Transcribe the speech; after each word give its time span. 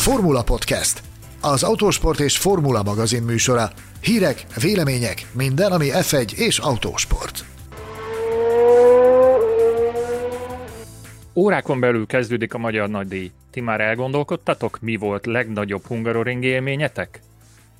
Formula 0.00 0.42
Podcast, 0.42 1.02
az 1.40 1.62
autósport 1.62 2.20
és 2.20 2.38
formula 2.38 2.82
magazin 2.82 3.22
műsora. 3.22 3.70
Hírek, 4.00 4.46
vélemények, 4.60 5.26
minden, 5.32 5.72
ami 5.72 5.88
F1 5.92 6.32
és 6.32 6.58
autósport. 6.58 7.44
Órákon 11.34 11.80
belül 11.80 12.06
kezdődik 12.06 12.54
a 12.54 12.58
Magyar 12.58 12.88
Nagydíj. 12.88 13.30
Ti 13.50 13.60
már 13.60 13.80
elgondolkodtatok, 13.80 14.78
mi 14.80 14.96
volt 14.96 15.26
legnagyobb 15.26 15.84
hungaroring 15.86 16.44
élményetek? 16.44 17.20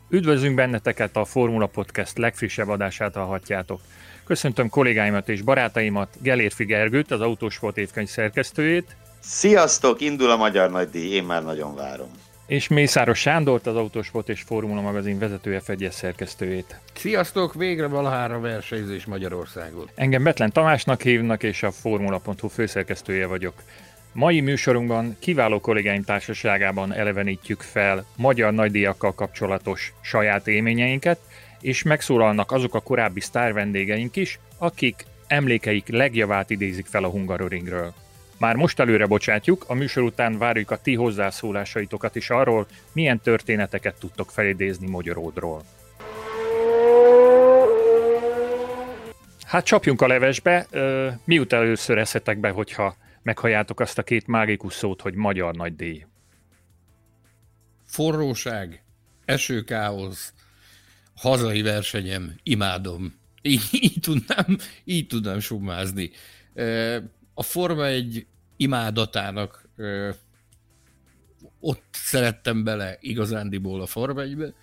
Üdvözlünk 0.09 0.55
benneteket 0.55 1.17
a 1.17 1.25
Formula 1.25 1.67
Podcast 1.67 2.19
legfrissebb 2.19 2.69
adását 2.69 3.15
hallhatjátok. 3.15 3.81
Köszöntöm 4.25 4.69
kollégáimat 4.69 5.29
és 5.29 5.43
barátaimat, 5.43 6.17
Gelérfi 6.23 6.65
Gergőt, 6.65 7.11
az 7.11 7.21
Autósport 7.21 7.79
évkönyv 7.79 8.09
szerkesztőjét. 8.09 8.97
Sziasztok, 9.23 10.01
indul 10.01 10.31
a 10.31 10.37
Magyar 10.37 10.71
Nagydíj, 10.71 11.15
én 11.15 11.25
már 11.25 11.45
nagyon 11.45 11.75
várom. 11.75 12.09
És 12.47 12.69
Mészáros 12.69 13.19
Sándort, 13.19 13.67
az 13.67 13.77
Autósport 13.77 14.29
és 14.29 14.43
Formula 14.43 14.81
magazin 14.81 15.19
vezető 15.19 15.59
f 15.59 15.71
szerkesztőjét. 15.91 16.81
Sziasztok, 16.95 17.55
végre 17.55 17.87
valahára 17.87 18.41
versenyzés 18.41 19.05
Magyarországon. 19.05 19.91
Engem 19.95 20.23
Betlen 20.23 20.53
Tamásnak 20.53 21.03
hívnak, 21.03 21.43
és 21.43 21.63
a 21.63 21.71
Formula.hu 21.71 22.49
főszerkesztője 22.49 23.27
vagyok. 23.27 23.55
Mai 24.13 24.41
műsorunkban 24.41 25.17
kiváló 25.19 25.61
kollégáim 25.61 26.03
társaságában 26.03 26.93
elevenítjük 26.93 27.61
fel 27.61 28.05
magyar 28.17 28.53
nagydíjakkal 28.53 29.15
kapcsolatos 29.15 29.93
saját 30.01 30.49
élményeinket, 30.49 31.19
és 31.61 31.83
megszólalnak 31.83 32.53
azok 32.53 32.75
a 32.75 32.81
korábbi 32.81 33.21
sztár 33.21 33.53
vendégeink 33.53 34.17
is, 34.17 34.39
akik 34.59 35.05
emlékeik 35.27 35.89
legjavát 35.89 36.51
idézik 36.51 36.87
fel 36.87 37.05
a 37.05 37.09
Hungaroringről. 37.09 37.93
Már 38.41 38.57
most 38.57 38.81
előre 38.81 39.07
bocsátjuk, 39.07 39.65
a 39.69 39.75
műsor 39.75 40.03
után 40.03 40.39
várjuk 40.39 40.71
a 40.71 40.81
ti 40.81 40.95
hozzászólásaitokat 40.95 42.17
is 42.17 42.31
arról, 42.31 42.67
milyen 42.93 43.21
történeteket 43.21 43.99
tudtok 43.99 44.31
felidézni 44.31 44.89
Magyaródról. 44.89 45.65
Hát 49.43 49.65
csapjunk 49.65 50.01
a 50.01 50.07
levesbe, 50.07 50.67
miután 51.25 51.61
először 51.61 51.99
eszetek 51.99 52.39
be, 52.39 52.51
hogyha 52.51 52.97
meghalljátok 53.23 53.81
azt 53.81 53.99
a 53.99 54.03
két 54.03 54.27
mágikus 54.27 54.75
szót, 54.75 55.01
hogy 55.01 55.15
magyar 55.15 55.55
nagy 55.55 55.77
díj. 55.77 56.07
Forróság, 57.87 58.83
esőkáosz, 59.25 60.33
hazai 61.15 61.63
versenyem, 61.63 62.35
imádom. 62.43 63.19
Így, 63.43 63.69
így 63.71 64.01
tudnám, 64.01 64.59
így 64.85 65.07
tudnám 65.07 65.41
summázni. 65.41 66.11
A 67.41 67.43
Forma 67.43 67.87
egy 67.87 68.27
imádatának 68.57 69.69
ott 71.61 71.85
szerettem 71.93 72.65
bele 72.65 72.97
igazándiból 73.01 73.81
a 73.81 73.87
Forma 73.87 74.23
1 74.23 74.55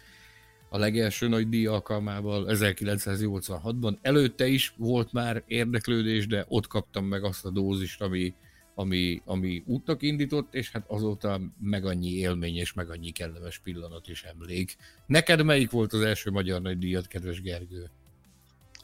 a 0.69 0.77
legelső 0.77 1.27
nagy 1.27 1.49
díj 1.49 1.65
alkalmával 1.65 2.45
1986-ban. 2.49 3.97
Előtte 4.01 4.47
is 4.47 4.73
volt 4.75 5.13
már 5.13 5.43
érdeklődés, 5.47 6.27
de 6.27 6.45
ott 6.47 6.67
kaptam 6.67 7.05
meg 7.05 7.23
azt 7.23 7.45
a 7.45 7.49
dózist, 7.49 8.01
ami, 8.01 8.33
ami, 8.75 9.21
ami 9.25 9.63
útnak 9.65 10.01
indított, 10.01 10.53
és 10.53 10.71
hát 10.71 10.83
azóta 10.87 11.41
meg 11.59 11.85
annyi 11.85 12.11
élmény 12.11 12.55
és 12.55 12.73
meg 12.73 12.89
annyi 12.89 13.11
kellemes 13.11 13.59
pillanat 13.59 14.07
is 14.07 14.23
emlék. 14.23 14.75
Neked 15.05 15.43
melyik 15.43 15.71
volt 15.71 15.93
az 15.93 16.01
első 16.01 16.31
magyar 16.31 16.61
nagy 16.61 16.77
díjat, 16.77 17.07
kedves 17.07 17.41
Gergő? 17.41 17.89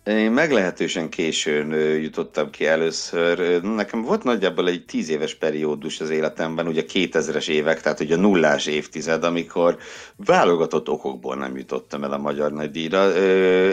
Én 0.03 0.31
meglehetősen 0.31 1.09
későn 1.09 1.71
jutottam 2.01 2.49
ki 2.49 2.65
először. 2.65 3.61
Nekem 3.61 4.01
volt 4.01 4.23
nagyjából 4.23 4.67
egy 4.67 4.85
tíz 4.85 5.09
éves 5.09 5.35
periódus 5.35 5.99
az 5.99 6.09
életemben, 6.09 6.67
ugye 6.67 6.83
2000-es 6.93 7.47
évek, 7.47 7.81
tehát 7.81 7.99
ugye 7.99 8.15
a 8.15 8.19
nullás 8.19 8.65
évtized, 8.65 9.23
amikor 9.23 9.77
válogatott 10.15 10.89
okokból 10.89 11.35
nem 11.35 11.57
jutottam 11.57 12.03
el 12.03 12.11
a 12.11 12.17
Magyar 12.17 12.51
Nagydíjra. 12.51 13.13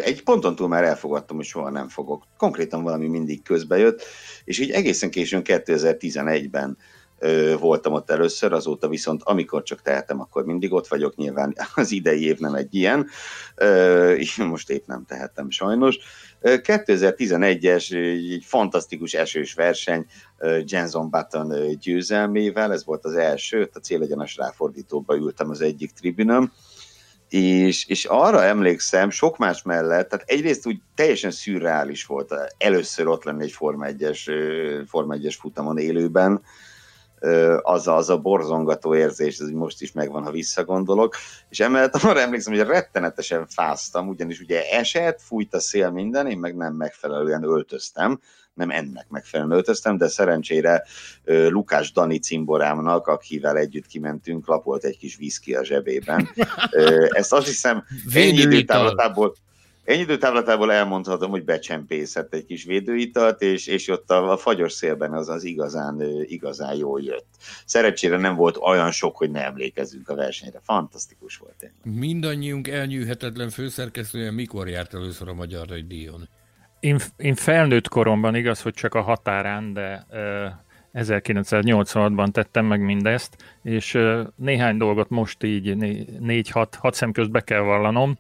Egy 0.03 0.23
ponton 0.23 0.55
túl 0.55 0.69
már 0.69 0.85
elfogadtam, 0.85 1.37
hogy 1.37 1.47
soha 1.47 1.71
nem 1.71 1.89
fogok. 1.89 2.25
Konkrétan 2.37 2.83
valami 2.83 3.07
mindig 3.07 3.43
közbe 3.43 3.79
jött, 3.79 4.03
és 4.45 4.59
így 4.59 4.71
egészen 4.71 5.11
későn 5.11 5.43
2011-ben 5.45 6.79
voltam 7.59 7.93
ott 7.93 8.11
először, 8.11 8.53
azóta 8.53 8.89
viszont 8.89 9.23
amikor 9.25 9.63
csak 9.63 9.83
tehetem, 9.83 10.21
akkor 10.21 10.45
mindig 10.45 10.73
ott 10.73 10.87
vagyok, 10.87 11.17
nyilván 11.17 11.55
az 11.75 11.93
idei 11.93 12.25
év 12.25 12.39
nem 12.39 12.55
egy 12.55 12.75
ilyen, 12.75 13.07
most 14.37 14.71
épp 14.71 14.87
nem 14.87 15.05
tehetem 15.05 15.51
sajnos. 15.51 15.99
2011-es 16.43 17.93
egy 17.93 18.45
fantasztikus 18.45 19.15
esős 19.15 19.55
verseny 19.55 20.07
Jenson 20.65 21.11
Button 21.11 21.79
győzelmével, 21.81 22.73
ez 22.73 22.85
volt 22.85 23.05
az 23.05 23.15
első, 23.15 23.71
a 23.73 23.79
célegyenes 23.79 24.37
ráfordítóba 24.37 25.17
ültem 25.17 25.51
az 25.51 25.61
egyik 25.61 25.91
tribünöm, 25.91 26.53
és, 27.29 27.87
és 27.87 28.05
arra 28.05 28.43
emlékszem, 28.43 29.11
sok 29.11 29.39
más 29.39 29.63
mellett, 29.63 30.09
tehát 30.09 30.29
egyrészt 30.29 30.67
úgy 30.67 30.81
teljesen 30.95 31.31
szürreális 31.31 32.05
volt 32.05 32.35
először 32.59 33.07
ott 33.07 33.25
lenni 33.25 33.43
egy 33.43 33.53
Forma 33.53 33.87
1-es, 33.89 34.31
Forma 34.89 35.15
1-es 35.17 35.37
futamon 35.39 35.79
élőben, 35.79 36.43
az 37.63 37.87
a, 37.89 37.97
az 37.97 38.09
a 38.09 38.19
borzongató 38.19 38.95
érzés, 38.95 39.39
ez 39.39 39.49
most 39.49 39.83
is 39.83 39.93
megvan, 39.93 40.23
ha 40.23 40.31
visszagondolok, 40.31 41.17
és 41.49 41.61
emellett 41.61 41.95
arra 42.03 42.21
emlékszem, 42.21 42.55
hogy 42.55 42.67
rettenetesen 42.67 43.47
fáztam, 43.47 44.09
ugyanis 44.09 44.41
ugye 44.41 44.71
esett, 44.71 45.21
fújt 45.21 45.55
a 45.55 45.61
szél 45.61 45.91
minden, 45.91 46.27
én 46.27 46.39
meg 46.39 46.57
nem 46.57 46.75
megfelelően 46.75 47.45
öltöztem, 47.45 48.21
nem 48.55 48.71
ennek 48.71 49.09
megfelelően 49.09 49.57
öltöztem, 49.57 49.97
de 49.97 50.09
szerencsére 50.09 50.85
Lukás 51.25 51.93
Dani 51.93 52.19
cimborámnak, 52.19 53.07
akivel 53.07 53.57
együtt 53.57 53.87
kimentünk, 53.87 54.47
lapolt 54.47 54.85
egy 54.85 54.99
kis 54.99 55.17
viszki 55.17 55.55
a 55.55 55.65
zsebében. 55.65 56.29
Ezt 57.09 57.33
azt 57.33 57.47
hiszem 57.47 57.85
ennyi 58.15 58.39
időtávlatából, 58.39 59.35
Ennyi 59.85 60.01
időtávlatából 60.01 60.73
elmondhatom, 60.73 61.31
hogy 61.31 61.45
becsempészett 61.45 62.35
egy 62.35 62.45
kis 62.45 62.65
védőitalt, 62.65 63.43
és, 63.43 63.67
és 63.67 63.89
ott 63.89 64.11
a, 64.11 64.33
a 64.33 64.37
fagyos 64.37 64.73
szélben 64.73 65.13
az 65.13 65.29
az 65.29 65.45
igazán, 65.45 66.03
igazán 66.23 66.77
jól 66.77 67.03
jött. 67.03 67.27
Szerencsére 67.65 68.17
nem 68.17 68.35
volt 68.35 68.57
olyan 68.57 68.91
sok, 68.91 69.17
hogy 69.17 69.31
ne 69.31 69.45
emlékezzünk 69.45 70.09
a 70.09 70.15
versenyre. 70.15 70.61
Fantasztikus 70.63 71.37
volt. 71.37 71.55
Ennyi. 71.59 71.97
Mindannyiunk 71.97 72.69
elnyűhetetlen 72.69 73.51
főszerkesztője 73.51 74.31
mikor 74.31 74.69
járt 74.69 74.95
először 74.95 75.29
a 75.29 75.35
Magyar 75.35 75.67
Nagy 75.67 75.87
Díjon? 75.87 76.29
Én, 76.81 76.99
én 77.17 77.35
felnőtt 77.35 77.89
koromban, 77.89 78.35
igaz, 78.35 78.63
hogy 78.63 78.75
csak 78.75 78.95
a 78.95 79.01
határán, 79.01 79.73
de 79.73 80.07
uh, 80.11 81.03
1986-ban 81.03 82.31
tettem 82.31 82.67
meg 82.67 82.81
mindezt, 82.81 83.37
és 83.63 83.95
uh, 83.95 84.21
néhány 84.37 84.77
dolgot 84.77 85.09
most 85.09 85.43
így 85.43 85.77
négy-hat 86.21 86.75
hat 86.75 86.95
szem 86.95 87.13
közt 87.13 87.31
be 87.31 87.41
kell 87.41 87.61
vallanom 87.61 88.19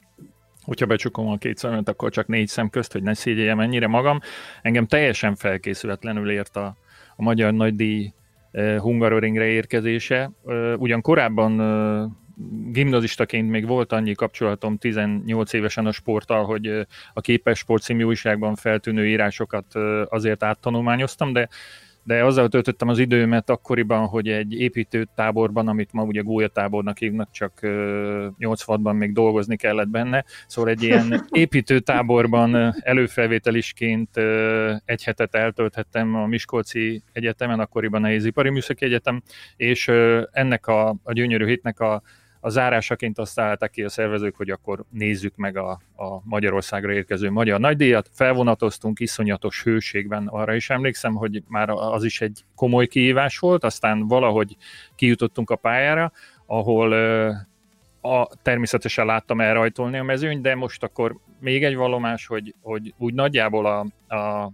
hogyha 0.70 0.86
becsukom 0.86 1.28
a 1.28 1.36
két 1.36 1.58
szemet, 1.58 1.88
akkor 1.88 2.10
csak 2.10 2.26
négy 2.26 2.48
szem 2.48 2.70
közt, 2.70 2.92
hogy 2.92 3.02
ne 3.02 3.14
szégyeljem 3.14 3.60
ennyire 3.60 3.86
magam. 3.86 4.20
Engem 4.62 4.86
teljesen 4.86 5.34
felkészületlenül 5.34 6.30
ért 6.30 6.56
a, 6.56 6.76
a 7.16 7.22
Magyar 7.22 7.52
Nagydíj 7.52 8.12
uh, 8.52 8.76
Hungaroringre 8.76 9.44
érkezése. 9.44 10.30
Uh, 10.42 10.72
ugyan 10.78 11.00
korábban 11.00 11.60
uh, 11.60 12.10
gimnazistaként 12.72 13.50
még 13.50 13.66
volt 13.66 13.92
annyi 13.92 14.14
kapcsolatom 14.14 14.76
18 14.76 15.52
évesen 15.52 15.86
a 15.86 15.92
sporttal, 15.92 16.44
hogy 16.44 16.86
a 17.12 17.20
Képes 17.20 17.58
Sport 17.58 17.82
című 17.82 18.02
újságban 18.02 18.54
feltűnő 18.54 19.06
írásokat 19.06 19.74
azért 20.08 20.42
áttanulmányoztam, 20.42 21.32
de 21.32 21.48
de 22.02 22.24
azzal 22.24 22.48
töltöttem 22.48 22.88
az 22.88 22.98
időmet 22.98 23.50
akkoriban, 23.50 24.06
hogy 24.06 24.28
egy 24.28 24.60
építőtáborban, 24.60 25.68
amit 25.68 25.92
ma 25.92 26.02
ugye 26.02 26.20
gólyatábornak 26.20 26.98
hívnak, 26.98 27.30
csak 27.30 27.58
86-ban 27.62 28.98
még 28.98 29.12
dolgozni 29.12 29.56
kellett 29.56 29.88
benne, 29.88 30.24
szóval 30.46 30.70
egy 30.70 30.82
ilyen 30.82 31.24
építőtáborban 31.30 32.74
előfelvételisként 32.80 34.16
egy 34.84 35.04
hetet 35.04 35.34
eltölthettem 35.34 36.14
a 36.14 36.26
Miskolci 36.26 37.02
Egyetemen, 37.12 37.60
akkoriban 37.60 38.04
a 38.04 38.10
Ipari 38.10 38.50
Műszaki 38.50 38.84
Egyetem, 38.84 39.22
és 39.56 39.88
ennek 40.30 40.66
a, 40.66 40.88
a 41.02 41.12
gyönyörű 41.12 41.46
hétnek 41.46 41.80
a 41.80 42.02
a 42.40 42.48
zárásaként 42.48 43.18
azt 43.18 43.40
állták 43.40 43.70
ki 43.70 43.82
a 43.82 43.88
szervezők, 43.88 44.36
hogy 44.36 44.50
akkor 44.50 44.84
nézzük 44.90 45.36
meg 45.36 45.56
a, 45.56 45.70
a 45.96 46.20
Magyarországra 46.24 46.92
érkező 46.92 47.30
magyar 47.30 47.60
nagydíjat. 47.60 48.10
Felvonatoztunk 48.12 49.00
iszonyatos 49.00 49.62
hőségben, 49.62 50.26
arra 50.26 50.54
is 50.54 50.70
emlékszem, 50.70 51.14
hogy 51.14 51.42
már 51.48 51.70
az 51.70 52.04
is 52.04 52.20
egy 52.20 52.44
komoly 52.54 52.86
kihívás 52.86 53.38
volt, 53.38 53.64
aztán 53.64 54.08
valahogy 54.08 54.56
kijutottunk 54.94 55.50
a 55.50 55.56
pályára, 55.56 56.12
ahol 56.46 56.92
a, 58.00 58.28
természetesen 58.42 59.06
láttam 59.06 59.40
elrajtolni 59.40 59.98
a 59.98 60.02
mezőny, 60.02 60.40
de 60.40 60.54
most 60.54 60.82
akkor 60.82 61.16
még 61.40 61.64
egy 61.64 61.76
valomás, 61.76 62.26
hogy, 62.26 62.54
hogy 62.62 62.94
úgy 62.98 63.14
nagyjából 63.14 63.66
a, 63.66 63.78
a 64.14 64.50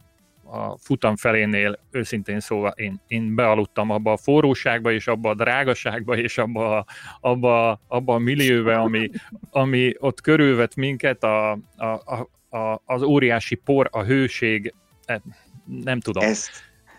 a 0.50 0.78
futam 0.78 1.16
felénél 1.16 1.78
őszintén 1.90 2.40
szóval 2.40 2.72
én, 2.76 3.00
én 3.06 3.34
bealudtam 3.34 3.90
abba 3.90 4.12
a 4.12 4.16
forróságba, 4.16 4.92
és 4.92 5.06
abba 5.06 5.30
a 5.30 5.34
drágaságba, 5.34 6.16
és 6.16 6.38
abba, 6.38 6.76
a, 6.76 6.86
abba, 7.20 7.80
abba 7.88 8.14
a 8.14 8.18
millióbe, 8.18 8.76
ami, 8.76 9.10
ami 9.50 9.94
ott 9.98 10.20
körülvet 10.20 10.76
minket, 10.76 11.24
a, 11.24 11.50
a, 11.76 11.86
a, 11.86 12.28
a, 12.56 12.82
az 12.84 13.02
óriási 13.02 13.54
por, 13.54 13.88
a 13.90 14.02
hőség, 14.02 14.74
e, 15.04 15.22
nem 15.84 16.00
tudom. 16.00 16.22
Ezt, 16.24 16.50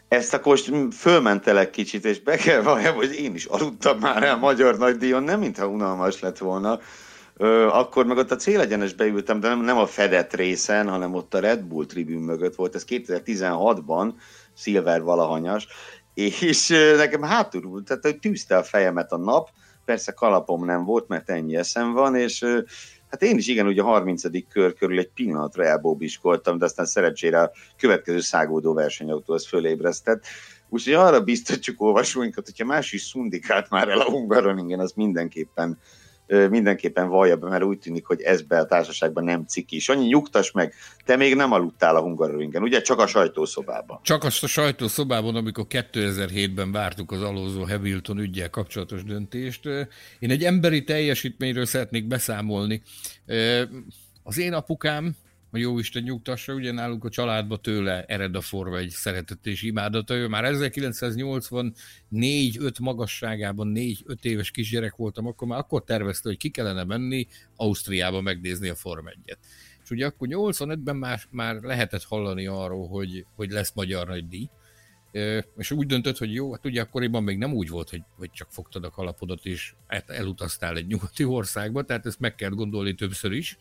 ezt 0.07 0.33
akkor 0.33 0.51
most 0.51 0.94
fölmentelek 0.95 1.69
kicsit, 1.69 2.05
és 2.05 2.19
be 2.19 2.35
kell 2.35 2.61
valljam, 2.61 2.95
hogy 2.95 3.13
én 3.13 3.35
is 3.35 3.45
aludtam 3.45 3.99
már 3.99 4.23
el 4.23 4.38
Magyar 4.38 4.77
Nagydíjon, 4.77 5.23
nem 5.23 5.39
mintha 5.39 5.67
unalmas 5.67 6.19
lett 6.19 6.38
volna. 6.38 6.79
Ö, 7.37 7.67
akkor 7.67 8.05
meg 8.05 8.17
ott 8.17 8.31
a 8.31 8.35
célegyenes 8.35 8.93
beültem, 8.93 9.39
de 9.39 9.47
nem, 9.47 9.61
nem 9.61 9.77
a 9.77 9.85
fedett 9.85 10.33
részen, 10.33 10.89
hanem 10.89 11.13
ott 11.13 11.33
a 11.33 11.39
Red 11.39 11.63
Bull 11.63 11.85
tribün 11.85 12.19
mögött 12.19 12.55
volt, 12.55 12.75
ez 12.75 12.85
2016-ban, 12.87 14.13
Silver 14.53 15.01
valahanyas, 15.01 15.67
és 16.13 16.67
nekem 16.97 17.21
hátul, 17.21 17.83
tehát 17.83 18.19
tűzte 18.19 18.57
a 18.57 18.63
fejemet 18.63 19.11
a 19.11 19.17
nap, 19.17 19.49
persze 19.85 20.11
kalapom 20.11 20.65
nem 20.65 20.83
volt, 20.83 21.07
mert 21.07 21.29
ennyi 21.29 21.55
eszem 21.55 21.93
van, 21.93 22.15
és 22.15 22.45
hát 23.09 23.21
én 23.21 23.37
is 23.37 23.47
igen, 23.47 23.67
ugye 23.67 23.81
a 23.81 23.85
30. 23.85 24.47
kör 24.49 24.73
körül 24.73 24.99
egy 24.99 25.09
pillanatra 25.09 25.65
elbóbiskoltam, 25.65 26.57
de 26.57 26.65
aztán 26.65 26.85
szerencsére 26.85 27.41
a 27.41 27.51
következő 27.77 28.19
szágódó 28.19 28.73
versenyautó 28.73 29.33
az 29.33 29.47
fölébresztett. 29.47 30.23
Úgyhogy 30.69 30.93
arra 30.93 31.21
biztatjuk 31.21 31.81
olvasóinkat, 31.81 32.45
hogyha 32.45 32.65
más 32.65 32.91
is 32.91 33.01
szundikált 33.01 33.69
már 33.69 33.89
el 33.89 33.99
a 33.99 34.09
Hungaroringen, 34.09 34.79
az 34.79 34.91
mindenképpen 34.91 35.79
mindenképpen 36.27 37.07
vallja 37.07 37.35
be, 37.35 37.50
mert 37.50 37.63
úgy 37.63 37.79
tűnik, 37.79 38.06
hogy 38.06 38.21
ez 38.21 38.41
be 38.41 38.59
a 38.59 38.65
társaságban 38.65 39.24
nem 39.24 39.45
ciki. 39.45 39.79
annyi 39.88 40.06
nyugtas 40.06 40.51
meg, 40.51 40.74
te 41.06 41.15
még 41.15 41.35
nem 41.35 41.51
aludtál 41.51 41.95
a 41.95 42.01
Hungaroringen, 42.01 42.62
ugye? 42.62 42.81
Csak 42.81 43.00
a 43.00 43.07
sajtószobában. 43.07 44.00
Csak 44.03 44.24
azt 44.24 44.44
a 44.44 44.47
sajtószobában, 44.47 45.35
amikor 45.35 45.65
2007-ben 45.69 46.71
vártuk 46.71 47.12
az 47.12 47.21
alózó 47.21 47.63
Hamilton 47.63 48.19
ügyel 48.19 48.50
kapcsolatos 48.50 49.03
döntést. 49.03 49.65
Én 50.19 50.29
egy 50.29 50.44
emberi 50.44 50.83
teljesítményről 50.83 51.65
szeretnék 51.65 52.07
beszámolni. 52.07 52.81
Az 54.23 54.38
én 54.38 54.53
apukám 54.53 55.15
jó 55.57 55.80
Isten 55.80 56.04
nyugtassa, 56.04 56.54
ugye 56.54 56.71
nálunk 56.71 57.04
a 57.04 57.09
családba 57.09 57.57
tőle 57.57 58.04
ered 58.04 58.36
a 58.36 58.42
forma 58.42 58.77
egy 58.77 58.89
szeretet 58.89 59.45
és 59.45 59.62
imádata. 59.62 60.15
Ő 60.15 60.27
már 60.27 60.51
1984-5 60.54 61.74
magasságában 62.81 63.74
4-5 63.75 64.15
éves 64.21 64.51
kisgyerek 64.51 64.95
voltam, 64.95 65.27
akkor 65.27 65.48
már 65.48 65.59
akkor 65.59 65.83
tervezte, 65.83 66.30
hogy 66.30 66.38
ki 66.38 66.50
kellene 66.50 66.83
menni 66.83 67.27
Ausztriába 67.56 68.21
megnézni 68.21 68.69
a 68.69 68.75
Form 68.75 69.07
1 69.07 69.18
És 69.83 69.89
ugye 69.89 70.06
akkor 70.06 70.27
85-ben 70.31 70.95
már, 70.95 71.21
már 71.30 71.62
lehetett 71.62 72.04
hallani 72.04 72.48
arról, 72.48 72.88
hogy, 72.88 73.25
hogy 73.36 73.51
lesz 73.51 73.74
magyar 73.74 74.07
nagy 74.07 74.27
díj, 74.27 74.50
és 75.57 75.71
úgy 75.71 75.88
döntött, 75.88 76.18
hogy 76.18 76.33
jó, 76.33 76.51
hát 76.51 76.65
ugye 76.65 76.81
akkoriban 76.81 77.24
még 77.24 77.38
nem 77.38 77.54
úgy 77.54 77.69
volt, 77.69 77.89
hogy, 77.89 78.04
hogy 78.18 78.31
csak 78.31 78.51
fogtad 78.51 78.83
a 78.83 78.89
kalapodat 78.89 79.45
és 79.45 79.74
elutaztál 80.06 80.75
egy 80.75 80.88
nyugati 80.88 81.24
országba, 81.24 81.83
tehát 81.83 82.06
ezt 82.06 82.19
meg 82.19 82.36
kell 82.36 82.50
gondolni 82.50 82.95
többször 82.95 83.31
is, 83.31 83.57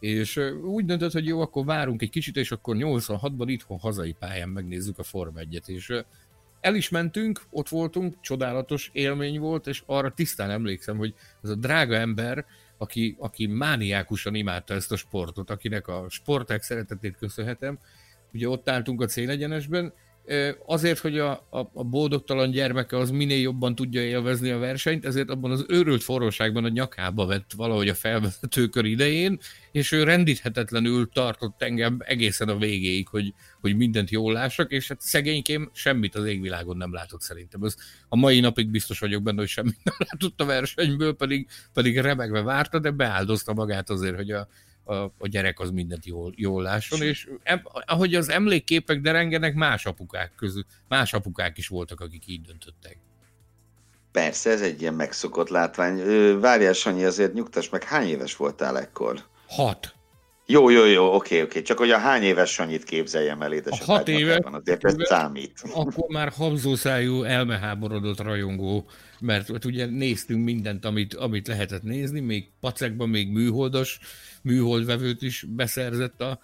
és 0.00 0.36
úgy 0.64 0.84
döntött, 0.84 1.12
hogy 1.12 1.26
jó, 1.26 1.40
akkor 1.40 1.64
várunk 1.64 2.02
egy 2.02 2.10
kicsit, 2.10 2.36
és 2.36 2.52
akkor 2.52 2.76
86-ban 2.78 3.44
itthon 3.46 3.78
hazai 3.78 4.12
pályán 4.18 4.48
megnézzük 4.48 4.98
a 4.98 5.02
Form 5.02 5.36
1 5.36 5.62
és 5.66 5.92
el 6.60 6.74
is 6.74 6.88
mentünk, 6.88 7.42
ott 7.50 7.68
voltunk, 7.68 8.20
csodálatos 8.20 8.90
élmény 8.92 9.38
volt, 9.38 9.66
és 9.66 9.82
arra 9.86 10.10
tisztán 10.10 10.50
emlékszem, 10.50 10.96
hogy 10.96 11.14
ez 11.42 11.50
a 11.50 11.54
drága 11.54 11.94
ember, 11.94 12.44
aki, 12.78 13.16
aki 13.18 13.46
mániákusan 13.46 14.34
imádta 14.34 14.74
ezt 14.74 14.92
a 14.92 14.96
sportot, 14.96 15.50
akinek 15.50 15.88
a 15.88 16.06
sporták 16.08 16.62
szeretetét 16.62 17.16
köszönhetem, 17.16 17.78
ugye 18.32 18.48
ott 18.48 18.68
álltunk 18.68 19.00
a 19.00 19.06
célegyenesben, 19.06 19.92
azért, 20.66 20.98
hogy 20.98 21.18
a, 21.18 21.30
a, 21.30 21.70
a 21.74 21.84
boldogtalan 21.84 22.50
gyermeke 22.50 22.96
az 22.98 23.10
minél 23.10 23.40
jobban 23.40 23.74
tudja 23.74 24.02
élvezni 24.02 24.50
a 24.50 24.58
versenyt, 24.58 25.04
ezért 25.04 25.30
abban 25.30 25.50
az 25.50 25.64
őrült 25.68 26.02
forróságban 26.02 26.64
a 26.64 26.68
nyakába 26.68 27.26
vett 27.26 27.50
valahogy 27.56 27.88
a 27.88 27.94
felvezetőkör 27.94 28.84
idején, 28.84 29.38
és 29.72 29.92
ő 29.92 30.02
rendíthetetlenül 30.02 31.08
tartott 31.08 31.62
engem 31.62 31.96
egészen 32.04 32.48
a 32.48 32.56
végéig, 32.56 33.08
hogy, 33.08 33.34
hogy 33.60 33.76
mindent 33.76 34.10
jól 34.10 34.32
lássak, 34.32 34.70
és 34.70 34.88
hát 34.88 35.00
szegénykém 35.00 35.70
semmit 35.72 36.14
az 36.14 36.24
égvilágon 36.24 36.76
nem 36.76 36.92
látott 36.92 37.20
szerintem. 37.20 37.62
Ez 37.62 37.74
a 38.08 38.16
mai 38.16 38.40
napig 38.40 38.70
biztos 38.70 38.98
vagyok 38.98 39.22
benne, 39.22 39.38
hogy 39.38 39.48
semmit 39.48 39.84
nem 39.84 39.94
látott 39.98 40.40
a 40.40 40.44
versenyből, 40.44 41.14
pedig, 41.14 41.48
pedig 41.72 41.98
remegve 41.98 42.42
várta, 42.42 42.78
de 42.78 42.90
beáldozta 42.90 43.54
magát 43.54 43.90
azért, 43.90 44.16
hogy 44.16 44.30
a, 44.30 44.48
a, 44.86 44.94
a 44.94 45.28
gyerek 45.28 45.60
az 45.60 45.70
mindent 45.70 46.06
jól, 46.06 46.32
jól 46.36 46.62
lásson, 46.62 47.02
és 47.02 47.28
em, 47.42 47.62
ahogy 47.86 48.14
az 48.14 48.28
emlékképek 48.28 49.00
derengenek, 49.00 49.54
más 49.54 49.86
apukák 49.86 50.32
közül, 50.36 50.64
más 50.88 51.12
apukák 51.12 51.58
is 51.58 51.68
voltak, 51.68 52.00
akik 52.00 52.26
így 52.26 52.40
döntöttek. 52.40 52.98
Persze, 54.12 54.50
ez 54.50 54.60
egy 54.60 54.80
ilyen 54.80 54.94
megszokott 54.94 55.48
látvány. 55.48 56.00
Várjál, 56.40 56.72
Sanyi, 56.72 57.04
azért 57.04 57.32
nyugtass 57.32 57.68
meg, 57.68 57.82
hány 57.84 58.08
éves 58.08 58.36
voltál 58.36 58.78
ekkor? 58.78 59.20
Hat. 59.48 59.94
Jó, 60.46 60.70
jó, 60.70 60.84
jó, 60.84 61.14
oké, 61.14 61.42
oké. 61.42 61.62
Csak 61.62 61.78
hogy 61.78 61.90
a 61.90 61.98
hány 61.98 62.22
éves 62.22 62.50
Sanyit 62.50 62.84
képzeljem 62.84 63.42
el 63.42 63.52
édesapád. 63.52 63.96
Hat 63.96 64.08
éves. 64.08 64.38
Azért 64.42 64.84
ez 64.84 64.94
számít. 64.98 65.62
Akkor 65.72 66.08
már 66.08 66.28
habzószájú, 66.28 67.22
elmeháborodott 67.22 68.20
rajongó, 68.20 68.88
mert 69.20 69.64
ugye 69.64 69.86
néztünk 69.86 70.44
mindent, 70.44 70.84
amit, 70.84 71.14
amit 71.14 71.48
lehetett 71.48 71.82
nézni, 71.82 72.20
még 72.20 72.50
pacekban, 72.60 73.08
még 73.08 73.28
műholdas 73.28 73.98
műholdvevőt 74.42 75.22
is 75.22 75.44
beszerzett 75.48 76.20
a 76.20 76.38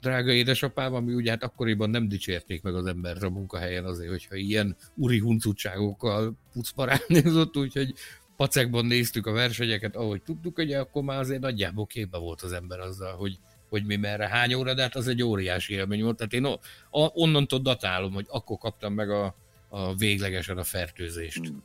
drága 0.00 0.32
édesapám, 0.32 0.94
ami 0.94 1.14
ugye 1.14 1.30
hát 1.30 1.42
akkoriban 1.42 1.90
nem 1.90 2.08
dicsérték 2.08 2.62
meg 2.62 2.74
az 2.74 2.86
emberre 2.86 3.26
a 3.26 3.30
munkahelyen 3.30 3.84
azért, 3.84 4.10
hogyha 4.10 4.34
ilyen 4.34 4.76
uri 4.94 5.18
huncutságokkal 5.18 6.36
pucparálnézott, 6.52 7.56
úgyhogy 7.56 7.94
pacekban 8.36 8.86
néztük 8.86 9.26
a 9.26 9.32
versenyeket, 9.32 9.96
ahogy 9.96 10.22
tudtuk, 10.22 10.58
ugye 10.58 10.78
akkor 10.78 11.02
már 11.02 11.18
azért 11.18 11.40
nagyjából 11.40 11.86
képbe 11.86 12.18
volt 12.18 12.42
az 12.42 12.52
ember 12.52 12.78
azzal, 12.78 13.16
hogy, 13.16 13.38
hogy 13.68 13.84
mi 13.84 13.96
merre, 13.96 14.28
hány 14.28 14.54
óra, 14.54 14.74
de 14.74 14.82
hát 14.82 14.96
az 14.96 15.08
egy 15.08 15.22
óriási 15.22 15.74
élmény 15.74 16.02
volt. 16.02 16.16
Tehát 16.16 16.32
én 16.32 16.58
onnantól 16.90 17.58
datálom, 17.58 18.12
hogy 18.12 18.26
akkor 18.28 18.58
kaptam 18.58 18.94
meg 18.94 19.10
a, 19.10 19.36
a 19.68 19.94
véglegesen 19.94 20.58
a 20.58 20.64
fertőzést. 20.64 21.46
Hmm. 21.46 21.62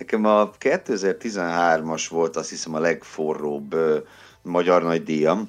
Nekem 0.00 0.24
a 0.24 0.50
2013-as 0.50 2.06
volt 2.10 2.36
azt 2.36 2.48
hiszem 2.48 2.74
a 2.74 2.78
legforróbb 2.78 3.76
magyar 4.42 4.82
nagy 4.82 5.02
díjam, 5.02 5.48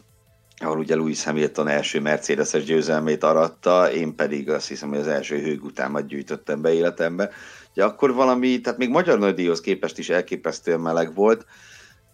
ahol 0.57 0.77
ugye 0.77 0.95
Louis 0.95 1.23
Hamilton 1.23 1.67
első 1.67 1.99
Mercedes-es 1.99 2.63
győzelmét 2.63 3.23
aratta, 3.23 3.91
én 3.91 4.15
pedig 4.15 4.49
azt 4.49 4.67
hiszem, 4.67 4.89
hogy 4.89 4.97
az 4.97 5.07
első 5.07 5.39
hőgutámat 5.39 6.07
gyűjtöttem 6.07 6.61
be 6.61 6.73
életembe. 6.73 7.29
Ugye 7.71 7.83
akkor 7.83 8.13
valami, 8.13 8.61
tehát 8.61 8.79
még 8.79 8.89
magyar 8.89 9.19
nagydíjhoz 9.19 9.61
képest 9.61 9.97
is 9.97 10.09
elképesztően 10.09 10.79
meleg 10.79 11.13
volt, 11.15 11.45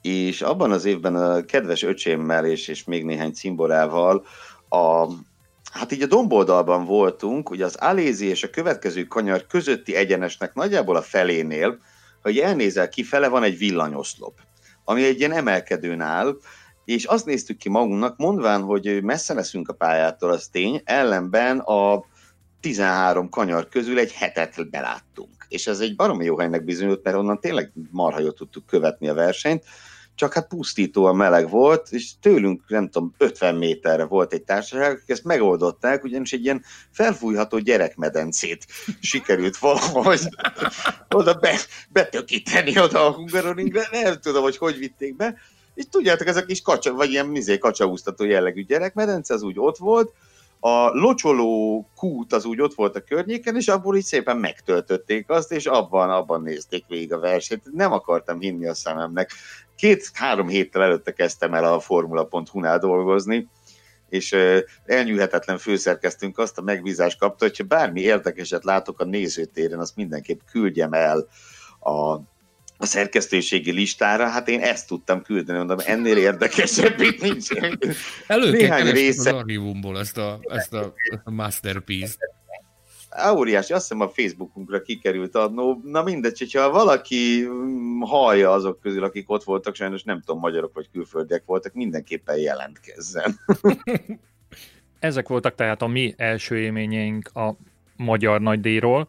és 0.02 0.42
abban 0.42 0.72
az 0.72 0.86
évben 0.86 1.16
a 1.16 1.46
kedves 1.46 1.84
öcsémmel 1.84 2.46
és, 2.46 2.68
és 2.68 2.84
még 2.84 3.06
néhány 3.06 3.34
cimborával 3.34 4.26
a, 4.70 5.12
hát 5.72 5.92
így 5.92 6.02
a 6.02 6.08
domboldalban 6.08 6.86
voltunk, 6.86 7.50
ugye 7.50 7.66
az 7.66 7.76
Alézi 7.76 8.26
és 8.26 8.44
a 8.44 8.50
következő 8.50 9.04
kanyar 9.04 9.48
közötti 9.48 9.96
egyenesnek 9.96 10.54
nagyjából 10.54 10.96
a 10.96 11.02
felénél, 11.02 11.80
hogy 12.28 12.38
elnézel 12.38 12.90
kifele, 12.90 13.28
van 13.28 13.44
egy 13.44 13.58
villanyoszlop, 13.58 14.40
ami 14.84 15.04
egy 15.04 15.20
ilyen 15.20 15.32
emelkedőn 15.32 16.02
áll, 16.02 16.38
és 16.86 17.06
azt 17.06 17.26
néztük 17.26 17.58
ki 17.58 17.70
magunknak, 17.70 18.18
mondván, 18.18 18.62
hogy 18.62 19.04
messze 19.04 19.34
leszünk 19.34 19.70
a 19.70 19.74
pályától, 19.74 20.32
az 20.32 20.48
tény, 20.48 20.82
ellenben 20.84 21.60
a 21.60 22.06
13 22.60 23.30
kanyar 23.30 23.68
közül 23.70 24.00
egy 24.00 24.12
hetet 24.12 24.70
beláttunk. 24.70 25.46
És 25.48 25.68
ez 25.68 25.80
egy 25.80 25.96
baromi 25.96 26.26
jó 26.26 26.38
helynek 26.38 26.64
bizonyult, 26.64 27.04
mert 27.04 27.18
onnan 27.18 27.40
tényleg 27.40 27.72
marha 27.92 28.20
jól 28.20 28.34
tudtuk 28.34 28.66
követni 28.66 29.08
a 29.08 29.14
versenyt, 29.14 29.64
csak 30.18 30.34
hát 30.34 30.48
pusztítóan 30.48 31.16
meleg 31.16 31.50
volt, 31.50 31.88
és 31.92 32.12
tőlünk, 32.22 32.64
nem 32.68 32.90
tudom, 32.90 33.14
50 33.18 33.56
méterre 33.56 34.04
volt 34.04 34.34
egy 34.34 34.44
társaság, 34.44 34.92
akik 34.92 35.10
ezt 35.10 35.24
megoldották, 35.24 36.04
ugyanis 36.04 36.34
egy 36.34 36.44
ilyen 36.44 36.64
felfújható 36.92 37.58
gyerekmedencét 37.58 38.66
sikerült 39.00 39.58
valahogy 39.58 40.20
oda 41.10 41.34
be, 41.34 41.58
betökíteni 41.90 42.80
oda 42.80 43.06
a 43.06 43.12
Hungaroringre, 43.12 43.88
nem 43.92 44.20
tudom, 44.22 44.44
hogy 44.44 44.58
hogy 44.58 44.78
vitték 44.78 45.16
be, 45.16 45.38
és 45.74 45.84
tudjátok, 45.90 46.28
ez 46.28 46.38
a 46.38 46.46
kis 46.46 46.62
kacsa, 46.62 46.94
vagy 46.94 47.12
ilyen 47.12 47.26
mizé 47.26 47.58
kacsaúztató 47.58 48.26
jellegű 48.26 48.66
gyerekmedence, 48.66 49.34
az 49.34 49.42
úgy 49.42 49.60
ott 49.60 49.78
volt, 49.78 50.14
a 50.60 50.90
locsoló 50.90 51.86
kút 51.96 52.34
az 52.34 52.46
úgy 52.46 52.62
ott 52.62 52.74
volt 52.74 52.96
a 52.96 53.02
környéken, 53.02 53.56
és 53.56 53.68
abból 53.68 53.96
így 53.96 54.04
szépen 54.04 54.38
megtöltötték 54.38 55.30
azt, 55.30 55.52
és 55.52 55.66
abban, 55.66 56.10
abban 56.10 56.42
nézték 56.42 56.86
végig 56.88 57.14
a 57.14 57.20
versenyt. 57.20 57.74
Nem 57.74 57.92
akartam 57.92 58.40
hinni 58.40 58.68
a 58.68 58.74
szememnek. 58.74 59.32
Két-három 59.76 60.48
héttel 60.48 60.82
előtte 60.82 61.14
kezdtem 61.14 61.54
el 61.54 61.74
a 61.74 61.80
Formula.hu-nál 61.80 62.80
dolgozni, 62.80 63.48
és 64.10 64.36
elnyűhetetlen 64.86 65.58
főszerkeztünk 65.58 66.38
azt 66.38 66.58
a 66.58 66.62
megbízást 66.62 67.20
kapta, 67.20 67.46
hogyha 67.46 67.64
bármi 67.64 68.02
érdekeset 68.02 68.64
látok 68.64 69.00
a 69.00 69.06
nézőtéren, 69.06 69.80
azt 69.80 69.96
mindenképp 69.96 70.40
küldjem 70.52 70.94
el 70.94 71.28
a 71.80 72.20
a 72.78 72.86
szerkesztőségi 72.86 73.72
listára, 73.72 74.28
hát 74.28 74.48
én 74.48 74.62
ezt 74.62 74.88
tudtam 74.88 75.22
küldeni, 75.22 75.58
mondom, 75.58 75.78
ennél 75.86 76.18
érdekesebb 76.18 77.02
itt 77.02 77.22
nincs. 77.22 77.48
Elő 78.28 78.52
Néhány 78.52 78.92
része... 78.92 79.30
az 79.30 79.36
archívumból 79.36 80.00
ezt 80.00 80.18
a, 80.18 80.40
ezt 80.42 80.74
a, 80.74 80.94
ezt 81.10 81.22
a 81.24 81.32
masterpiece-t. 81.32 82.18
Óriási, 83.36 83.74
azt 83.74 83.88
hiszem 83.88 84.02
a 84.02 84.10
Facebookunkra 84.10 84.82
kikerült 84.82 85.36
adnó. 85.36 85.82
Na 85.84 86.04
mindegy, 86.04 86.40
hogyha 86.40 86.70
valaki 86.70 87.46
mm, 87.48 88.02
hallja 88.02 88.52
azok 88.52 88.80
közül, 88.80 89.04
akik 89.04 89.30
ott 89.30 89.44
voltak, 89.44 89.76
sajnos 89.76 90.04
nem 90.04 90.22
tudom, 90.22 90.40
magyarok 90.40 90.74
vagy 90.74 90.90
külföldiek 90.92 91.44
voltak, 91.46 91.74
mindenképpen 91.74 92.38
jelentkezzen. 92.38 93.40
Ezek 95.00 95.28
voltak 95.28 95.56
tehát 95.56 95.82
a 95.82 95.88
mi 95.88 96.14
első 96.18 96.58
élményeink 96.58 97.30
a 97.34 97.58
magyar 97.96 98.42
nagydíjról, 98.42 99.08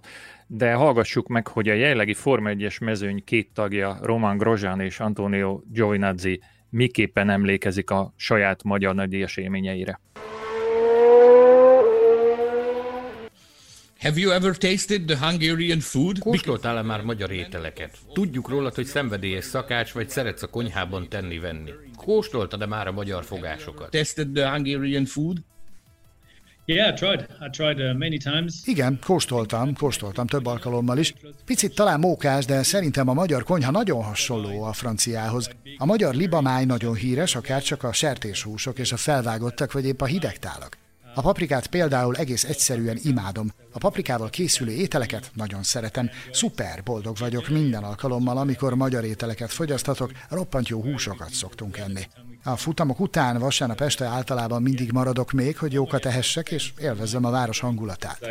de 0.50 0.72
hallgassuk 0.72 1.26
meg, 1.26 1.46
hogy 1.46 1.68
a 1.68 1.72
jelenlegi 1.72 2.14
Forma 2.14 2.50
1-es 2.52 2.80
mezőny 2.80 3.24
két 3.24 3.50
tagja, 3.54 3.98
Roman 4.02 4.36
Grozsán 4.36 4.80
és 4.80 5.00
Antonio 5.00 5.60
Giovinazzi 5.72 6.40
miképpen 6.70 7.30
emlékezik 7.30 7.90
a 7.90 8.12
saját 8.16 8.62
magyar 8.62 8.94
nagydíjas 8.94 9.36
élményeire. 9.36 10.00
Have 14.00 14.20
you 14.20 14.30
ever 14.30 14.56
tasted 14.56 15.04
the 15.04 15.16
Hungarian 15.26 15.80
food? 15.80 16.18
Kóstoltál-e 16.18 16.82
már 16.82 17.02
magyar 17.02 17.30
ételeket? 17.30 17.98
Tudjuk 18.12 18.48
rólad, 18.48 18.74
hogy 18.74 18.84
szenvedélyes 18.84 19.44
szakács, 19.44 19.92
vagy 19.92 20.08
szeretsz 20.08 20.42
a 20.42 20.46
konyhában 20.46 21.08
tenni-venni. 21.08 21.70
Kóstoltad-e 21.96 22.66
már 22.66 22.86
a 22.86 22.92
magyar 22.92 23.24
fogásokat? 23.24 23.90
Tested 23.90 24.28
the 24.28 24.50
Hungarian 24.50 25.04
food? 25.04 25.36
Uh. 26.68 28.44
Igen, 28.64 28.98
kóstoltam, 29.04 29.74
kóstoltam 29.74 30.26
több 30.26 30.46
alkalommal 30.46 30.98
is. 30.98 31.14
Picit 31.44 31.74
talán 31.74 32.00
mókás, 32.00 32.44
de 32.44 32.62
szerintem 32.62 33.08
a 33.08 33.12
magyar 33.12 33.44
konyha 33.44 33.70
nagyon 33.70 34.02
hasonló 34.02 34.62
a 34.62 34.72
franciához. 34.72 35.50
A 35.78 35.84
magyar 35.84 36.14
libamáj 36.14 36.64
nagyon 36.64 36.94
híres, 36.94 37.34
akár 37.34 37.62
csak 37.62 37.82
a 37.82 37.92
sertéshúsok 37.92 38.78
és 38.78 38.92
a 38.92 38.96
felvágottak, 38.96 39.72
vagy 39.72 39.84
épp 39.84 40.00
a 40.00 40.06
hidegtálak. 40.06 40.76
A 41.14 41.20
paprikát 41.20 41.66
például 41.66 42.16
egész 42.16 42.44
egyszerűen 42.44 42.98
imádom. 43.02 43.50
A 43.72 43.78
paprikával 43.78 44.30
készülő 44.30 44.72
ételeket 44.72 45.30
nagyon 45.34 45.62
szeretem. 45.62 46.10
Szuper, 46.32 46.82
boldog 46.84 47.16
vagyok 47.16 47.48
minden 47.48 47.84
alkalommal, 47.84 48.38
amikor 48.38 48.74
magyar 48.74 49.04
ételeket 49.04 49.52
fogyasztatok, 49.52 50.12
roppant 50.28 50.68
jó 50.68 50.82
húsokat 50.82 51.30
szoktunk 51.30 51.76
enni. 51.76 52.02
A 52.52 52.56
futamok 52.56 53.00
után 53.00 53.38
vasárnap 53.38 53.80
este 53.80 54.04
általában 54.04 54.62
mindig 54.62 54.92
maradok 54.92 55.32
még, 55.32 55.56
hogy 55.56 55.72
jókat 55.72 56.06
ehessek, 56.06 56.50
és 56.50 56.72
élvezzem 56.80 57.24
a 57.24 57.30
város 57.30 57.60
hangulatát. 57.60 58.18
Uh. 58.22 58.30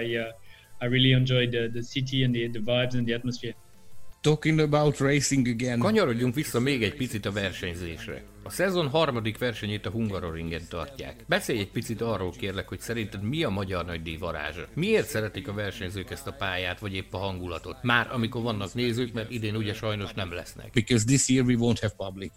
Talking 4.21 4.59
about 4.59 4.97
racing 4.97 5.47
again. 5.47 5.79
Kanyarodjunk 5.79 6.35
vissza 6.35 6.59
még 6.59 6.83
egy 6.83 6.95
picit 6.95 7.25
a 7.25 7.31
versenyzésre. 7.31 8.23
A 8.43 8.49
szezon 8.49 8.87
harmadik 8.87 9.37
versenyét 9.37 9.85
a 9.85 9.89
Hungaroringen 9.89 10.61
tartják. 10.69 11.15
Beszélj 11.27 11.59
egy 11.59 11.71
picit 11.71 12.01
arról 12.01 12.31
kérlek, 12.31 12.67
hogy 12.67 12.79
szerinted 12.79 13.23
mi 13.23 13.43
a 13.43 13.49
magyar 13.49 13.85
nagydíj 13.85 14.17
varázsa? 14.17 14.67
Miért 14.73 15.07
szeretik 15.07 15.47
a 15.47 15.53
versenyzők 15.53 16.11
ezt 16.11 16.27
a 16.27 16.33
pályát, 16.33 16.79
vagy 16.79 16.93
épp 16.93 17.13
a 17.13 17.17
hangulatot? 17.17 17.83
Már 17.83 18.07
amikor 18.11 18.41
vannak 18.41 18.73
nézők, 18.73 19.13
mert 19.13 19.31
idén 19.31 19.55
ugye 19.55 19.73
sajnos 19.73 20.13
nem 20.13 20.33
lesznek. 20.33 20.69
Because 20.71 21.05
this 21.05 21.29
year 21.29 21.45
we 21.45 21.55
won't 21.57 21.77
have 21.81 21.93
public. 21.97 22.31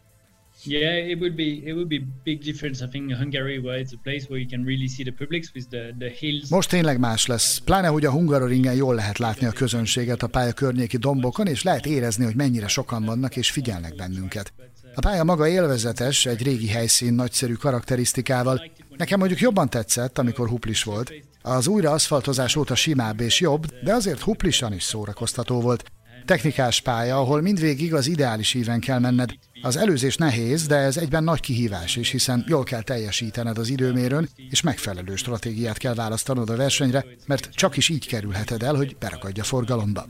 Yeah, 0.64 1.08
it 1.08 1.18
would 1.20 1.34
be 1.34 1.62
it 1.64 1.72
would 1.72 1.88
be 1.88 2.00
big 2.24 2.42
difference. 2.42 2.84
I 2.84 2.88
think 2.88 3.12
Hungary, 3.12 3.58
where 3.58 3.80
it's 3.80 3.92
a 3.92 4.00
place 4.02 4.26
where 4.28 4.40
you 4.40 4.48
can 4.50 4.64
really 4.64 4.88
see 4.88 5.04
the 5.04 5.12
publics 5.12 5.50
with 5.54 5.68
the 5.68 5.94
the 5.98 6.08
hills. 6.18 6.48
Most 6.48 6.68
tényleg 6.68 6.98
más 6.98 7.26
lesz. 7.26 7.58
Pláne, 7.58 7.86
hogy 7.86 8.04
a 8.04 8.10
Hungaroringen 8.10 8.74
jól 8.74 8.94
lehet 8.94 9.18
látni 9.18 9.46
a 9.46 9.50
közönséget 9.52 10.22
a 10.22 10.26
pálya 10.26 10.52
környéki 10.52 10.96
dombokon, 10.96 11.46
és 11.46 11.62
lehet 11.62 11.86
érezni, 11.86 12.24
hogy 12.24 12.34
mennyire 12.34 12.68
sokan 12.68 13.04
vannak 13.04 13.36
és 13.36 13.50
figyelnek 13.50 13.94
bennünket. 13.94 14.52
A 14.94 15.00
pálya 15.00 15.24
maga 15.24 15.48
élvezetes, 15.48 16.26
egy 16.26 16.42
régi 16.42 16.68
helyszín 16.68 17.14
nagyszerű 17.14 17.52
karakterisztikával. 17.52 18.70
Nekem 18.96 19.18
mondjuk 19.18 19.40
jobban 19.40 19.68
tetszett, 19.68 20.18
amikor 20.18 20.48
huplis 20.48 20.82
volt. 20.82 21.12
Az 21.42 21.66
újra 21.66 21.90
aszfaltozás 21.90 22.56
óta 22.56 22.74
simább 22.74 23.20
és 23.20 23.40
jobb, 23.40 23.66
de 23.84 23.94
azért 23.94 24.20
huplisan 24.20 24.72
is 24.72 24.82
szórakoztató 24.82 25.60
volt. 25.60 25.84
Technikás 26.24 26.80
pálya, 26.80 27.18
ahol 27.18 27.40
mindvégig 27.40 27.94
az 27.94 28.06
ideális 28.06 28.54
íven 28.54 28.80
kell 28.80 28.98
menned. 28.98 29.30
Az 29.62 29.76
előzés 29.76 30.16
nehéz, 30.16 30.66
de 30.66 30.76
ez 30.76 30.96
egyben 30.96 31.24
nagy 31.24 31.40
kihívás 31.40 31.96
is, 31.96 32.10
hiszen 32.10 32.44
jól 32.48 32.64
kell 32.64 32.82
teljesítened 32.82 33.58
az 33.58 33.68
időmérőn, 33.68 34.28
és 34.50 34.60
megfelelő 34.60 35.16
stratégiát 35.16 35.78
kell 35.78 35.94
választanod 35.94 36.50
a 36.50 36.56
versenyre, 36.56 37.04
mert 37.26 37.50
csak 37.54 37.76
is 37.76 37.88
így 37.88 38.06
kerülheted 38.06 38.62
el, 38.62 38.74
hogy 38.74 38.96
berakadj 38.98 39.40
a 39.40 39.44
forgalomba. 39.44 40.04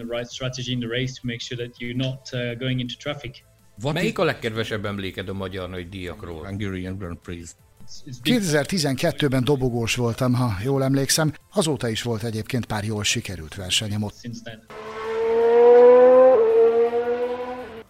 Uh, 3.83 3.93
Melyik 3.93 4.19
a 4.19 4.25
legkedvesebb 4.25 4.85
emléked 4.85 5.29
a 5.29 5.33
magyar 5.33 5.69
nagy 5.69 5.89
díjakról? 5.89 6.47
Hungarian 6.47 6.97
Grand 6.97 7.19
Prix? 7.19 7.57
It's, 7.87 8.07
it's 8.07 8.17
big 8.23 8.41
2012-ben 8.43 9.45
dobogós 9.45 9.95
voltam, 9.95 10.35
ha 10.35 10.57
jól 10.63 10.85
emlékszem, 10.85 11.33
azóta 11.53 11.89
is 11.89 12.03
volt 12.03 12.23
egyébként 12.23 12.67
pár 12.67 12.85
jól 12.85 13.05
sikerült 13.05 13.55
versenyem 13.55 14.03
ott. 14.03 14.15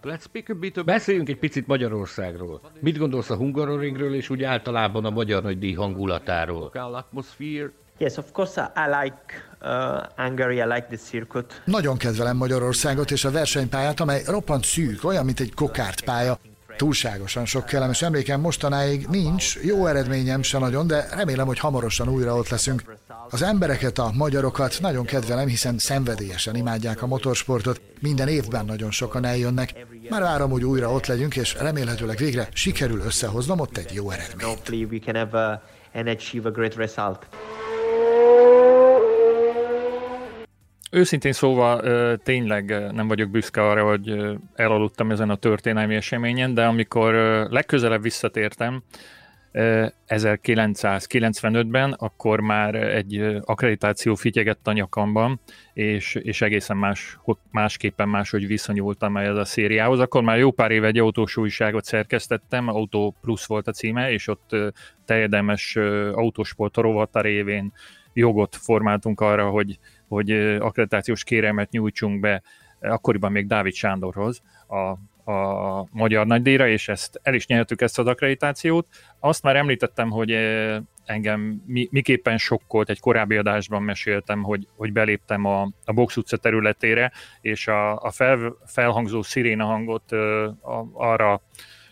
Let's 0.03 0.21
speak 0.21 0.49
a 0.49 0.53
bit 0.53 0.85
Beszéljünk 0.85 1.29
egy 1.29 1.37
picit 1.37 1.67
Magyarországról. 1.67 2.61
Mit 2.79 2.97
gondolsz 2.97 3.29
a 3.29 3.35
Hungaroringről 3.35 4.15
és 4.15 4.29
úgy 4.29 4.43
általában 4.43 5.05
a 5.05 5.09
magyar 5.09 5.43
nagy 5.43 5.59
díj 5.59 5.73
hangulatáról? 5.73 6.71
Yes, 7.97 8.17
of 8.17 8.31
course, 8.31 8.71
I 8.75 8.79
I 8.79 9.03
like 9.03 9.21
uh, 9.61 10.25
Hungary. 10.25 10.55
I 10.55 10.63
like 10.63 10.85
the 10.87 10.97
circuit. 10.97 11.61
Nagyon 11.65 11.97
kedvelem 11.97 12.37
Magyarországot 12.37 13.11
és 13.11 13.25
a 13.25 13.31
versenypályát, 13.31 13.99
amely 13.99 14.21
roppant 14.25 14.63
szűk, 14.63 15.03
olyan, 15.03 15.25
mint 15.25 15.39
egy 15.39 15.53
kokártpálya. 15.53 16.37
Túlságosan 16.77 17.45
sok 17.45 17.65
kellemes 17.65 18.01
emlékem 18.01 18.41
mostanáig 18.41 19.07
nincs, 19.07 19.55
jó 19.63 19.85
eredményem 19.85 20.41
se 20.41 20.57
nagyon, 20.57 20.87
de 20.87 21.07
remélem, 21.15 21.47
hogy 21.47 21.59
hamarosan 21.59 22.09
újra 22.09 22.35
ott 22.35 22.49
leszünk. 22.49 22.83
Az 23.33 23.41
embereket, 23.41 23.97
a 23.97 24.11
magyarokat 24.17 24.77
nagyon 24.81 25.05
kedvelem, 25.05 25.47
hiszen 25.47 25.77
szenvedélyesen 25.77 26.55
imádják 26.55 27.01
a 27.01 27.07
motorsportot, 27.07 27.81
minden 27.99 28.27
évben 28.27 28.65
nagyon 28.65 28.91
sokan 28.91 29.25
eljönnek. 29.25 29.85
Már 30.09 30.21
várom, 30.21 30.49
hogy 30.51 30.63
újra 30.63 30.91
ott 30.91 31.05
legyünk, 31.05 31.35
és 31.35 31.55
remélhetőleg 31.59 32.17
végre 32.17 32.47
sikerül 32.53 32.99
összehoznom 32.99 33.59
ott 33.59 33.77
egy 33.77 33.93
jó 33.93 34.09
eredményt. 34.09 34.69
Őszintén 40.91 41.33
szóval 41.33 41.81
tényleg 42.23 42.93
nem 42.93 43.07
vagyok 43.07 43.29
büszke 43.29 43.69
arra, 43.69 43.83
hogy 43.83 44.15
elaludtam 44.55 45.11
ezen 45.11 45.29
a 45.29 45.35
történelmi 45.35 45.95
eseményen, 45.95 46.53
de 46.53 46.65
amikor 46.65 47.13
legközelebb 47.49 48.01
visszatértem, 48.01 48.83
1995-ben, 49.53 51.91
akkor 51.91 52.39
már 52.39 52.75
egy 52.75 53.39
akkreditáció 53.41 54.15
fityegett 54.15 54.67
a 54.67 54.71
nyakamban, 54.71 55.39
és, 55.73 56.15
és 56.15 56.41
egészen 56.41 56.77
más, 56.77 57.19
másképpen 57.51 58.09
máshogy 58.09 58.47
viszonyultam 58.47 59.17
ehhez 59.17 59.37
a 59.37 59.45
szériához. 59.45 59.99
Akkor 59.99 60.23
már 60.23 60.37
jó 60.37 60.51
pár 60.51 60.71
éve 60.71 60.87
egy 60.87 60.97
autós 60.97 61.37
újságot 61.37 61.85
szerkesztettem, 61.85 62.67
Auto 62.67 63.11
Plus 63.21 63.45
volt 63.45 63.67
a 63.67 63.71
címe, 63.71 64.11
és 64.11 64.27
ott 64.27 64.55
teljedelmes 65.05 65.75
autósport 66.13 66.77
rovata 66.77 67.21
révén 67.21 67.73
jogot 68.13 68.55
formáltunk 68.55 69.21
arra, 69.21 69.49
hogy 69.49 69.79
hogy 70.07 70.31
akkreditációs 70.59 71.23
kérelmet 71.23 71.71
nyújtsunk 71.71 72.19
be 72.19 72.41
akkoriban 72.81 73.31
még 73.31 73.47
Dávid 73.47 73.73
Sándorhoz 73.73 74.41
a, 74.67 74.97
a 75.25 75.87
magyar 75.91 76.25
nagydíjra, 76.25 76.67
és 76.67 76.87
ezt 76.87 77.19
el 77.23 77.33
is 77.33 77.47
nyertük 77.47 77.81
ezt 77.81 77.99
az 77.99 78.07
akkreditációt. 78.07 78.87
Azt 79.19 79.43
már 79.43 79.55
említettem, 79.55 80.09
hogy 80.09 80.31
engem 81.05 81.61
mi, 81.65 81.87
miképpen 81.91 82.37
sokkolt, 82.37 82.89
egy 82.89 82.99
korábbi 82.99 83.37
adásban 83.37 83.83
meséltem, 83.83 84.43
hogy, 84.43 84.67
hogy 84.75 84.91
beléptem 84.91 85.45
a, 85.45 85.61
a 85.85 85.93
Box 85.93 86.17
utca 86.17 86.37
területére, 86.37 87.11
és 87.41 87.67
a, 87.67 87.95
a 87.95 88.11
fel, 88.11 88.55
felhangzó 88.65 89.21
sziréna 89.21 89.65
hangot 89.65 90.11
a, 90.11 90.89
arra 90.93 91.41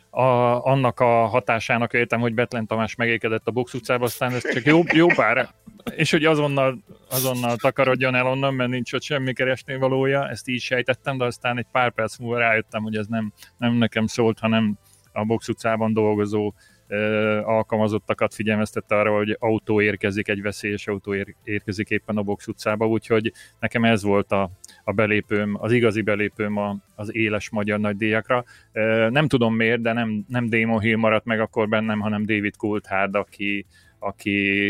a, 0.10 0.66
annak 0.66 1.00
a 1.00 1.26
hatásának 1.26 1.94
értem, 1.94 2.20
hogy 2.20 2.34
Betlen 2.34 2.68
Tamás 2.68 2.96
megékedett 2.96 3.48
a 3.48 3.52
Box 3.52 3.74
utcába, 3.74 4.06
aztán 4.06 4.34
ez 4.34 4.54
csak 4.54 4.64
jó, 4.64 4.82
jó 4.94 5.08
pár, 5.08 5.50
és 5.96 6.12
hogy 6.12 6.26
azonnal, 6.26 6.84
azonnal 7.10 7.56
takarodjon 7.56 8.16
el 8.16 8.28
onnan, 8.28 8.54
mert 8.54 8.70
nincs 8.70 8.94
ott 8.94 9.02
semmi 9.02 9.34
keresni 9.34 9.78
valója, 9.78 10.30
ezt 10.30 10.48
így 10.48 10.62
sejtettem, 10.62 11.18
de 11.18 11.26
aztán 11.26 11.58
egy 11.58 11.68
pár 11.72 11.92
perc 11.92 12.18
múlva 12.18 12.38
rájöttem, 12.38 12.84
hogy 12.84 12.96
ez 12.96 13.08
nem, 13.08 13.34
nem 13.58 13.74
nekem 13.74 14.06
szólt, 14.06 14.40
hanem 14.40 14.78
a 15.12 15.26
Box 15.26 15.48
utcában 15.48 15.94
dolgozó 15.94 16.54
ö, 16.88 17.40
alkalmazottakat 17.44 18.34
figyelmeztette 18.34 18.96
arra, 18.96 19.16
hogy 19.16 19.36
autó 19.40 19.82
érkezik, 19.82 20.28
egy 20.28 20.42
veszélyes 20.42 20.88
autó 20.88 21.16
ér, 21.16 21.36
érkezik 21.44 21.90
éppen 21.90 22.18
a 22.18 22.24
Box 22.24 22.48
utcába, 22.48 22.88
úgyhogy 22.88 23.32
nekem 23.60 23.84
ez 23.84 24.04
volt 24.04 24.32
a, 24.32 24.52
a 24.90 24.92
belépőm, 24.92 25.58
az 25.60 25.72
igazi 25.72 26.02
belépőm 26.02 26.58
a, 26.58 26.76
az 26.96 27.16
éles 27.16 27.50
magyar 27.50 27.80
nagydíjakra. 27.80 28.44
Nem 29.10 29.28
tudom 29.28 29.56
miért, 29.56 29.82
de 29.82 29.94
nem, 29.94 30.26
nem 30.28 30.50
Damon 30.50 30.80
Hill 30.80 30.98
maradt 30.98 31.26
meg 31.26 31.40
akkor 31.40 31.70
bennem, 31.70 32.00
hanem 32.00 32.26
David 32.26 32.56
Coulthard, 32.56 33.16
aki, 33.16 33.66
aki 34.00 34.70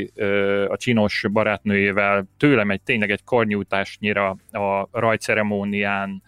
a 0.67 0.77
csinos 0.77 1.25
barátnőjével 1.31 2.27
tőlem 2.37 2.71
egy 2.71 2.81
tényleg 2.81 3.11
egy 3.11 3.23
karnyújtásnyira 3.23 4.29
a 4.51 4.87
rajtceremónián 4.91 6.23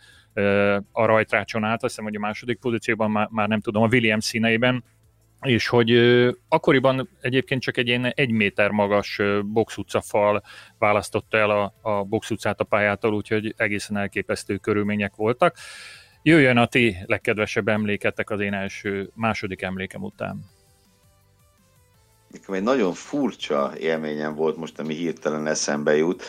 a 0.91 1.05
rajtrácson 1.05 1.63
állt, 1.63 1.83
azt 1.83 1.89
hiszem, 1.93 2.03
hogy 2.03 2.15
a 2.15 2.19
második 2.19 2.59
pozícióban 2.59 3.11
már, 3.11 3.27
már 3.31 3.47
nem 3.47 3.59
tudom, 3.59 3.83
a 3.83 3.87
Williams 3.91 4.25
színeiben, 4.25 4.83
és 5.41 5.67
hogy 5.67 5.91
akkoriban 6.47 7.09
egyébként 7.21 7.61
csak 7.61 7.77
egy 7.77 7.87
ilyen 7.87 8.05
egy 8.05 8.31
méter 8.31 8.69
magas 8.69 9.21
box 9.43 9.77
választotta 10.77 11.37
el 11.37 11.49
a, 11.49 11.73
a 11.81 12.03
box 12.03 12.31
a 12.41 12.63
pályától, 12.63 13.13
úgyhogy 13.13 13.53
egészen 13.57 13.97
elképesztő 13.97 14.57
körülmények 14.57 15.15
voltak. 15.15 15.55
Jöjjön 16.23 16.57
a 16.57 16.65
ti 16.65 16.97
legkedvesebb 17.05 17.67
emléketek 17.67 18.29
az 18.29 18.39
én 18.39 18.53
első, 18.53 19.11
második 19.15 19.61
emlékem 19.61 20.03
után. 20.03 20.45
Nekem 22.31 22.55
egy 22.55 22.63
nagyon 22.63 22.93
furcsa 22.93 23.71
élményem 23.79 24.35
volt 24.35 24.57
most, 24.57 24.79
ami 24.79 24.93
hirtelen 24.93 25.47
eszembe 25.47 25.95
jut. 25.95 26.23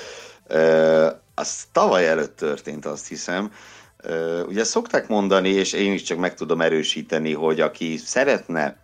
Az 1.34 1.64
tavaly 1.72 2.08
előtt 2.08 2.36
történt, 2.36 2.86
azt 2.86 3.08
hiszem. 3.08 3.52
Ugye 4.46 4.64
szokták 4.64 5.08
mondani, 5.08 5.48
és 5.48 5.72
én 5.72 5.92
is 5.92 6.02
csak 6.02 6.18
meg 6.18 6.34
tudom 6.34 6.60
erősíteni, 6.60 7.32
hogy 7.32 7.60
aki 7.60 7.96
szeretne 7.96 8.81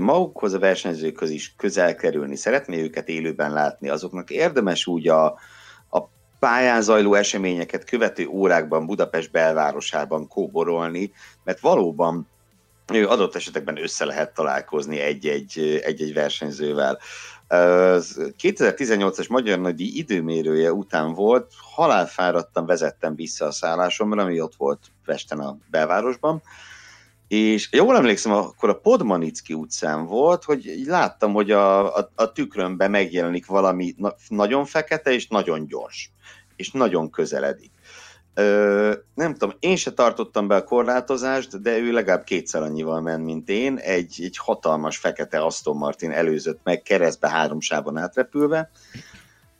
magukhoz 0.00 0.52
a 0.52 0.58
versenyzőkhöz 0.58 1.30
is 1.30 1.54
közel 1.56 1.94
kerülni, 1.94 2.36
szeretné 2.36 2.82
őket 2.82 3.08
élőben 3.08 3.52
látni, 3.52 3.88
azoknak 3.88 4.30
érdemes 4.30 4.86
úgy 4.86 5.08
a, 5.08 5.24
a 5.90 6.08
pályán 6.38 6.82
zajló 6.82 7.14
eseményeket 7.14 7.84
követő 7.84 8.26
órákban 8.26 8.86
Budapest 8.86 9.30
belvárosában 9.30 10.28
kóborolni, 10.28 11.12
mert 11.44 11.60
valóban 11.60 12.28
adott 12.86 13.34
esetekben 13.34 13.82
össze 13.82 14.04
lehet 14.04 14.34
találkozni 14.34 14.98
egy-egy, 14.98 15.80
egy-egy 15.84 16.14
versenyzővel. 16.14 16.98
2018-as 17.48 19.28
Magyar 19.28 19.58
Nagydíj 19.58 19.92
időmérője 19.94 20.72
után 20.72 21.14
volt, 21.14 21.52
halálfáradtan 21.74 22.66
vezettem 22.66 23.14
vissza 23.14 23.46
a 23.46 23.52
szállásomra, 23.52 24.22
ami 24.22 24.40
ott 24.40 24.54
volt 24.54 24.80
Pesten 25.04 25.38
a 25.38 25.56
belvárosban, 25.70 26.42
és 27.34 27.68
jól 27.72 27.96
emlékszem, 27.96 28.32
akkor 28.32 28.68
a 28.68 28.78
Podmanicki 28.78 29.54
utcán 29.54 30.06
volt, 30.06 30.44
hogy 30.44 30.82
láttam, 30.86 31.32
hogy 31.32 31.50
a, 31.50 31.96
a, 31.96 32.10
a 32.14 32.32
tükrömben 32.32 32.90
megjelenik 32.90 33.46
valami 33.46 33.94
na, 33.96 34.14
nagyon 34.28 34.64
fekete 34.64 35.12
és 35.12 35.28
nagyon 35.28 35.66
gyors, 35.66 36.10
és 36.56 36.70
nagyon 36.70 37.10
közeledik. 37.10 37.70
Ö, 38.34 38.92
nem 39.14 39.32
tudom, 39.32 39.54
én 39.58 39.76
se 39.76 39.92
tartottam 39.92 40.48
be 40.48 40.56
a 40.56 40.64
korlátozást, 40.64 41.62
de 41.62 41.78
ő 41.78 41.92
legalább 41.92 42.24
kétszer 42.24 42.62
annyival 42.62 43.00
ment, 43.00 43.24
mint 43.24 43.48
én. 43.48 43.76
Egy, 43.76 44.14
egy 44.22 44.36
hatalmas 44.36 44.96
fekete 44.96 45.44
Aston 45.44 45.76
Martin 45.76 46.10
előzött 46.10 46.60
meg 46.62 46.82
keresztbe 46.82 47.28
három 47.28 47.60
sávon 47.60 47.96
átrepülve. 47.96 48.70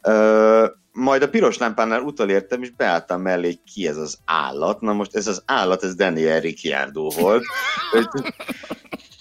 Ö, 0.03 0.67
majd 0.95 1.23
a 1.23 1.29
piros 1.29 1.59
lámpánál 1.59 2.01
utolértem, 2.01 2.63
és 2.63 2.71
beálltam 2.71 3.21
mellé, 3.21 3.47
hogy 3.47 3.61
ki 3.73 3.87
ez 3.87 3.97
az 3.97 4.19
állat. 4.25 4.81
Na 4.81 4.93
most 4.93 5.17
ez 5.17 5.27
az 5.27 5.43
állat, 5.47 5.85
ez 5.85 5.95
Daniel 5.95 6.41
Ricciardo 6.41 7.09
volt. 7.11 7.45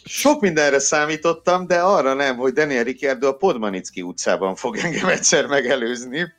Sok 0.05 0.41
mindenre 0.41 0.79
számítottam, 0.79 1.67
de 1.67 1.79
arra 1.79 2.13
nem, 2.13 2.37
hogy 2.37 2.53
Daniel 2.53 2.83
Ricciardo 2.83 3.27
a 3.27 3.35
Podmanicki 3.35 4.01
utcában 4.01 4.55
fog 4.55 4.77
engem 4.77 5.07
egyszer 5.07 5.45
megelőzni. 5.45 6.33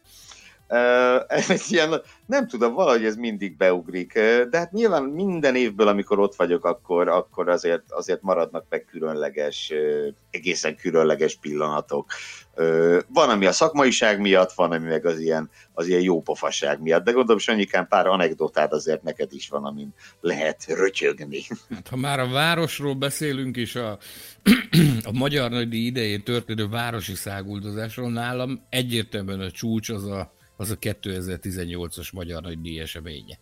Ez 1.26 1.50
egy 1.50 1.64
ilyen, 1.68 2.02
nem 2.26 2.48
tudom, 2.48 2.74
valahogy 2.74 3.04
ez 3.04 3.16
mindig 3.16 3.56
beugrik, 3.56 4.12
de 4.50 4.58
hát 4.58 4.72
nyilván 4.72 5.02
minden 5.02 5.56
évből, 5.56 5.88
amikor 5.88 6.18
ott 6.18 6.34
vagyok, 6.34 6.64
akkor, 6.64 7.08
akkor 7.08 7.48
azért, 7.48 7.82
azért 7.88 8.22
maradnak 8.22 8.64
meg 8.68 8.84
különleges, 8.84 9.72
egészen 10.30 10.76
különleges 10.76 11.36
pillanatok. 11.36 12.12
Van, 13.08 13.28
ami 13.28 13.46
a 13.46 13.52
szakmaiság 13.52 14.20
miatt, 14.20 14.52
van, 14.52 14.72
ami 14.72 14.86
meg 14.88 15.06
az 15.06 15.18
ilyen, 15.18 15.50
az 15.72 15.86
ilyen 15.86 16.00
jó 16.00 16.22
pofaság 16.22 16.80
miatt, 16.80 17.04
de 17.04 17.12
gondolom, 17.12 17.38
Sanyikán 17.38 17.88
pár 17.88 18.06
anekdotát 18.06 18.72
azért 18.72 19.02
neked 19.02 19.32
is 19.32 19.48
van, 19.48 19.64
amin 19.64 19.94
lehet 20.20 20.64
rötyögni. 20.66 21.42
Hát, 21.74 21.88
ha 21.88 21.96
már 21.96 22.20
a 22.20 22.28
városról 22.28 22.94
beszélünk, 22.94 23.56
és 23.56 23.74
a, 23.74 23.98
a 25.04 25.12
magyar 25.12 25.50
nagydíj 25.50 25.86
idején 25.86 26.22
történő 26.22 26.68
városi 26.68 27.14
száguldozásról 27.14 28.10
nálam 28.10 28.66
egyértelműen 28.68 29.40
a 29.40 29.50
csúcs 29.50 29.88
az 29.88 30.04
a 30.04 30.33
az 30.56 30.70
a 30.70 30.78
2018-as 30.78 32.12
Magyar 32.12 32.42
Nagy 32.42 32.60
Díj 32.60 32.80
eseménye. 32.80 33.38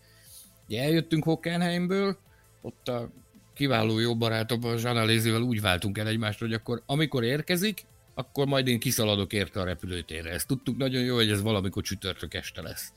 Ugye 0.69 0.83
eljöttünk 0.83 1.25
Hockenheimből, 1.25 2.17
ott 2.61 2.89
a 2.89 3.11
kiváló 3.55 3.99
jó 3.99 4.17
barátom, 4.17 4.65
a 4.65 4.77
Zsanalézével 4.77 5.41
úgy 5.41 5.61
váltunk 5.61 5.99
el 5.99 6.07
egymást, 6.07 6.39
hogy 6.39 6.53
akkor 6.53 6.83
amikor 6.87 7.25
érkezik, 7.25 7.85
akkor 8.15 8.47
majd 8.47 8.67
én 8.67 8.79
kiszaladok 8.79 9.33
érte 9.33 9.61
a 9.61 9.65
repülőtérre. 9.65 10.31
Ezt 10.31 10.47
tudtuk 10.47 10.77
nagyon 10.77 11.03
jó, 11.03 11.15
hogy 11.15 11.31
ez 11.31 11.43
valamikor 11.43 11.83
csütörtök 11.83 12.35
este 12.35 12.63
lesz. 12.63 12.93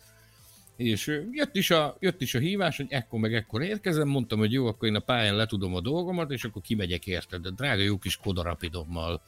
És 0.75 1.21
jött 1.31 1.55
is, 1.55 1.71
a, 1.71 1.97
jött 1.99 2.21
is 2.21 2.35
a 2.35 2.39
hívás, 2.39 2.77
hogy 2.77 2.87
ekkor 2.89 3.19
meg 3.19 3.33
ekkor 3.33 3.61
érkezem, 3.61 4.07
mondtam, 4.07 4.39
hogy 4.39 4.51
jó, 4.51 4.65
akkor 4.65 4.87
én 4.87 4.95
a 4.95 4.99
pályán 4.99 5.35
letudom 5.35 5.75
a 5.75 5.81
dolgomat, 5.81 6.31
és 6.31 6.43
akkor 6.43 6.61
kimegyek 6.61 7.07
érte, 7.07 7.37
de 7.37 7.49
drága 7.49 7.81
jó 7.81 7.97
kis 7.97 8.17
kodarapidommal. 8.17 9.21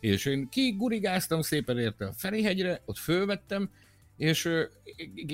És 0.00 0.24
én 0.24 0.48
kigurigáztam 0.48 1.42
szépen 1.42 1.78
érte 1.78 2.06
a 2.06 2.12
Ferihegyre, 2.12 2.82
ott 2.84 2.96
fölvettem, 2.96 3.70
és 4.18 4.48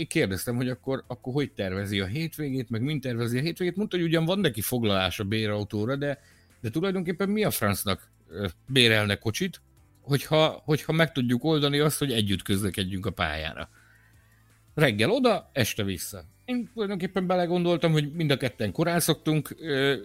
kérdeztem, 0.08 0.56
hogy 0.56 0.68
akkor, 0.68 1.04
akkor 1.06 1.32
hogy 1.32 1.52
tervezi 1.52 2.00
a 2.00 2.06
hétvégét, 2.06 2.70
meg 2.70 2.82
mint 2.82 3.02
tervezi 3.02 3.38
a 3.38 3.40
hétvégét. 3.40 3.76
Mondta, 3.76 3.96
hogy 3.96 4.06
ugyan 4.06 4.24
van 4.24 4.38
neki 4.38 4.60
foglalás 4.60 5.20
a 5.20 5.24
bérautóra, 5.24 5.96
de, 5.96 6.20
de 6.60 6.70
tulajdonképpen 6.70 7.28
mi 7.28 7.44
a 7.44 7.50
francnak 7.50 8.10
bérelne 8.66 9.16
kocsit, 9.16 9.60
hogyha, 10.00 10.62
hogyha 10.64 10.92
meg 10.92 11.12
tudjuk 11.12 11.44
oldani 11.44 11.78
azt, 11.78 11.98
hogy 11.98 12.12
együtt 12.12 12.42
közlekedjünk 12.42 13.06
a 13.06 13.10
pályára. 13.10 13.68
Reggel 14.74 15.10
oda, 15.10 15.50
este 15.52 15.84
vissza. 15.84 16.24
Én 16.44 16.70
tulajdonképpen 16.72 17.26
belegondoltam, 17.26 17.92
hogy 17.92 18.12
mind 18.12 18.30
a 18.30 18.36
ketten 18.36 18.72
korán 18.72 19.00
szoktunk 19.00 19.56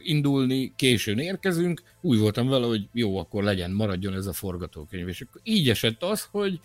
indulni, 0.03 0.73
későn 0.75 1.19
érkezünk, 1.19 1.81
úgy 2.01 2.19
voltam 2.19 2.47
vele, 2.47 2.65
hogy 2.65 2.87
jó, 2.93 3.17
akkor 3.17 3.43
legyen, 3.43 3.71
maradjon 3.71 4.13
ez 4.13 4.25
a 4.25 4.33
forgatókönyv. 4.33 5.07
És 5.07 5.21
akkor 5.21 5.41
így 5.43 5.69
esett 5.69 6.03
az, 6.03 6.27
hogy 6.31 6.59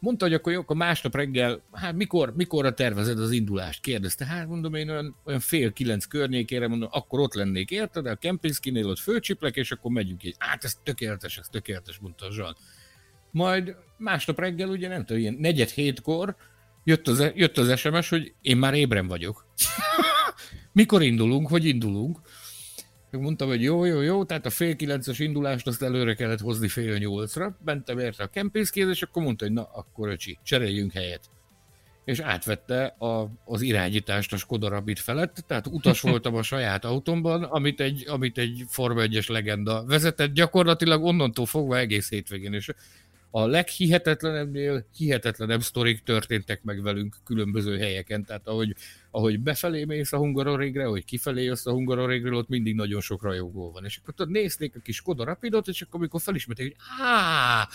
Mondta, 0.00 0.24
hogy 0.24 0.34
akkor 0.34 0.52
jó, 0.52 0.60
akkor 0.60 0.76
másnap 0.76 1.14
reggel, 1.14 1.62
hát 1.72 1.94
mikor, 1.94 2.34
mikorra 2.36 2.74
tervezed 2.74 3.18
az 3.18 3.30
indulást? 3.30 3.80
Kérdezte, 3.80 4.24
hát 4.24 4.48
mondom 4.48 4.74
én 4.74 4.90
olyan, 4.90 5.16
olyan 5.24 5.40
fél 5.40 5.72
kilenc 5.72 6.04
környékére, 6.04 6.68
mondom, 6.68 6.88
akkor 6.92 7.20
ott 7.20 7.34
lennék, 7.34 7.70
érted? 7.70 8.06
A 8.06 8.16
Kempinskinél 8.16 8.86
ott 8.86 8.98
fölcsiplek, 8.98 9.56
és 9.56 9.72
akkor 9.72 9.90
megyünk 9.90 10.24
így. 10.24 10.34
Hát 10.38 10.64
ez 10.64 10.78
tökéletes, 10.82 11.38
ez 11.38 11.46
tökéletes, 11.48 11.98
mondta 11.98 12.26
a 12.26 12.32
Zsan. 12.32 12.56
Majd 13.30 13.76
másnap 13.96 14.38
reggel, 14.38 14.68
ugye 14.68 14.88
nem 14.88 15.04
tudom, 15.04 15.22
ilyen 15.22 15.36
negyed 15.38 15.68
hétkor 15.68 16.36
jött 16.84 17.08
az, 17.08 17.30
jött 17.34 17.58
az 17.58 17.78
SMS, 17.78 18.08
hogy 18.08 18.34
én 18.42 18.56
már 18.56 18.74
ébren 18.74 19.06
vagyok. 19.06 19.46
Mikor 20.72 21.02
indulunk, 21.02 21.48
hogy 21.48 21.64
indulunk? 21.64 22.20
Meg 23.10 23.20
mondtam, 23.20 23.48
hogy 23.48 23.62
jó, 23.62 23.84
jó, 23.84 24.00
jó, 24.00 24.24
tehát 24.24 24.46
a 24.46 24.50
fél 24.50 24.76
kilences 24.76 25.18
indulást 25.18 25.66
azt 25.66 25.82
előre 25.82 26.14
kellett 26.14 26.40
hozni 26.40 26.68
fél 26.68 26.96
nyolcra, 26.96 27.58
mentem 27.64 27.98
érte 27.98 28.22
a 28.22 28.26
kempészkéz, 28.26 28.88
és 28.88 29.02
akkor 29.02 29.22
mondta, 29.22 29.44
hogy 29.44 29.54
na, 29.54 29.62
akkor 29.62 30.08
öcsi, 30.08 30.38
cseréljünk 30.42 30.92
helyet. 30.92 31.30
És 32.04 32.18
átvette 32.20 32.84
a, 32.84 33.30
az 33.44 33.62
irányítást 33.62 34.32
a 34.32 34.36
Skoda 34.36 34.68
Rapid 34.68 34.98
felett, 34.98 35.44
tehát 35.46 35.66
utas 35.66 36.00
voltam 36.10 36.34
a 36.34 36.42
saját 36.42 36.84
autómban, 36.84 37.42
amit 37.42 37.80
egy, 37.80 38.04
amit 38.08 38.38
egy 38.38 38.64
Forma 38.68 39.02
1-es 39.04 39.30
legenda 39.30 39.84
vezetett, 39.84 40.32
gyakorlatilag 40.32 41.04
onnantól 41.04 41.46
fogva 41.46 41.78
egész 41.78 42.10
hétvégén, 42.10 42.52
és 42.52 42.70
a 43.30 43.46
leghihetetlenebbnél 43.46 44.86
hihetetlenebb 44.96 45.62
sztorik 45.62 46.02
történtek 46.02 46.62
meg 46.62 46.82
velünk 46.82 47.16
különböző 47.24 47.78
helyeken, 47.78 48.24
tehát 48.24 48.48
ahogy 48.48 48.74
ahogy 49.10 49.40
befelé 49.40 49.84
mész 49.84 50.12
a 50.12 50.16
Hungarorégre, 50.16 50.84
ahogy 50.84 51.04
kifelé 51.04 51.44
jössz 51.44 51.66
a 51.66 51.72
Hungarorégről, 51.72 52.34
ott 52.34 52.48
mindig 52.48 52.74
nagyon 52.74 53.00
sok 53.00 53.22
rajongó 53.22 53.70
van. 53.70 53.84
És 53.84 53.98
akkor 54.02 54.14
tudod, 54.14 54.32
nézték 54.32 54.76
a 54.76 54.80
kis 54.80 55.00
Koda 55.00 55.24
Rapidot, 55.24 55.68
és 55.68 55.82
akkor 55.82 55.98
amikor 55.98 56.20
felismerték, 56.20 56.66
hogy 56.66 56.76
á, 57.00 57.68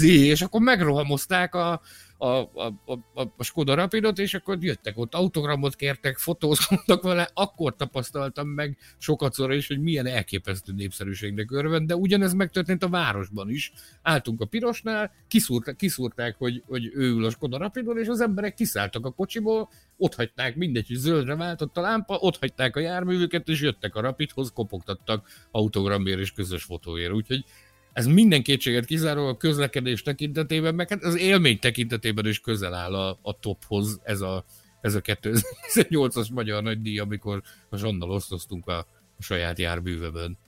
és 0.00 0.42
akkor 0.42 0.60
megrohamozták 0.60 1.54
a, 1.54 1.80
a, 2.18 2.26
a, 2.26 2.74
a, 3.14 3.22
a 3.36 3.42
Skoda 3.42 3.74
Rapidot, 3.74 4.18
és 4.18 4.34
akkor 4.34 4.56
jöttek 4.60 4.98
ott, 4.98 5.14
autogramot 5.14 5.76
kértek, 5.76 6.18
fotózkodtak 6.18 7.02
vele, 7.02 7.30
akkor 7.34 7.76
tapasztaltam 7.76 8.48
meg 8.48 8.78
sokatszor 8.98 9.52
is, 9.52 9.66
hogy 9.66 9.80
milyen 9.80 10.06
elképesztő 10.06 10.72
népszerűségnek 10.72 11.50
örvend, 11.50 11.86
de 11.86 11.96
ugyanez 11.96 12.32
megtörtént 12.32 12.82
a 12.82 12.88
városban 12.88 13.50
is. 13.50 13.72
Álltunk 14.02 14.40
a 14.40 14.44
pirosnál, 14.44 15.12
kiszúrták, 15.28 15.76
kiszúrták 15.76 16.36
hogy, 16.38 16.62
hogy 16.66 16.90
ő 16.94 17.08
ül 17.08 17.24
a 17.24 17.30
Skoda 17.30 17.58
Rapidon, 17.58 17.98
és 17.98 18.08
az 18.08 18.20
emberek 18.20 18.54
kiszálltak 18.54 19.06
a 19.06 19.10
kocsiból, 19.10 19.68
ott 20.00 20.14
hagyták, 20.14 20.56
mindegy, 20.56 20.86
hogy 20.86 20.96
zöldre 20.96 21.36
váltott 21.36 21.76
a 21.76 21.80
lámpa, 21.80 22.16
ott 22.20 22.38
hagyták 22.38 22.76
a 22.76 22.80
járművüket, 22.80 23.48
és 23.48 23.60
jöttek 23.60 23.94
a 23.94 24.00
Rapidhoz, 24.00 24.50
kopogtattak 24.54 25.28
autogramért 25.50 26.18
és 26.18 26.32
közös 26.32 26.62
fotóért. 26.62 27.12
Úgyhogy 27.12 27.44
ez 27.92 28.06
minden 28.06 28.42
kétséget 28.42 28.84
kizáró 28.84 29.26
a 29.26 29.36
közlekedés 29.36 30.02
tekintetében, 30.02 30.74
meg 30.74 30.88
hát 30.88 31.04
az 31.04 31.16
élmény 31.16 31.58
tekintetében 31.58 32.26
is 32.26 32.40
közel 32.40 32.74
áll 32.74 32.94
a, 32.94 33.18
a 33.22 33.38
tophoz 33.38 34.00
ez 34.02 34.20
a, 34.20 34.44
ez 34.80 34.94
a 34.94 35.00
2018-as 35.00 36.32
Magyar 36.32 36.62
Nagydíj, 36.62 36.98
amikor 36.98 37.42
a 37.68 37.76
Zsannal 37.76 38.10
osztoztunk 38.10 38.66
a, 38.66 38.78
a 39.18 39.22
saját 39.22 39.58
járműveben. 39.58 40.38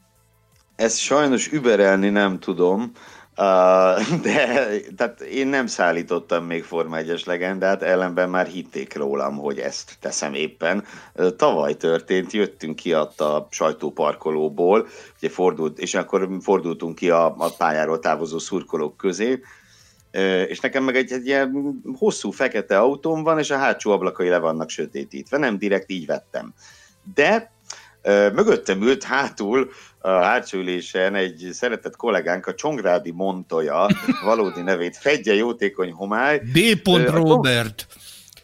Ezt 0.77 0.99
sajnos 0.99 1.53
überelni 1.53 2.09
nem 2.09 2.39
tudom, 2.39 2.93
de 4.23 4.65
tehát 4.97 5.21
én 5.21 5.47
nem 5.47 5.67
szállítottam 5.67 6.45
még 6.45 6.65
Forma 6.65 6.97
1-es 7.01 7.27
legendát, 7.27 7.83
ellenben 7.83 8.31
már 8.31 8.47
hitték 8.47 8.95
rólam, 8.95 9.37
hogy 9.37 9.59
ezt 9.59 9.97
teszem 10.01 10.35
éppen. 10.35 10.85
Tavaly 11.37 11.77
történt, 11.77 12.33
jöttünk 12.33 12.77
ki 12.77 12.93
a 12.93 13.13
sajtóparkolóból, 13.51 14.87
ugye 15.17 15.29
fordult, 15.29 15.79
és 15.79 15.95
akkor 15.95 16.29
fordultunk 16.41 16.95
ki 16.95 17.11
a, 17.11 17.35
a 17.39 17.55
pályáról 17.59 17.99
távozó 17.99 18.39
szurkolók 18.39 18.97
közé, 18.97 19.41
és 20.49 20.61
nekem 20.61 20.85
meg 20.85 20.97
egy, 20.97 21.13
egy 21.13 21.27
ilyen 21.27 21.81
hosszú 21.99 22.31
fekete 22.31 22.79
autóm 22.79 23.23
van, 23.23 23.39
és 23.39 23.51
a 23.51 23.57
hátsó 23.57 23.91
ablakai 23.91 24.29
le 24.29 24.39
vannak 24.39 24.71
sötétítve, 24.71 25.39
nem 25.39 25.59
direkt 25.59 25.91
így 25.91 26.07
vettem. 26.07 26.55
De 27.15 27.53
Mögöttem 28.33 28.83
ült 28.83 29.05
hátul 29.05 29.71
a 29.99 30.09
hátsó 30.09 30.59
ülésen 30.59 31.15
egy 31.15 31.49
szeretett 31.53 31.97
kollégánk, 31.97 32.47
a 32.47 32.55
Csongrádi 32.55 33.11
Montoya, 33.11 33.89
valódi 34.25 34.63
nevét 34.63 34.97
Fedje 34.97 35.35
Jótékony 35.35 35.93
Homály. 35.93 36.39
D. 36.39 36.89
Robert. 37.11 37.87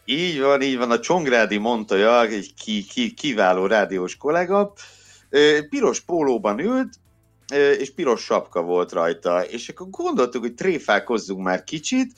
Így 0.05 0.39
van, 0.39 0.61
így 0.61 0.77
van, 0.77 0.91
a 0.91 0.99
Csongrádi 0.99 1.57
Montoya, 1.57 2.25
egy 2.25 2.53
ki, 2.63 2.83
ki, 2.83 3.13
kiváló 3.13 3.65
rádiós 3.65 4.17
kollega. 4.17 4.73
Piros 5.69 5.99
pólóban 5.99 6.59
ült, 6.59 6.89
és 7.79 7.93
piros 7.93 8.21
sapka 8.21 8.61
volt 8.61 8.91
rajta, 8.91 9.45
és 9.45 9.69
akkor 9.69 9.89
gondoltuk, 9.89 10.41
hogy 10.41 10.53
tréfálkozzunk 10.53 11.43
már 11.43 11.63
kicsit, 11.63 12.11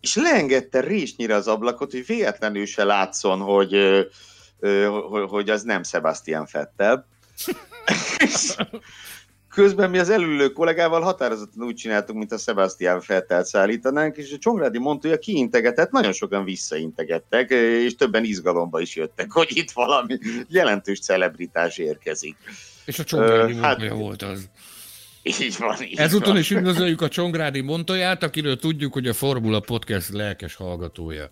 és 0.00 0.16
leengedte 0.16 0.80
résnyire 0.80 1.34
az 1.34 1.48
ablakot, 1.48 1.90
hogy 1.90 2.06
véletlenül 2.06 2.66
se 2.66 2.84
látszon, 2.84 3.40
hogy, 3.40 3.76
hogy 5.28 5.50
az 5.50 5.62
nem 5.62 5.82
Sebastian 5.82 6.46
Fettel. 6.46 7.06
Közben 9.54 9.90
mi 9.90 9.98
az 9.98 10.10
elülő 10.10 10.48
kollégával 10.48 11.00
határozottan 11.00 11.66
úgy 11.66 11.74
csináltunk, 11.74 12.18
mint 12.18 12.32
a 12.32 12.38
Sebastian 12.38 13.00
Fettel 13.00 13.44
szállítanánk, 13.44 14.16
és 14.16 14.32
a 14.32 14.38
Csongrádi 14.38 14.78
mondta, 14.78 15.08
hogy 15.08 15.16
a 15.16 15.20
kiintegetett, 15.20 15.90
nagyon 15.90 16.12
sokan 16.12 16.44
visszaintegettek, 16.44 17.50
és 17.50 17.94
többen 17.94 18.24
izgalomba 18.24 18.80
is 18.80 18.96
jöttek, 18.96 19.32
hogy 19.32 19.56
itt 19.56 19.70
valami 19.70 20.18
jelentős 20.48 21.00
celebritás 21.00 21.78
érkezik. 21.78 22.36
És 22.84 22.98
a 22.98 23.04
Csongrádi 23.04 23.52
uh, 23.52 23.60
hát, 23.60 23.88
volt 23.88 24.22
az. 24.22 24.48
Így 25.22 25.56
van, 25.58 25.82
így 25.82 25.98
Ezúton 25.98 26.36
is 26.36 26.50
üdvözöljük 26.50 27.00
a 27.00 27.08
Csongrádi 27.08 27.60
Montoját, 27.60 28.22
akiről 28.22 28.56
tudjuk, 28.56 28.92
hogy 28.92 29.08
a 29.08 29.12
Formula 29.12 29.60
Podcast 29.60 30.08
lelkes 30.08 30.54
hallgatója. 30.54 31.30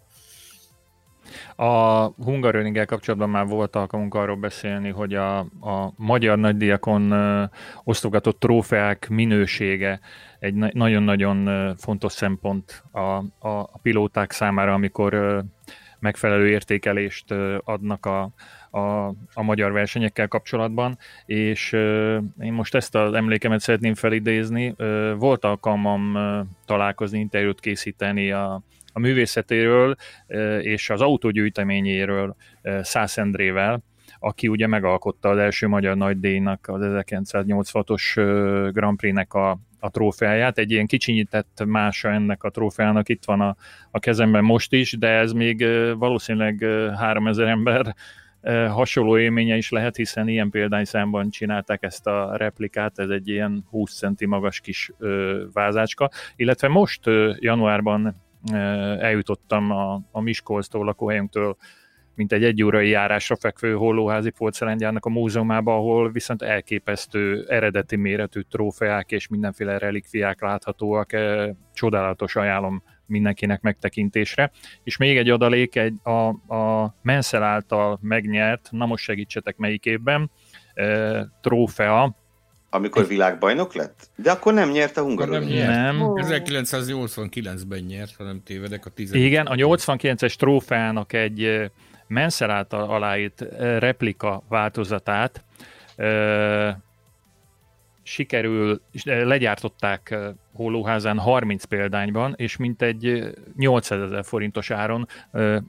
A 1.56 2.04
Hungaroringgel 2.06 2.86
kapcsolatban 2.86 3.30
már 3.30 3.46
volt 3.46 3.76
alkalmunk 3.76 4.14
arról 4.14 4.36
beszélni, 4.36 4.88
hogy 4.88 5.14
a, 5.14 5.38
a 5.38 5.92
magyar 5.96 6.38
nagydiakon 6.38 7.14
osztogatott 7.84 8.40
trófeák 8.40 9.08
minősége 9.08 10.00
egy 10.38 10.54
nagyon-nagyon 10.54 11.74
fontos 11.76 12.12
szempont 12.12 12.84
a, 12.90 12.98
a, 12.98 13.22
a 13.48 13.78
pilóták 13.82 14.32
számára, 14.32 14.72
amikor 14.72 15.44
megfelelő 15.98 16.48
értékelést 16.48 17.34
adnak 17.64 18.06
a, 18.06 18.30
a, 18.70 19.06
a 19.34 19.42
magyar 19.42 19.72
versenyekkel 19.72 20.28
kapcsolatban, 20.28 20.98
és 21.26 21.72
én 22.40 22.52
most 22.52 22.74
ezt 22.74 22.94
az 22.94 23.12
emlékemet 23.12 23.60
szeretném 23.60 23.94
felidézni. 23.94 24.74
Volt 25.18 25.44
alkalmam 25.44 26.18
találkozni, 26.64 27.18
interjút 27.18 27.60
készíteni 27.60 28.32
a, 28.32 28.62
a 28.98 29.00
művészetéről 29.00 29.94
és 30.60 30.90
az 30.90 31.00
autógyűjteményéről 31.00 32.36
Szász 32.82 33.18
Endrével, 33.18 33.82
aki 34.18 34.48
ugye 34.48 34.66
megalkotta 34.66 35.28
az 35.28 35.38
első 35.38 35.68
magyar 35.68 35.96
nagydíjnak, 35.96 36.68
az 36.68 36.80
1986-os 36.82 38.12
Grand 38.72 38.96
Prix-nek 38.96 39.34
a, 39.34 39.58
a 39.78 39.90
trófeáját. 39.90 40.58
Egy 40.58 40.70
ilyen 40.70 40.86
kicsinyített 40.86 41.62
mása 41.66 42.10
ennek 42.10 42.42
a 42.42 42.50
trófeának 42.50 43.08
itt 43.08 43.24
van 43.24 43.40
a, 43.40 43.56
a 43.90 43.98
kezemben 43.98 44.44
most 44.44 44.72
is, 44.72 44.92
de 44.92 45.08
ez 45.08 45.32
még 45.32 45.66
valószínűleg 45.98 46.66
3000 46.96 47.46
ember 47.46 47.94
hasonló 48.68 49.18
élménye 49.18 49.56
is 49.56 49.70
lehet, 49.70 49.96
hiszen 49.96 50.28
ilyen 50.28 50.50
példányszámban 50.50 51.30
csinálták 51.30 51.82
ezt 51.82 52.06
a 52.06 52.36
replikát, 52.36 52.98
ez 52.98 53.08
egy 53.08 53.28
ilyen 53.28 53.64
20 53.70 53.98
centi 53.98 54.26
magas 54.26 54.60
kis 54.60 54.92
vázácska, 55.52 56.10
illetve 56.36 56.68
most 56.68 57.00
januárban 57.38 58.14
eljutottam 58.98 59.70
a, 59.70 60.02
a 60.10 60.20
Miskolctól, 60.20 60.84
lakóhelyünktől 60.84 61.56
mint 62.18 62.32
egy 62.32 62.44
egyórai 62.44 62.88
járásra 62.88 63.36
fekvő 63.36 63.74
hollóházi 63.74 64.30
porcelángyárnak 64.30 65.04
a 65.04 65.10
múzeumába, 65.10 65.74
ahol 65.74 66.10
viszont 66.10 66.42
elképesztő 66.42 67.46
eredeti 67.48 67.96
méretű 67.96 68.40
trófeák 68.40 69.10
és 69.12 69.28
mindenféle 69.28 69.78
relikviák 69.78 70.40
láthatóak. 70.40 71.10
Csodálatos 71.72 72.36
ajánlom 72.36 72.82
mindenkinek 73.06 73.60
megtekintésre. 73.60 74.50
És 74.84 74.96
még 74.96 75.16
egy 75.16 75.30
adalék, 75.30 75.76
egy, 75.76 75.94
a, 76.02 76.54
a 76.54 76.94
Menszel 77.02 77.42
által 77.42 77.98
megnyert, 78.02 78.68
na 78.70 78.86
most 78.86 79.04
segítsetek 79.04 79.56
melyik 79.56 79.84
évben, 79.84 80.30
e, 80.74 81.28
trófea, 81.40 82.16
amikor 82.70 83.06
világbajnok 83.06 83.74
lett? 83.74 84.10
De 84.16 84.30
akkor 84.30 84.54
nem 84.54 84.70
nyert 84.70 84.96
a 84.96 85.02
Hungaroring. 85.02 85.48
Nem, 85.48 85.56
nyert. 85.56 85.98
nem. 85.98 85.98
1989-ben 86.00 87.80
nyert, 87.80 88.14
ha 88.16 88.24
nem 88.24 88.42
tévedek 88.44 88.86
a 88.86 88.90
10. 88.90 89.12
Igen, 89.12 89.46
a 89.46 89.54
89-es 89.54 90.34
trófeának 90.34 91.12
egy 91.12 91.70
Menszer 92.06 92.50
által 92.50 92.90
aláírt 92.90 93.44
replika 93.58 94.42
változatát 94.48 95.44
sikerül, 98.02 98.80
legyártották 99.04 100.18
Hollóházán 100.52 101.18
30 101.18 101.64
példányban, 101.64 102.34
és 102.36 102.56
mintegy 102.56 103.22
800 103.56 104.02
ezer 104.02 104.24
forintos 104.24 104.70
áron 104.70 105.08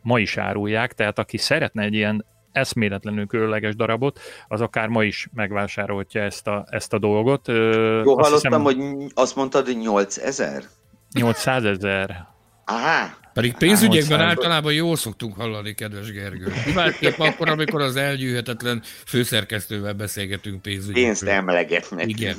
ma 0.01 0.19
is 0.19 0.37
árulják, 0.37 0.93
tehát 0.93 1.19
aki 1.19 1.37
szeretne 1.37 1.83
egy 1.83 1.93
ilyen 1.93 2.25
eszméletlenül 2.51 3.25
különleges 3.25 3.75
darabot, 3.75 4.19
az 4.47 4.61
akár 4.61 4.87
ma 4.87 5.03
is 5.03 5.27
megvásárolhatja 5.33 6.21
ezt 6.21 6.47
a, 6.47 6.65
ezt 6.69 6.93
a 6.93 6.99
dolgot. 6.99 7.47
Jó, 7.47 7.55
azt 7.55 8.05
hallottam, 8.05 8.29
hiszem, 8.31 8.61
hogy 8.61 9.11
azt 9.13 9.35
mondtad, 9.35 9.65
hogy 9.65 9.77
8000? 9.77 10.63
800 11.13 11.63
ezer. 11.63 12.27
Aha. 12.65 13.17
Pedig 13.33 13.53
pénzügyekben 13.53 14.19
általában 14.19 14.73
jól 14.73 14.95
szoktunk 14.95 15.35
hallani, 15.35 15.73
kedves 15.73 16.11
Gergő. 16.11 16.53
Kiváltképp 16.65 17.19
akkor, 17.19 17.49
amikor 17.49 17.81
az 17.81 17.95
elgyűhetetlen 17.95 18.81
főszerkesztővel 19.05 19.93
beszélgetünk 19.93 20.61
pénzügyekről. 20.61 21.03
Pénzt 21.03 21.23
emlegetnek. 21.23 22.07
Igen. 22.07 22.35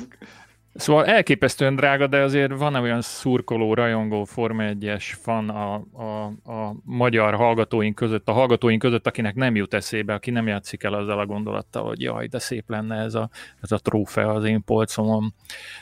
Szóval 0.73 1.05
elképesztően 1.05 1.75
drága, 1.75 2.07
de 2.07 2.21
azért 2.21 2.57
van 2.57 2.75
olyan 2.75 3.01
szurkoló, 3.01 3.73
rajongó 3.73 4.23
Forma 4.23 4.63
1-es 4.65 5.03
fan 5.21 5.49
a, 5.49 5.73
a, 5.93 6.25
a 6.51 6.75
magyar 6.83 7.35
hallgatóink 7.35 7.95
között, 7.95 8.27
a 8.27 8.31
hallgatóink 8.31 8.81
között, 8.81 9.07
akinek 9.07 9.35
nem 9.35 9.55
jut 9.55 9.73
eszébe, 9.73 10.13
aki 10.13 10.31
nem 10.31 10.47
játszik 10.47 10.83
el 10.83 10.93
azzal 10.93 11.19
a 11.19 11.25
gondolattal, 11.25 11.83
hogy 11.83 12.01
jaj, 12.01 12.27
de 12.27 12.39
szép 12.39 12.69
lenne 12.69 12.95
ez 12.95 13.15
a, 13.15 13.29
ez 13.61 13.71
a 13.71 13.77
trófea 13.77 14.33
az 14.33 14.43
én 14.43 14.63
polcomon. 14.63 15.33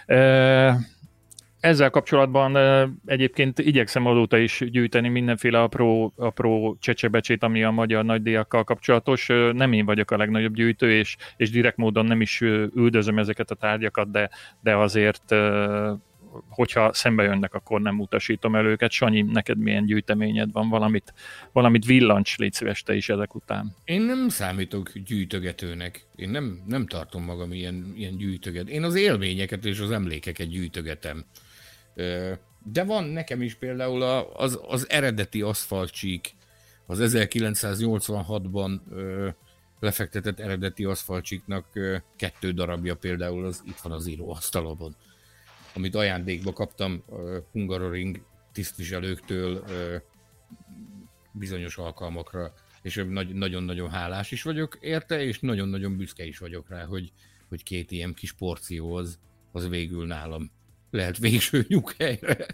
E- 0.05 0.97
ezzel 1.59 1.89
kapcsolatban 1.89 2.57
egyébként 3.05 3.59
igyekszem 3.59 4.05
azóta 4.05 4.37
is 4.37 4.63
gyűjteni 4.71 5.09
mindenféle 5.09 5.61
apró, 5.61 6.13
apró 6.15 6.77
csecsebecsét, 6.79 7.43
ami 7.43 7.63
a 7.63 7.71
magyar 7.71 8.05
nagydíjakkal 8.05 8.63
kapcsolatos. 8.63 9.27
Nem 9.53 9.73
én 9.73 9.85
vagyok 9.85 10.11
a 10.11 10.17
legnagyobb 10.17 10.53
gyűjtő, 10.53 10.91
és, 10.91 11.17
és 11.37 11.49
direkt 11.49 11.77
módon 11.77 12.05
nem 12.05 12.21
is 12.21 12.41
üldözöm 12.75 13.17
ezeket 13.19 13.51
a 13.51 13.55
tárgyakat, 13.55 14.11
de, 14.11 14.29
de 14.61 14.75
azért 14.75 15.35
hogyha 16.49 16.93
szembe 16.93 17.23
jönnek, 17.23 17.53
akkor 17.53 17.81
nem 17.81 17.99
utasítom 17.99 18.55
el 18.55 18.65
őket. 18.65 18.91
Sanyi, 18.91 19.21
neked 19.21 19.57
milyen 19.57 19.85
gyűjteményed 19.85 20.51
van? 20.51 20.69
Valamit, 20.69 21.13
valamit 21.51 21.85
villancs, 21.85 22.37
légy 22.37 22.53
szíves 22.53 22.83
te 22.83 22.95
is 22.95 23.09
ezek 23.09 23.35
után. 23.35 23.75
Én 23.83 24.01
nem 24.01 24.29
számítok 24.29 24.91
gyűjtögetőnek. 24.93 26.05
Én 26.15 26.29
nem, 26.29 26.63
nem 26.67 26.87
tartom 26.87 27.23
magam 27.23 27.53
ilyen, 27.53 27.93
ilyen 27.95 28.17
gyűjtöget. 28.17 28.69
Én 28.69 28.83
az 28.83 28.95
élményeket 28.95 29.65
és 29.65 29.79
az 29.79 29.91
emlékeket 29.91 30.47
gyűjtögetem. 30.47 31.25
De 32.63 32.83
van 32.83 33.03
nekem 33.03 33.41
is 33.41 33.55
például 33.55 34.01
az, 34.33 34.59
az 34.67 34.89
eredeti 34.89 35.41
aszfaltcsík, 35.41 36.35
az 36.85 36.99
1986-ban 37.01 38.79
lefektetett 39.79 40.39
eredeti 40.39 40.83
aszfaltcsíknak 40.83 41.65
kettő 42.15 42.51
darabja 42.51 42.95
például 42.95 43.45
az 43.45 43.63
itt 43.65 43.79
van 43.79 43.91
az 43.91 44.07
íróasztalomon, 44.07 44.95
amit 45.73 45.95
ajándékba 45.95 46.53
kaptam 46.53 47.03
Hungaroring 47.51 48.21
tisztviselőktől 48.51 49.63
bizonyos 51.31 51.77
alkalmakra, 51.77 52.53
és 52.81 53.05
nagyon-nagyon 53.33 53.89
hálás 53.89 54.31
is 54.31 54.43
vagyok 54.43 54.77
érte, 54.81 55.21
és 55.23 55.39
nagyon-nagyon 55.39 55.97
büszke 55.97 56.25
is 56.25 56.37
vagyok 56.37 56.69
rá, 56.69 56.85
hogy, 56.85 57.11
hogy 57.49 57.63
két 57.63 57.91
ilyen 57.91 58.13
kis 58.13 58.33
porció 58.33 58.93
az, 58.93 59.19
az 59.51 59.69
végül 59.69 60.05
nálam 60.05 60.51
lehet 60.91 61.17
végső 61.17 61.65
nyughelyre. 61.67 62.45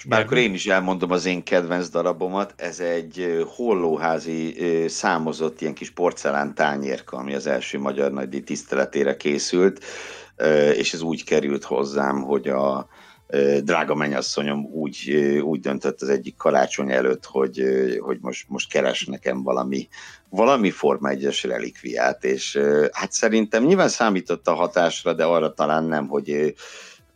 És 0.00 0.06
már 0.06 0.20
akkor 0.20 0.36
én 0.38 0.54
is 0.54 0.66
elmondom 0.66 1.10
az 1.10 1.26
én 1.26 1.42
kedvenc 1.42 1.88
darabomat, 1.88 2.54
ez 2.56 2.80
egy 2.80 3.44
hollóházi 3.46 4.54
számozott 4.88 5.60
ilyen 5.60 5.74
kis 5.74 5.90
porcelán 5.90 6.54
tányérka, 6.54 7.16
ami 7.16 7.34
az 7.34 7.46
első 7.46 7.78
magyar 7.78 8.12
nagydíj 8.12 8.40
tiszteletére 8.40 9.16
készült, 9.16 9.84
és 10.74 10.92
ez 10.92 11.02
úgy 11.02 11.24
került 11.24 11.64
hozzám, 11.64 12.22
hogy 12.22 12.48
a 12.48 12.88
drága 13.62 13.94
mennyasszonyom 13.94 14.64
úgy, 14.64 15.10
úgy 15.42 15.60
döntött 15.60 16.02
az 16.02 16.08
egyik 16.08 16.36
karácsony 16.36 16.90
előtt, 16.90 17.24
hogy, 17.24 17.62
hogy 17.98 18.18
most, 18.20 18.44
most 18.48 18.70
keres 18.70 19.04
nekem 19.04 19.42
valami, 19.42 19.88
valami 20.28 20.70
Forma 20.70 21.10
1-es 21.12 21.44
relikviát, 21.48 22.24
és 22.24 22.58
hát 22.92 23.12
szerintem 23.12 23.64
nyilván 23.64 23.88
számított 23.88 24.48
a 24.48 24.54
hatásra, 24.54 25.12
de 25.12 25.24
arra 25.24 25.52
talán 25.52 25.84
nem, 25.84 26.06
hogy 26.06 26.54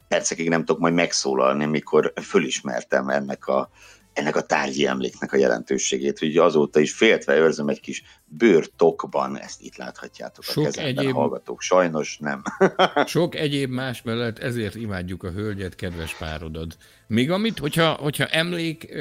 percekig 0.09 0.49
nem 0.49 0.65
tudok 0.65 0.81
majd 0.81 0.95
megszólalni, 0.95 1.65
mikor 1.65 2.13
fölismertem 2.21 3.09
ennek 3.09 3.47
a 3.47 3.71
ennek 4.15 4.37
a 4.37 4.43
tárgyi 4.43 4.87
emléknek 4.87 5.33
a 5.33 5.37
jelentőségét, 5.37 6.19
hogy 6.19 6.37
azóta 6.37 6.81
is 6.81 6.93
féltve 6.93 7.37
őrzöm 7.37 7.69
egy 7.69 7.81
kis 7.81 8.03
bőrtokban, 8.25 9.39
ezt 9.39 9.63
itt 9.63 9.77
láthatjátok 9.77 10.45
Sok 10.45 10.63
a 10.63 10.67
kezemben, 10.67 10.99
egyéb... 10.99 11.15
hallgatók, 11.15 11.61
sajnos 11.61 12.19
nem. 12.19 12.43
Sok 13.07 13.35
egyéb 13.35 13.71
más 13.71 14.03
mellett 14.03 14.39
ezért 14.39 14.75
imádjuk 14.75 15.23
a 15.23 15.31
hölgyet, 15.31 15.75
kedves 15.75 16.15
párodod. 16.15 16.77
Még 17.07 17.31
amit, 17.31 17.59
hogyha, 17.59 17.93
hogyha 17.93 18.27
emlék, 18.27 18.95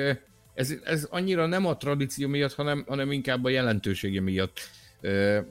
ez, 0.54 0.74
ez 0.84 1.08
annyira 1.10 1.46
nem 1.46 1.66
a 1.66 1.78
tradíció 1.78 2.28
miatt, 2.28 2.54
hanem, 2.54 2.84
hanem 2.88 3.12
inkább 3.12 3.44
a 3.44 3.50
jelentősége 3.50 4.22
miatt. 4.22 4.60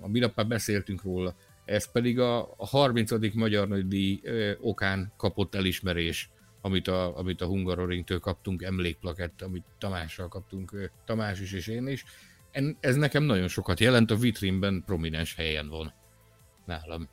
A 0.01 0.09
minap 0.09 0.47
beszéltünk 0.47 1.03
róla. 1.03 1.35
Ez 1.65 1.91
pedig 1.93 2.19
a, 2.19 2.41
a 2.57 2.67
30. 2.67 3.35
Magyar 3.35 3.69
Nagydíj 3.69 4.21
okán 4.61 5.13
kapott 5.17 5.55
elismerés 5.55 6.31
amit 6.63 6.89
a, 6.89 7.19
amit 7.19 7.41
a 7.41 7.47
Hungaroringtől 7.47 8.19
kaptunk, 8.19 8.63
emlékplakett, 8.63 9.43
amit 9.43 9.65
Tamással 9.79 10.29
kaptunk, 10.29 10.91
Tamás 11.05 11.41
is 11.41 11.53
és 11.53 11.67
én 11.67 11.87
is. 11.87 12.05
Ez 12.81 12.97
nekem 12.97 13.23
nagyon 13.23 13.49
sokat 13.49 13.81
jelent, 13.81 14.11
a 14.11 14.17
vitrínben 14.17 14.83
prominens 14.87 15.35
helyen 15.35 15.69
van 15.69 15.93
nálam. 16.67 17.09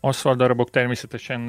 Aszfalt 0.00 0.38
darabok 0.38 0.70
természetesen 0.70 1.40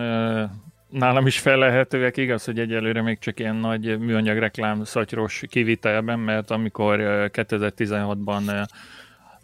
nálam 0.89 1.27
is 1.27 1.39
felelhetőek, 1.39 2.17
igaz, 2.17 2.45
hogy 2.45 2.59
egyelőre 2.59 3.01
még 3.01 3.19
csak 3.19 3.39
ilyen 3.39 3.55
nagy 3.55 3.99
műanyag 3.99 4.37
reklám 4.37 4.83
szatyros 4.83 5.43
kivitelben, 5.47 6.19
mert 6.19 6.51
amikor 6.51 6.99
2016-ban 7.01 8.67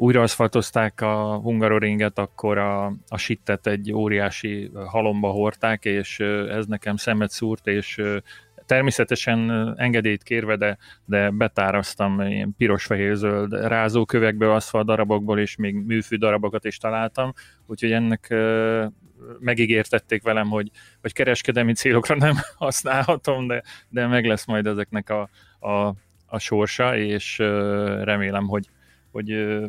újra 0.02 0.22
aszfaltozták 0.22 1.02
a 1.02 1.36
Hungaroringet, 1.36 2.20
akkor 2.20 2.58
a, 2.58 2.86
a 3.08 3.18
sittet 3.18 3.68
egy 3.68 3.94
óriási 3.94 4.72
halomba 4.86 5.30
hordták, 5.30 5.86
és 5.86 6.20
ez 6.50 6.66
nekem 6.66 6.96
szemet 6.96 7.32
szúrt, 7.32 7.68
és 7.68 8.02
természetesen 8.66 9.74
engedélyt 9.78 10.24
kérve, 10.24 10.56
de, 10.56 10.78
de 11.06 11.30
betáraztam 11.30 12.22
ilyen 12.22 12.54
piros-fehér-zöld 12.58 13.54
rázókövekből, 13.54 14.52
aszfalt 14.52 14.86
darabokból, 14.86 15.40
és 15.40 15.56
még 15.56 15.76
műfű 15.76 16.16
darabokat 16.16 16.66
is 16.66 16.78
találtam, 16.78 17.34
úgyhogy 17.66 17.92
ennek 17.92 18.34
megígértették 19.40 20.24
velem, 20.24 20.50
hogy, 20.50 20.72
hogy 21.02 21.14
kereskedelmi 21.14 21.74
célokra 21.74 22.16
nem 22.16 22.36
használhatom, 22.66 23.48
de, 23.48 23.64
de 23.90 24.08
meg 24.08 24.26
lesz 24.26 24.46
majd 24.46 24.68
ezeknek 24.68 25.10
a, 25.10 25.30
a, 25.60 25.94
a 26.26 26.40
sorsa, 26.40 26.98
és 26.98 27.38
remélem, 28.04 28.48
hogy, 28.48 28.70
hogy 29.12 29.60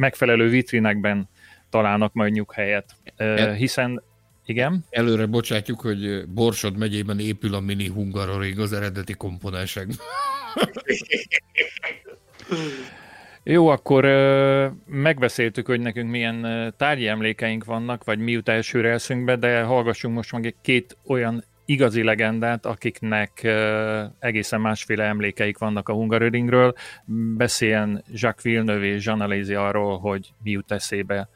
megfelelő 0.00 0.48
vitrinekben 0.48 1.28
találnak 1.70 2.12
majd 2.12 2.32
nyughelyet, 2.32 2.94
e- 3.16 3.52
hiszen 3.52 4.02
igen. 4.46 4.84
Előre 4.90 5.26
bocsátjuk, 5.26 5.80
hogy 5.80 6.28
Borsod 6.28 6.76
megyében 6.76 7.18
épül 7.18 7.54
a 7.54 7.60
mini 7.60 7.88
Hungaroring 7.88 8.58
az 8.58 8.72
eredeti 8.72 9.12
komponensek. 9.12 9.86
Jó, 13.42 13.68
akkor 13.68 14.04
megbeszéltük, 14.86 15.66
hogy 15.66 15.80
nekünk 15.80 16.10
milyen 16.10 16.74
tárgyi 16.76 17.06
emlékeink 17.06 17.64
vannak, 17.64 18.04
vagy 18.04 18.18
mi 18.18 18.30
jut 18.32 18.48
elsőre 18.48 18.90
eszünkbe, 18.90 19.36
de 19.36 19.62
hallgassunk 19.62 20.14
most 20.14 20.32
meg 20.32 20.54
két 20.62 20.96
olyan 21.06 21.44
igazi 21.70 22.02
legendát, 22.02 22.66
akiknek 22.66 23.48
egészen 24.18 24.60
másféle 24.60 25.04
emlékeik 25.04 25.58
vannak 25.58 25.88
a 25.88 25.92
Hungaroringről. 25.92 26.74
Beszéljen 27.36 28.04
Jacques 28.12 28.42
Villeneuve 28.42 28.86
és 28.86 29.04
Jean 29.04 29.20
Alési 29.20 29.54
arról, 29.54 29.98
hogy 29.98 30.28
mi 30.42 30.50
jut 30.50 30.72
eszébe 30.72 31.28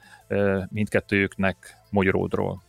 mindkettőjüknek 0.70 1.57
Magyaródról. 1.90 2.62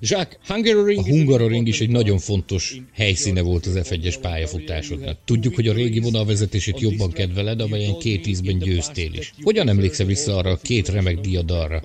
Jacques, 0.00 0.38
a 0.48 1.02
Hungaroring 1.08 1.66
is 1.66 1.80
egy 1.80 1.90
nagyon 1.90 2.18
fontos 2.18 2.76
helyszíne 2.92 3.42
volt 3.42 3.66
az 3.66 3.80
F1-es 3.82 4.16
pályafutásodnak. 4.20 5.18
Tudjuk, 5.24 5.54
hogy 5.54 5.68
a 5.68 5.72
régi 5.72 6.00
vonalvezetését 6.00 6.80
jobban 6.80 7.10
kedveled, 7.10 7.60
amelyen 7.60 7.98
két 7.98 8.26
ízben 8.26 8.58
győztél 8.58 9.12
is. 9.12 9.32
Hogyan 9.42 9.68
emlékszel 9.68 10.06
vissza 10.06 10.36
arra 10.36 10.50
a 10.50 10.58
két 10.62 10.88
remek 10.88 11.20
diadarra, 11.20 11.80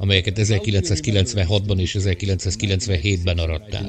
amelyeket 0.00 0.38
1996-ban 0.38 1.78
és 1.78 1.96
1997-ben 1.98 3.38
arattál. 3.38 3.84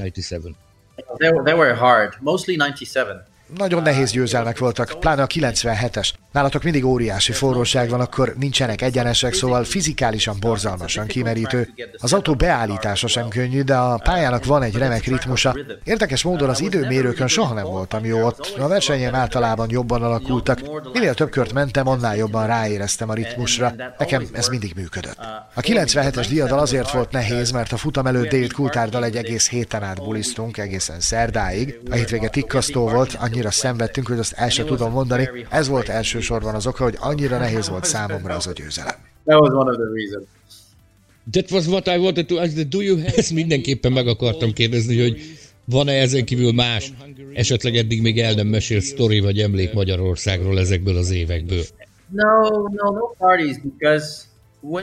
They, 1.17 1.31
they 1.43 1.53
were 1.53 1.73
hard, 1.73 2.13
mostly 2.19 2.55
97. 2.55 3.30
Nagyon 3.57 3.81
nehéz 3.81 4.11
győzelmek 4.11 4.57
voltak, 4.57 4.95
pláne 4.99 5.21
a 5.21 5.27
97-es. 5.27 6.09
Nálatok 6.31 6.63
mindig 6.63 6.85
óriási 6.85 7.31
forróság 7.31 7.89
van, 7.89 7.99
akkor 7.99 8.33
nincsenek 8.37 8.81
egyenesek, 8.81 9.33
szóval 9.33 9.63
fizikálisan 9.63 10.37
borzalmasan 10.39 11.07
kimerítő. 11.07 11.73
Az 11.97 12.13
autó 12.13 12.35
beállítása 12.35 13.07
sem 13.07 13.27
könnyű, 13.27 13.61
de 13.61 13.75
a 13.75 13.97
pályának 13.97 14.45
van 14.45 14.63
egy 14.63 14.75
remek 14.75 15.05
ritmusa. 15.05 15.55
Érdekes 15.83 16.23
módon 16.23 16.49
az 16.49 16.61
időmérőkön 16.61 17.27
soha 17.27 17.53
nem 17.53 17.65
voltam 17.65 18.05
jó 18.05 18.25
ott. 18.25 18.55
A 18.59 18.67
versenyem 18.67 19.15
általában 19.15 19.67
jobban 19.69 20.03
alakultak. 20.03 20.59
Minél 20.93 21.13
több 21.13 21.29
kört 21.29 21.53
mentem, 21.53 21.87
annál 21.87 22.15
jobban 22.15 22.47
ráéreztem 22.47 23.09
a 23.09 23.13
ritmusra. 23.13 23.73
Nekem 23.97 24.27
ez 24.33 24.47
mindig 24.47 24.73
működött. 24.75 25.17
A 25.53 25.61
97-es 25.61 26.25
diadal 26.29 26.59
azért 26.59 26.91
volt 26.91 27.11
nehéz, 27.11 27.51
mert 27.51 27.71
a 27.71 27.77
futam 27.77 28.07
előtt 28.07 28.29
David 28.29 28.53
Coultharddal 28.53 29.03
egy 29.03 29.15
egész 29.15 29.49
héten 29.49 29.83
át 29.83 30.03
bulisztunk, 30.03 30.57
egészen 30.57 30.99
szerdáig. 30.99 31.79
A 31.89 31.93
hétvége 31.93 32.29
tikkasztó 32.29 32.89
volt, 32.89 33.17
annyira 33.41 33.51
szenvedtünk, 33.51 34.07
hogy 34.07 34.19
azt 34.19 34.33
el 34.33 34.49
sem 34.49 34.65
tudom 34.65 34.91
mondani. 34.91 35.29
Ez 35.49 35.67
volt 35.67 35.89
elsősorban 35.89 36.55
az 36.55 36.67
oka, 36.67 36.83
hogy 36.83 36.95
annyira 36.99 37.37
nehéz 37.37 37.69
volt 37.69 37.85
számomra 37.85 38.35
az 38.35 38.47
a 38.47 38.51
győzelem. 38.51 38.95
That 39.25 39.39
was 39.39 39.49
one 39.53 39.69
of 39.69 39.75
the 39.75 39.85
reasons. 39.93 40.27
That 41.31 41.51
was 41.51 41.65
what 41.65 41.87
I 41.87 41.97
wanted 41.97 42.25
to 42.25 42.37
ask. 42.37 42.55
Do 42.55 42.81
you 42.81 42.97
have... 42.97 43.13
Ezt 43.15 43.31
mindenképpen 43.31 43.91
meg 43.91 44.07
akartam 44.07 44.53
kérdezni, 44.53 45.01
hogy 45.01 45.21
van-e 45.65 45.91
ezen 45.91 46.25
kívül 46.25 46.51
más, 46.53 46.93
esetleg 47.33 47.75
eddig 47.75 48.01
még 48.01 48.19
el 48.19 48.33
nem 48.33 48.47
mesélt 48.47 48.83
sztori 48.83 49.19
vagy 49.19 49.39
emlék 49.39 49.73
Magyarországról 49.73 50.59
ezekből 50.59 50.97
az 50.97 51.11
évekből? 51.11 51.63
No, 52.09 52.49
no, 52.49 52.91
no 52.91 53.07
parties, 53.17 53.57
because 53.63 54.05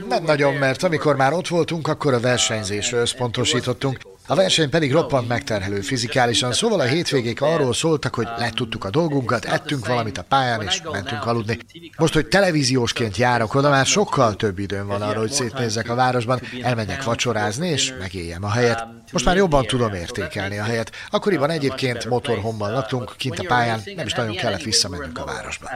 nem 0.09 0.23
nagyon, 0.23 0.53
mert 0.53 0.83
amikor 0.83 1.15
már 1.15 1.33
ott 1.33 1.47
voltunk, 1.47 1.87
akkor 1.87 2.13
a 2.13 2.19
versenyzésre 2.19 2.97
összpontosítottunk, 2.97 3.99
a 4.29 4.35
verseny 4.35 4.69
pedig 4.69 4.91
roppant 4.91 5.27
megterhelő 5.27 5.81
fizikálisan, 5.81 6.53
szóval 6.53 6.79
a 6.79 6.83
hétvégék 6.83 7.41
arról 7.41 7.73
szóltak, 7.73 8.15
hogy 8.15 8.27
letudtuk 8.37 8.83
a 8.83 8.89
dolgunkat, 8.89 9.45
ettünk 9.45 9.87
valamit 9.87 10.17
a 10.17 10.23
pályán, 10.23 10.61
és 10.61 10.81
mentünk 10.91 11.25
aludni. 11.25 11.57
Most, 11.97 12.13
hogy 12.13 12.27
televíziósként 12.27 13.17
járok 13.17 13.55
oda, 13.55 13.69
már 13.69 13.85
sokkal 13.85 14.35
több 14.35 14.59
időm 14.59 14.87
van 14.87 15.01
arra, 15.01 15.19
hogy 15.19 15.31
szétnézzek 15.31 15.89
a 15.89 15.95
városban, 15.95 16.39
elmenjek 16.61 17.03
vacsorázni, 17.03 17.69
és 17.69 17.93
megéljem 17.99 18.43
a 18.43 18.49
helyet. 18.49 18.85
Most 19.11 19.25
már 19.25 19.35
jobban 19.35 19.65
tudom 19.65 19.93
értékelni 19.93 20.57
a 20.57 20.63
helyet. 20.63 20.91
Akkoriban 21.09 21.49
egyébként 21.49 22.05
motorhomban 22.05 22.71
laktunk, 22.71 23.13
kint 23.17 23.39
a 23.39 23.43
pályán, 23.47 23.81
nem 23.95 24.05
is 24.05 24.13
nagyon 24.13 24.35
kellett 24.35 24.63
visszamennünk 24.63 25.17
a 25.17 25.25
városba. 25.25 25.69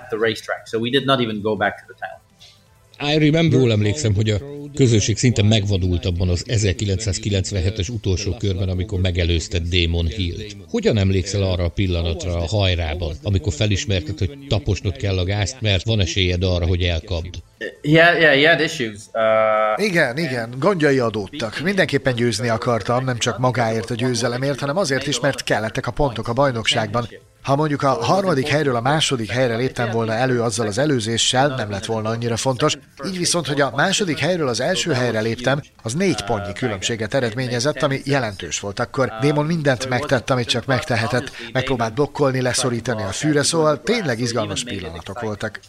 I 2.99 3.17
remember. 3.17 3.59
Jól 3.59 3.71
emlékszem, 3.71 4.15
hogy 4.15 4.29
a 4.29 4.39
közösség 4.75 5.17
szinte 5.17 5.43
megvadult 5.43 6.05
abban 6.05 6.29
az 6.29 6.45
1997-es 6.47 7.91
utolsó 7.91 8.35
körben, 8.37 8.69
amikor 8.69 8.99
megelőzted 8.99 9.63
Damon 9.63 10.05
Hill-t. 10.05 10.57
Hogyan 10.69 10.97
emlékszel 10.97 11.43
arra 11.43 11.63
a 11.63 11.69
pillanatra 11.69 12.35
a 12.35 12.47
hajrában, 12.47 13.15
amikor 13.23 13.53
felismerted, 13.53 14.17
hogy 14.17 14.37
taposnod 14.47 14.95
kell 14.95 15.17
a 15.17 15.23
gázt, 15.23 15.57
mert 15.61 15.85
van 15.85 15.99
esélyed 15.99 16.43
arra, 16.43 16.65
hogy 16.65 16.81
elkapd? 16.81 17.35
Yeah, 17.81 18.19
yeah, 18.19 18.39
yeah, 18.39 18.63
issues. 18.63 18.99
Uh, 19.13 19.85
igen, 19.85 20.17
igen, 20.17 20.53
gondjai 20.59 20.99
adódtak. 20.99 21.59
Mindenképpen 21.63 22.15
győzni 22.15 22.47
akartam, 22.47 23.03
nem 23.03 23.17
csak 23.17 23.37
magáért 23.39 23.89
a 23.89 23.95
győzelemért, 23.95 24.59
hanem 24.59 24.77
azért 24.77 25.07
is, 25.07 25.19
mert 25.19 25.43
kellettek 25.43 25.87
a 25.87 25.91
pontok 25.91 26.27
a 26.27 26.33
bajnokságban. 26.33 27.07
Ha 27.43 27.55
mondjuk 27.55 27.83
a 27.83 27.89
harmadik 27.89 28.47
helyről 28.47 28.75
a 28.75 28.81
második 28.81 29.29
helyre 29.29 29.55
léptem 29.55 29.91
volna 29.91 30.13
elő 30.13 30.41
azzal 30.41 30.67
az 30.67 30.77
előzéssel, 30.77 31.47
nem 31.47 31.69
lett 31.69 31.85
volna 31.85 32.09
annyira 32.09 32.37
fontos. 32.37 32.77
Így 33.07 33.17
viszont, 33.17 33.47
hogy 33.47 33.61
a 33.61 33.71
második 33.75 34.17
helyről 34.17 34.47
az 34.47 34.59
első 34.59 34.91
helyre 34.91 35.21
léptem, 35.21 35.61
az 35.83 35.93
négy 35.93 36.23
pontnyi 36.23 36.53
különbséget 36.53 37.13
eredményezett, 37.13 37.81
ami 37.81 38.01
jelentős 38.05 38.59
volt. 38.59 38.79
Akkor 38.79 39.11
Démon 39.21 39.45
mindent 39.45 39.89
megtett, 39.89 40.29
amit 40.29 40.47
csak 40.47 40.65
megtehetett, 40.65 41.31
megpróbált 41.53 41.93
blokkolni, 41.93 42.41
leszorítani 42.41 43.01
a 43.01 43.11
fűre, 43.11 43.43
szóval 43.43 43.81
tényleg 43.81 44.19
izgalmas 44.19 44.63
pillanatok 44.63 45.21
voltak. 45.21 45.59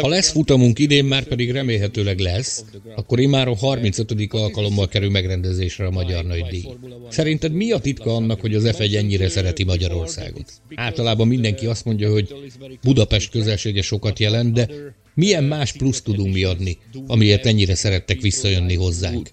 Ha 0.00 0.08
lesz 0.08 0.30
futamunk 0.30 0.78
idén, 0.78 1.04
már 1.04 1.22
pedig 1.22 1.52
remélhetőleg 1.52 2.18
lesz, 2.18 2.64
akkor 2.96 3.20
immár 3.20 3.48
a 3.48 3.56
35. 3.56 4.14
alkalommal 4.30 4.88
kerül 4.88 5.10
megrendezésre 5.10 5.86
a 5.86 5.90
Magyar 5.90 6.24
Nagy 6.24 6.44
Díj. 6.50 6.68
Szerinted 7.08 7.52
mi 7.52 7.72
a 7.72 7.78
titka 7.78 8.14
annak, 8.14 8.40
hogy 8.40 8.54
az 8.54 8.62
F1 8.66 8.96
ennyire 8.96 9.28
szereti 9.28 9.64
Magyarországot. 9.72 10.52
Általában 10.74 11.26
mindenki 11.28 11.66
azt 11.66 11.84
mondja, 11.84 12.10
hogy 12.10 12.34
Budapest 12.82 13.30
közelsége 13.30 13.82
sokat 13.82 14.18
jelent, 14.18 14.52
de 14.52 14.68
milyen 15.14 15.44
más 15.44 15.72
plusz 15.72 16.02
tudunk 16.02 16.34
mi 16.34 16.44
adni, 16.44 16.78
amiért 17.06 17.46
ennyire 17.46 17.74
szerettek 17.74 18.20
visszajönni 18.20 18.74
hozzánk? 18.74 19.28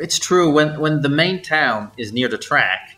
It's 0.00 0.18
true 0.26 0.46
when 0.46 0.76
when 0.78 1.00
the 1.00 1.08
main 1.08 1.40
town 1.42 1.90
is 1.94 2.10
near 2.10 2.28
the 2.28 2.38
track, 2.38 2.96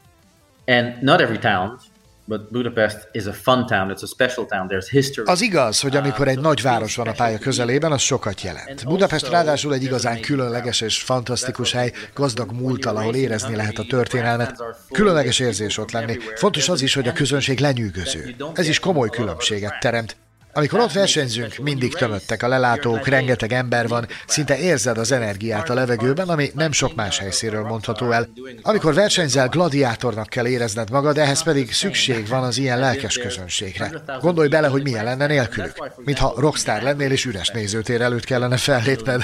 and 0.66 1.02
not 1.02 1.20
every 1.20 1.38
town 1.38 1.78
But 2.26 2.50
Budapest 2.50 3.08
is 3.12 3.24
a 3.24 3.32
fun 3.32 3.66
town, 3.66 3.90
it's 3.90 4.02
a 4.02 4.06
special 4.06 4.46
town, 4.46 4.68
there's 4.68 4.86
history. 4.90 5.30
Az 5.30 5.40
igaz, 5.40 5.80
hogy 5.80 5.96
amikor 5.96 6.28
egy 6.28 6.38
nagy 6.38 6.62
város 6.62 6.96
van 6.96 7.06
a 7.06 7.12
pálya 7.12 7.38
közelében, 7.38 7.92
az 7.92 8.00
sokat 8.00 8.42
jelent. 8.42 8.84
Budapest 8.84 9.28
ráadásul 9.28 9.74
egy 9.74 9.82
igazán 9.82 10.20
különleges 10.20 10.80
és 10.80 11.02
fantasztikus 11.02 11.72
hely, 11.72 11.92
gazdag 12.14 12.52
múltal, 12.52 12.96
ahol 12.96 13.14
érezni 13.14 13.56
lehet 13.56 13.78
a 13.78 13.84
történelmet. 13.88 14.62
Különleges 14.92 15.38
érzés 15.38 15.78
ott 15.78 15.90
lenni. 15.90 16.18
Fontos 16.34 16.68
az 16.68 16.82
is, 16.82 16.94
hogy 16.94 17.08
a 17.08 17.12
közönség 17.12 17.58
lenyűgöző. 17.58 18.34
Ez 18.54 18.68
is 18.68 18.78
komoly 18.78 19.08
különbséget 19.08 19.80
teremt. 19.80 20.16
Amikor 20.54 20.80
ott 20.80 20.92
versenyzünk, 20.92 21.56
mindig 21.56 21.94
tömöttek 21.94 22.42
a 22.42 22.48
lelátók, 22.48 23.06
rengeteg 23.06 23.52
ember 23.52 23.88
van, 23.88 24.06
szinte 24.26 24.58
érzed 24.58 24.98
az 24.98 25.12
energiát 25.12 25.70
a 25.70 25.74
levegőben, 25.74 26.28
ami 26.28 26.50
nem 26.54 26.72
sok 26.72 26.94
más 26.94 27.18
helyszíről 27.18 27.62
mondható 27.62 28.10
el. 28.10 28.28
Amikor 28.62 28.94
versenyzel, 28.94 29.48
gladiátornak 29.48 30.28
kell 30.28 30.46
érezned 30.46 30.90
magad, 30.90 31.18
ehhez 31.18 31.42
pedig 31.42 31.72
szükség 31.72 32.28
van 32.28 32.42
az 32.42 32.58
ilyen 32.58 32.78
lelkes 32.78 33.18
közönségre. 33.18 33.90
Gondolj 34.20 34.48
bele, 34.48 34.68
hogy 34.68 34.82
milyen 34.82 35.04
lenne 35.04 35.26
nélkülük. 35.26 35.90
Mintha 35.96 36.34
rockstar 36.36 36.82
lennél 36.82 37.10
és 37.10 37.24
üres 37.24 37.48
nézőtér 37.48 38.00
előtt 38.00 38.24
kellene 38.24 38.56
fellépned. 38.56 39.22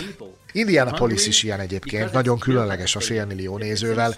Indianapolis 0.53 1.27
is 1.27 1.43
ilyen 1.43 1.61
egyébként, 1.61 2.13
nagyon 2.13 2.39
különleges 2.39 2.97
a 2.97 3.01
félmillió 3.01 3.59
nézővel. 3.59 4.15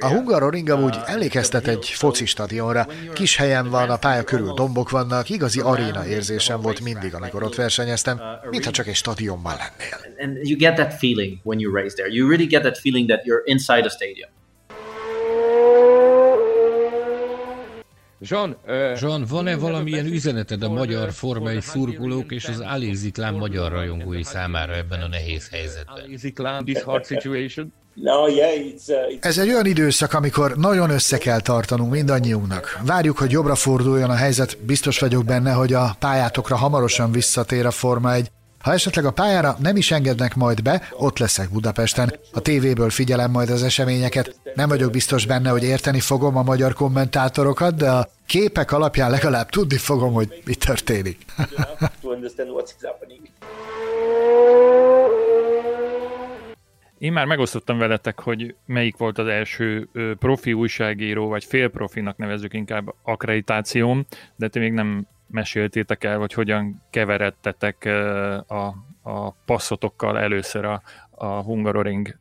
A 0.00 0.06
Hungaroring 0.06 0.68
amúgy 0.68 0.96
emlékeztet 1.06 1.66
egy 1.66 1.86
foci 1.86 2.26
stadionra, 2.26 2.86
kis 3.12 3.36
helyen 3.36 3.70
van, 3.70 3.90
a 3.90 3.96
pálya 3.96 4.22
körül 4.22 4.52
dombok 4.52 4.90
vannak, 4.90 5.28
igazi 5.28 5.60
aréna 5.60 6.06
érzésem 6.06 6.60
volt 6.60 6.80
mindig, 6.80 7.14
amikor 7.14 7.42
ott 7.42 7.54
versenyeztem, 7.54 8.20
mintha 8.50 8.70
csak 8.70 8.86
egy 8.86 8.94
stadionban 8.94 9.54
lennél. 9.56 10.14
And 10.18 10.48
you 10.48 10.58
get 10.58 10.74
that 10.74 10.98
feeling 10.98 11.38
when 11.42 11.58
you 11.58 11.74
race 11.74 11.94
there. 11.94 12.08
You 12.12 12.28
really 12.28 12.46
get 12.46 12.62
that 12.62 12.78
feeling 12.78 13.08
that 13.08 13.20
you're 13.24 13.42
inside 13.44 13.84
a 13.84 13.90
stadium. 13.90 14.30
Jean, 18.28 18.56
Jean 19.00 19.24
van-e 19.28 19.56
valamilyen 19.56 20.06
üzeneted 20.06 20.62
a 20.62 20.68
magyar 20.68 21.12
formai 21.12 21.60
szurkolók 21.60 22.32
és 22.32 22.44
az 22.48 22.60
Aléziklán 22.60 23.34
magyar 23.34 23.72
rajongói 23.72 24.22
számára 24.22 24.74
ebben 24.74 25.00
a 25.00 25.08
nehéz 25.08 25.48
helyzetben? 25.50 26.04
Ez 29.20 29.38
egy 29.38 29.48
olyan 29.48 29.66
időszak, 29.66 30.12
amikor 30.12 30.56
nagyon 30.56 30.90
össze 30.90 31.18
kell 31.18 31.40
tartanunk 31.40 31.92
mindannyiunknak. 31.92 32.80
Várjuk, 32.86 33.18
hogy 33.18 33.30
jobbra 33.30 33.54
forduljon 33.54 34.10
a 34.10 34.14
helyzet, 34.14 34.58
biztos 34.58 34.98
vagyok 34.98 35.24
benne, 35.24 35.52
hogy 35.52 35.72
a 35.72 35.96
pályátokra 35.98 36.56
hamarosan 36.56 37.12
visszatér 37.12 37.66
a 37.66 37.70
Forma 37.70 38.12
egy. 38.12 38.30
Ha 38.64 38.72
esetleg 38.72 39.04
a 39.04 39.10
pályára 39.10 39.56
nem 39.58 39.76
is 39.76 39.90
engednek 39.90 40.34
majd 40.34 40.62
be, 40.62 40.88
ott 40.92 41.18
leszek 41.18 41.50
Budapesten. 41.50 42.14
A 42.32 42.40
tévéből 42.40 42.90
figyelem 42.90 43.30
majd 43.30 43.50
az 43.50 43.62
eseményeket. 43.62 44.40
Nem 44.54 44.68
vagyok 44.68 44.90
biztos 44.90 45.26
benne, 45.26 45.50
hogy 45.50 45.62
érteni 45.62 46.00
fogom 46.00 46.36
a 46.36 46.42
magyar 46.42 46.72
kommentátorokat, 46.72 47.74
de 47.74 47.90
a 47.90 48.08
képek 48.26 48.72
alapján 48.72 49.10
legalább 49.10 49.48
tudni 49.48 49.76
fogom, 49.76 50.12
hogy 50.12 50.42
mi 50.44 50.54
történik. 50.54 51.24
Én 56.98 57.12
már 57.12 57.26
megosztottam 57.26 57.78
veletek, 57.78 58.20
hogy 58.20 58.54
melyik 58.66 58.96
volt 58.96 59.18
az 59.18 59.26
első 59.26 59.88
profi 60.18 60.52
újságíró, 60.52 61.28
vagy 61.28 61.44
félprofinak 61.44 62.16
nevezzük 62.16 62.54
inkább 62.54 62.94
akkreditációm, 63.02 64.06
de 64.36 64.48
ti 64.48 64.58
még 64.58 64.72
nem 64.72 65.06
meséltétek 65.26 66.04
el, 66.04 66.18
hogy 66.18 66.32
hogyan 66.32 66.82
keveredtetek 66.90 67.84
a, 68.46 68.66
a 69.02 69.30
passzotokkal 69.44 70.18
először 70.18 70.64
a, 70.64 70.82
a 71.10 71.26
Hungaroring 71.26 72.18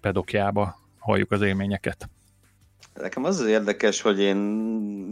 pedokjába, 0.00 0.76
halljuk 0.98 1.32
az 1.32 1.40
élményeket. 1.42 2.08
Nekem 2.94 3.24
az 3.24 3.40
az 3.40 3.46
érdekes, 3.46 4.00
hogy 4.00 4.20
én 4.20 4.36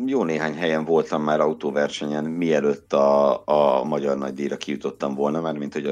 jó 0.07 0.25
néhány 0.25 0.55
helyen 0.55 0.85
voltam 0.85 1.23
már 1.23 1.41
autóversenyen, 1.41 2.25
mielőtt 2.25 2.93
a, 2.93 3.43
a 3.45 3.85
Magyar 3.85 4.19
Nagydíjra 4.19 4.57
kijutottam 4.57 5.15
volna, 5.15 5.41
mert 5.41 5.59
mint 5.59 5.73
hogy 5.73 5.87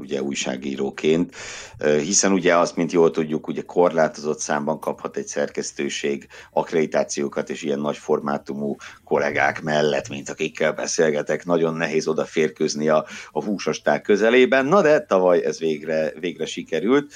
ugye 0.00 0.22
újságíróként, 0.22 1.34
hiszen 1.78 2.32
ugye 2.32 2.56
azt, 2.56 2.76
mint 2.76 2.92
jól 2.92 3.10
tudjuk, 3.10 3.46
ugye 3.46 3.62
korlátozott 3.62 4.38
számban 4.38 4.80
kaphat 4.80 5.16
egy 5.16 5.26
szerkesztőség 5.26 6.28
akkreditációkat, 6.52 7.50
és 7.50 7.62
ilyen 7.62 7.80
nagy 7.80 7.96
formátumú 7.96 8.76
kollégák 9.04 9.62
mellett, 9.62 10.08
mint 10.08 10.28
akikkel 10.28 10.72
beszélgetek, 10.72 11.44
nagyon 11.44 11.74
nehéz 11.74 12.06
odaférkőzni 12.06 12.88
a, 12.88 13.04
a 13.30 13.44
húsostál 13.44 14.00
közelében, 14.00 14.66
na 14.66 14.82
de 14.82 15.00
tavaly 15.00 15.44
ez 15.44 15.58
végre, 15.58 16.12
végre 16.20 16.46
sikerült 16.46 17.12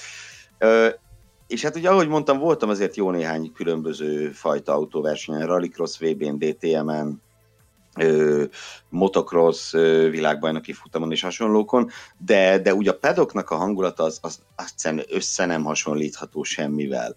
és 1.49 1.63
hát 1.63 1.77
ugye, 1.77 1.91
ahogy 1.91 2.09
mondtam, 2.09 2.39
voltam 2.39 2.69
azért 2.69 2.97
jó 2.97 3.11
néhány 3.11 3.53
különböző 3.53 4.31
fajta 4.31 4.73
autóversenyen, 4.73 5.47
Rallycross, 5.47 5.99
VBN, 5.99 6.39
DTM-en, 6.39 7.23
ö, 7.97 8.45
motocross 8.89 9.73
ö, 9.73 10.11
világbajnoki 10.11 10.73
futamon 10.73 11.13
és 11.13 11.23
hasonlókon, 11.23 11.91
de, 12.19 12.59
de 12.59 12.75
ugye 12.75 12.91
a 12.91 12.99
pedoknak 12.99 13.51
a 13.51 13.57
hangulata 13.57 14.03
az, 14.03 14.19
az 14.23 14.43
azt 14.57 15.05
össze 15.09 15.47
nem 15.47 15.65
hasonlítható 15.65 16.43
semmivel. 16.43 17.15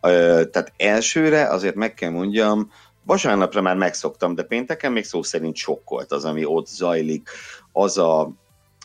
Ö, 0.00 0.42
tehát 0.50 0.72
elsőre 0.76 1.48
azért 1.48 1.74
meg 1.74 1.94
kell 1.94 2.10
mondjam, 2.10 2.70
vasárnapra 3.02 3.60
már 3.60 3.76
megszoktam, 3.76 4.34
de 4.34 4.42
pénteken 4.42 4.92
még 4.92 5.04
szó 5.04 5.22
szerint 5.22 5.56
sokkolt 5.56 6.12
az, 6.12 6.24
ami 6.24 6.44
ott 6.44 6.66
zajlik, 6.66 7.28
az 7.72 7.98
a, 7.98 8.32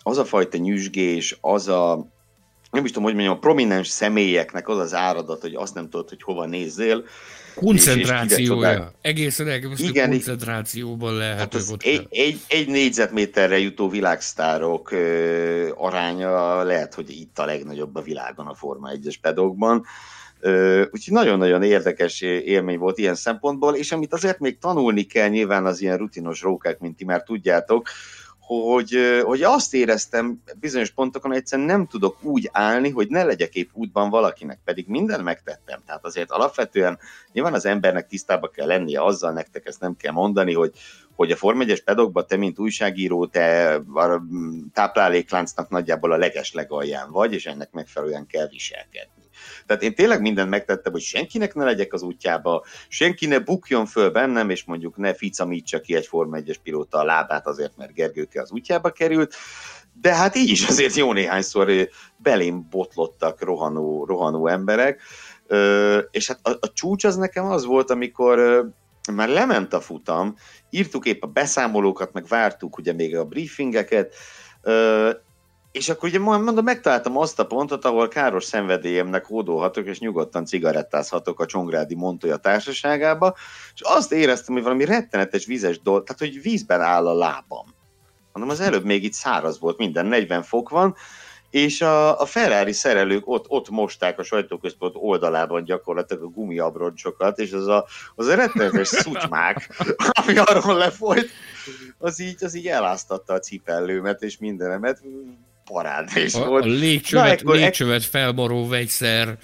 az 0.03 0.17
a 0.17 0.25
fajta 0.25 0.57
nyüzsgés, 0.57 1.37
az 1.41 1.67
a, 1.67 2.07
nem 2.71 2.85
is 2.85 2.89
tudom, 2.91 3.03
hogy 3.03 3.13
mondjam, 3.13 3.35
a 3.35 3.39
prominens 3.39 3.87
személyeknek 3.87 4.67
az 4.67 4.77
az 4.77 4.93
áradat, 4.93 5.41
hogy 5.41 5.55
azt 5.55 5.73
nem 5.73 5.89
tudod, 5.89 6.09
hogy 6.09 6.21
hova 6.21 6.45
nézzél. 6.45 7.03
Koncentrációja. 7.55 8.91
Egészen 9.01 9.47
elképesztő 9.47 9.87
Igen, 9.87 10.09
koncentrációban 10.09 11.13
lehet. 11.13 11.37
Hát 11.39 11.55
egy, 11.77 12.07
egy, 12.09 12.39
egy 12.47 12.67
négyzetméterre 12.67 13.59
jutó 13.59 13.89
világsztárok 13.89 14.91
ö, 14.91 15.69
aránya 15.77 16.63
lehet, 16.63 16.93
hogy 16.93 17.09
itt 17.09 17.39
a 17.39 17.45
legnagyobb 17.45 17.95
a 17.95 18.01
világon 18.01 18.47
a 18.47 18.53
Forma 18.53 18.89
1-es 18.93 19.15
pedokban. 19.21 19.85
Ö, 20.39 20.81
úgyhogy 20.91 21.13
nagyon-nagyon 21.13 21.63
érdekes 21.63 22.21
élmény 22.21 22.77
volt 22.77 22.97
ilyen 22.97 23.15
szempontból, 23.15 23.75
és 23.75 23.91
amit 23.91 24.13
azért 24.13 24.39
még 24.39 24.57
tanulni 24.57 25.03
kell 25.03 25.27
nyilván 25.27 25.65
az 25.65 25.81
ilyen 25.81 25.97
rutinos 25.97 26.41
rókák, 26.41 26.79
mint 26.79 26.97
ti 26.97 27.05
már 27.05 27.23
tudjátok, 27.23 27.89
hogy, 28.49 29.21
hogy 29.23 29.41
azt 29.41 29.73
éreztem 29.73 30.43
bizonyos 30.59 30.91
pontokon, 30.91 31.33
egyszerűen 31.33 31.67
nem 31.67 31.87
tudok 31.87 32.23
úgy 32.23 32.49
állni, 32.51 32.89
hogy 32.89 33.07
ne 33.09 33.23
legyek 33.23 33.55
épp 33.55 33.69
útban 33.73 34.09
valakinek, 34.09 34.59
pedig 34.63 34.87
minden 34.87 35.23
megtettem. 35.23 35.81
Tehát 35.85 36.05
azért 36.05 36.31
alapvetően 36.31 36.99
nyilván 37.31 37.53
az 37.53 37.65
embernek 37.65 38.07
tisztába 38.07 38.47
kell 38.47 38.67
lennie 38.67 39.03
azzal, 39.03 39.31
nektek 39.31 39.65
ezt 39.65 39.79
nem 39.79 39.95
kell 39.95 40.11
mondani, 40.11 40.53
hogy, 40.53 40.71
hogy 41.15 41.31
a 41.31 41.35
Form 41.35 41.59
1 41.61 41.83
pedokban 41.83 42.25
te, 42.27 42.35
mint 42.35 42.59
újságíró, 42.59 43.25
te 43.25 43.73
a 43.93 44.21
táplálékláncnak 44.73 45.69
nagyjából 45.69 46.11
a 46.11 46.17
leges 46.17 46.53
legalján 46.53 47.11
vagy, 47.11 47.33
és 47.33 47.45
ennek 47.45 47.71
megfelelően 47.71 48.27
kell 48.27 48.47
viselkedni. 48.47 49.18
Tehát 49.69 49.83
én 49.83 49.95
tényleg 49.95 50.21
mindent 50.21 50.49
megtettem, 50.49 50.91
hogy 50.91 51.01
senkinek 51.01 51.53
ne 51.53 51.63
legyek 51.63 51.93
az 51.93 52.01
útjába, 52.01 52.65
senki 52.87 53.25
ne 53.25 53.39
bukjon 53.39 53.85
föl 53.85 54.09
bennem, 54.09 54.49
és 54.49 54.63
mondjuk 54.63 54.97
ne 54.97 55.13
ficamítsa 55.13 55.81
ki 55.81 55.95
egy 55.95 56.05
Forma 56.05 56.37
1-es 56.37 56.55
pilóta 56.63 56.97
a 56.97 57.03
lábát 57.03 57.47
azért, 57.47 57.77
mert 57.77 57.93
Gergőke 57.93 58.41
az 58.41 58.51
útjába 58.51 58.89
került, 58.89 59.35
de 60.01 60.15
hát 60.15 60.35
így 60.35 60.49
is 60.49 60.67
azért 60.67 60.95
jó 60.95 61.13
néhányszor 61.13 61.89
belém 62.17 62.67
botlottak 62.69 63.43
rohanó, 63.43 64.05
rohanó 64.05 64.47
emberek, 64.47 65.01
és 66.11 66.27
hát 66.27 66.39
a, 66.41 66.49
a 66.49 66.73
csúcs 66.73 67.03
az 67.03 67.15
nekem 67.15 67.45
az 67.45 67.65
volt, 67.65 67.89
amikor 67.89 68.65
már 69.13 69.29
lement 69.29 69.73
a 69.73 69.81
futam, 69.81 70.35
írtuk 70.69 71.05
épp 71.05 71.23
a 71.23 71.27
beszámolókat, 71.27 72.13
meg 72.13 72.27
vártuk 72.27 72.77
ugye 72.77 72.93
még 72.93 73.17
a 73.17 73.25
briefingeket, 73.25 74.15
és 75.71 75.89
akkor 75.89 76.09
ugye 76.09 76.19
mondom, 76.19 76.63
megtaláltam 76.63 77.17
azt 77.17 77.39
a 77.39 77.45
pontot, 77.45 77.85
ahol 77.85 78.07
káros 78.07 78.43
szenvedélyemnek 78.43 79.25
hódolhatok, 79.25 79.85
és 79.87 79.99
nyugodtan 79.99 80.45
cigarettázhatok 80.45 81.39
a 81.39 81.45
Csongrádi 81.45 81.95
Montoya 81.95 82.37
társaságába, 82.37 83.35
és 83.73 83.81
azt 83.83 84.11
éreztem, 84.11 84.53
hogy 84.53 84.63
valami 84.63 84.85
rettenetes 84.85 85.45
vizes 85.45 85.81
dolog, 85.81 86.03
tehát 86.03 86.33
hogy 86.33 86.41
vízben 86.41 86.81
áll 86.81 87.07
a 87.07 87.13
lábam. 87.13 87.65
Mondom, 88.33 88.51
az 88.51 88.59
előbb 88.59 88.85
még 88.85 89.03
itt 89.03 89.13
száraz 89.13 89.59
volt, 89.59 89.77
minden 89.77 90.05
40 90.05 90.43
fok 90.43 90.69
van, 90.69 90.95
és 91.49 91.81
a, 91.81 92.19
a 92.19 92.25
Ferrari 92.25 92.71
szerelők 92.71 93.27
ott, 93.27 93.45
ott 93.47 93.69
mosták 93.69 94.19
a 94.19 94.23
sajtóközpont 94.23 94.93
oldalában 94.97 95.63
gyakorlatilag 95.63 96.23
a 96.23 96.27
gumiabroncsokat, 96.27 97.39
és 97.39 97.51
az 97.51 97.67
a, 97.67 97.85
az 98.15 98.27
a 98.27 98.35
rettenetes 98.35 98.87
szutymák, 99.03 99.83
ami 100.25 100.37
arról 100.37 100.77
lefolyt, 100.77 101.29
az 101.97 102.19
így, 102.19 102.43
az 102.43 102.55
így 102.55 102.67
eláztatta 102.67 103.33
a 103.33 103.39
cipellőmet 103.39 104.21
és 104.21 104.37
mindenemet 104.37 105.01
parádés 105.71 106.33
a, 106.33 106.45
volt. 106.45 106.63
A 106.63 106.67
légcsövet, 106.67 107.25
Na, 107.25 107.31
ekkor, 107.31 107.55
légcsövet 107.55 108.03
felboró 108.03 108.67
vegyszer, 108.67 109.37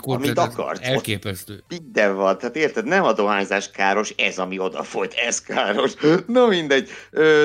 ott 0.00 0.04
Amit 0.04 0.38
akart. 0.38 0.82
Elképesztő. 0.82 1.62
Minden 1.68 2.16
van, 2.16 2.38
tehát 2.38 2.56
érted, 2.56 2.84
nem 2.84 3.04
a 3.04 3.12
dohányzás 3.12 3.70
káros, 3.70 4.14
ez 4.16 4.38
ami 4.38 4.58
odafolyt, 4.58 5.12
ez 5.12 5.40
káros. 5.40 5.92
No 6.26 6.46
mindegy. 6.46 6.88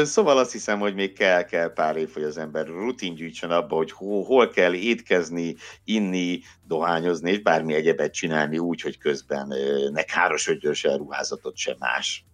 Szóval 0.03 0.37
azt 0.37 0.51
hiszem, 0.51 0.79
hogy 0.79 0.95
még 0.95 1.13
kell, 1.13 1.43
kell 1.43 1.73
pár 1.73 1.97
év, 1.97 2.09
hogy 2.13 2.23
az 2.23 2.37
ember 2.37 2.67
rutin 2.67 3.15
gyűjtsön 3.15 3.49
abba, 3.49 3.75
hogy 3.75 3.91
hol, 3.91 4.23
hol 4.23 4.49
kell 4.49 4.73
étkezni, 4.73 5.55
inni, 5.83 6.41
dohányozni, 6.67 7.31
és 7.31 7.41
bármi 7.41 7.73
egyebet 7.73 8.13
csinálni 8.13 8.57
úgy, 8.57 8.81
hogy 8.81 8.97
közben 8.97 9.53
ne 9.91 10.03
károsodjon 10.03 10.73
se 10.73 10.95
ruházatot, 10.95 11.57
se 11.57 11.75
más. 11.79 12.25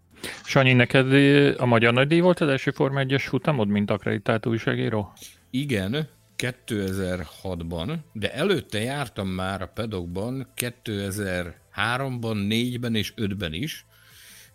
Sanyi, 0.44 0.74
neked 0.74 1.14
a 1.60 1.66
Magyar 1.66 1.94
Nagydíj 1.94 2.20
volt 2.20 2.40
az 2.40 2.48
első 2.48 2.72
Forma 2.72 3.02
1-es 3.04 3.24
futamod, 3.28 3.68
mint 3.68 3.92
akreditált 3.92 4.46
újságíró? 4.46 5.14
Igen, 5.50 6.08
2006-ban, 6.38 7.96
de 8.14 8.34
előtte 8.34 8.80
jártam 8.82 9.28
már 9.28 9.62
a 9.62 9.68
pedokban 9.68 10.48
2003-ban, 10.56 12.48
4-ben 12.50 12.96
és 12.96 13.14
5-ben 13.18 13.54
is. 13.54 13.86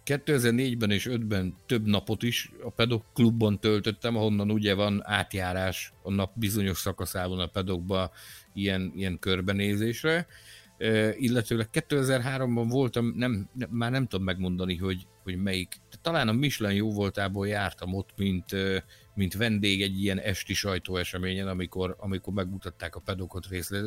2004-ben 0.07 0.91
és 0.91 1.09
5-ben 1.11 1.57
több 1.67 1.87
napot 1.87 2.23
is 2.23 2.51
a 2.65 2.71
pedok 2.71 3.05
klubban 3.15 3.61
töltöttem, 3.61 4.17
ahonnan 4.17 4.51
ugye 4.51 4.75
van 4.75 5.03
átjárás 5.05 5.93
a 6.03 6.11
nap 6.11 6.31
bizonyos 6.35 6.79
szakaszában 6.79 7.39
a 7.39 7.47
pedokba 7.47 8.11
ilyen, 8.55 8.93
ilyen 8.97 9.19
körbenézésre. 9.19 10.27
Illetőleg 11.17 11.69
2003-ban 11.73 12.67
voltam, 12.69 13.13
nem, 13.17 13.49
nem, 13.53 13.69
már 13.71 13.91
nem 13.91 14.07
tudom 14.07 14.25
megmondani, 14.25 14.77
hogy, 14.77 15.07
hogy 15.23 15.37
melyik. 15.37 15.77
Talán 16.03 16.29
a 16.29 16.33
Michelin 16.33 16.77
jó 16.77 16.93
voltából 16.93 17.49
jártam 17.49 17.95
ott, 17.95 18.11
mint, 18.17 18.57
mint 19.15 19.35
vendég 19.35 19.83
egy 19.83 20.03
ilyen 20.03 20.19
esti 20.19 20.55
sajtóeseményen, 20.55 21.49
amikor, 21.49 21.97
amikor 21.99 22.33
megmutatták 22.33 22.97
a 22.97 23.01
pedokot 23.01 23.47
részlet, 23.49 23.85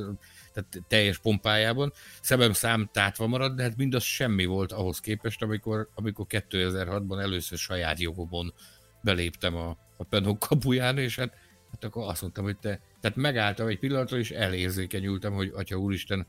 tehát 0.53 0.83
teljes 0.87 1.17
pompájában. 1.17 1.91
Szemem 2.21 2.53
szám 2.53 2.89
tátva 2.93 3.27
maradt, 3.27 3.55
de 3.55 3.63
hát 3.63 3.77
mindaz 3.77 4.03
semmi 4.03 4.45
volt 4.45 4.71
ahhoz 4.71 4.99
képest, 4.99 5.41
amikor, 5.41 5.89
amikor 5.93 6.25
2006-ban 6.29 7.21
először 7.21 7.57
saját 7.57 7.99
jogomon 7.99 8.53
beléptem 9.01 9.55
a, 9.55 9.77
a 9.97 10.03
pedok 10.03 10.39
kapuján, 10.39 10.97
és 10.97 11.15
hát, 11.15 11.33
hát 11.71 11.83
akkor 11.83 12.09
azt 12.09 12.21
mondtam, 12.21 12.43
hogy 12.43 12.57
te, 12.57 12.81
tehát 13.01 13.17
megálltam 13.17 13.67
egy 13.67 13.79
pillanatra, 13.79 14.17
és 14.17 14.31
elérzékenyültem, 14.31 15.33
hogy 15.33 15.51
atya 15.55 15.75
úristen, 15.75 16.27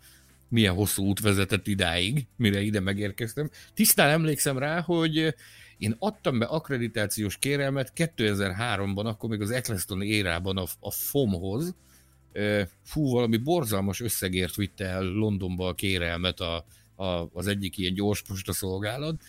milyen 0.51 0.75
hosszú 0.75 1.05
út 1.05 1.21
vezetett 1.21 1.67
idáig, 1.67 2.27
mire 2.37 2.61
ide 2.61 2.81
megérkeztem. 2.81 3.51
Tisztán 3.75 4.09
emlékszem 4.09 4.59
rá, 4.59 4.81
hogy 4.81 5.35
én 5.79 5.97
adtam 5.99 6.39
be 6.39 6.45
akkreditációs 6.45 7.39
kérelmet 7.39 7.93
2003-ban, 7.97 9.05
akkor 9.05 9.29
még 9.29 9.41
az 9.41 9.51
Eccleston 9.51 10.03
érában 10.03 10.57
a, 10.57 10.65
a 10.81 10.91
FOM-hoz. 10.91 11.75
Fú, 12.85 13.11
valami 13.11 13.37
borzalmas 13.37 14.01
összegért 14.01 14.55
vitte 14.55 14.85
el 14.85 15.03
Londonba 15.03 15.69
a 15.69 15.75
kérelmet 15.75 16.41
a, 16.41 16.65
a, 16.95 17.29
az 17.33 17.47
egyik 17.47 17.79
ilyen 17.79 17.95
gyors 17.95 18.23
szolgálat. 18.45 19.23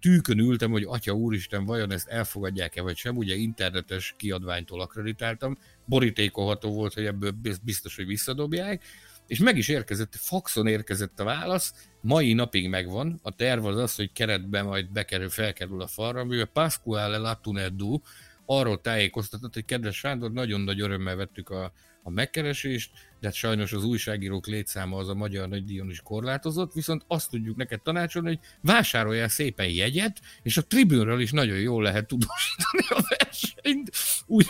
Tűkön 0.00 0.38
ültem, 0.38 0.70
hogy 0.70 0.82
atya 0.82 1.12
úristen, 1.12 1.64
vajon 1.64 1.92
ezt 1.92 2.08
elfogadják-e 2.08 2.82
vagy 2.82 2.96
sem, 2.96 3.16
ugye 3.16 3.34
internetes 3.34 4.14
kiadványtól 4.18 4.80
akkreditáltam, 4.80 5.58
borítékolható 5.84 6.72
volt, 6.72 6.94
hogy 6.94 7.04
ebből 7.04 7.32
biztos, 7.62 7.96
hogy 7.96 8.06
visszadobják, 8.06 8.82
és 9.26 9.38
meg 9.38 9.56
is 9.56 9.68
érkezett, 9.68 10.14
faxon 10.16 10.66
érkezett 10.66 11.20
a 11.20 11.24
válasz, 11.24 11.88
mai 12.00 12.32
napig 12.32 12.68
megvan, 12.68 13.20
a 13.22 13.34
terv 13.34 13.66
az 13.66 13.76
az, 13.76 13.94
hogy 13.94 14.12
keretbe 14.12 14.62
majd 14.62 14.92
bekerül, 14.92 15.30
felkerül 15.30 15.82
a 15.82 15.86
falra, 15.86 16.20
amivel 16.20 16.46
Pasquale 16.46 17.16
Latuneddu 17.16 18.00
arról 18.46 18.80
tájékoztatott, 18.80 19.54
hogy 19.54 19.64
kedves 19.64 19.96
Sándor, 19.96 20.32
nagyon 20.32 20.60
nagy 20.60 20.80
örömmel 20.80 21.16
vettük 21.16 21.50
a, 21.50 21.72
a 22.02 22.10
megkeresést, 22.10 22.90
de 23.20 23.26
hát 23.26 23.36
sajnos 23.36 23.72
az 23.72 23.84
újságírók 23.84 24.46
létszáma 24.46 24.96
az 24.96 25.08
a 25.08 25.14
magyar 25.14 25.48
nagydíjon 25.48 25.90
is 25.90 26.00
korlátozott, 26.00 26.72
viszont 26.72 27.04
azt 27.06 27.30
tudjuk 27.30 27.56
neked 27.56 27.82
tanácsolni, 27.82 28.28
hogy 28.28 28.38
vásároljál 28.60 29.28
szépen 29.28 29.68
jegyet, 29.68 30.20
és 30.42 30.56
a 30.56 30.66
tribünről 30.66 31.20
is 31.20 31.30
nagyon 31.30 31.58
jól 31.58 31.82
lehet 31.82 32.06
tudósítani 32.06 32.86
a 32.88 33.16
versenyt. 33.18 33.90
Úgy, 34.26 34.46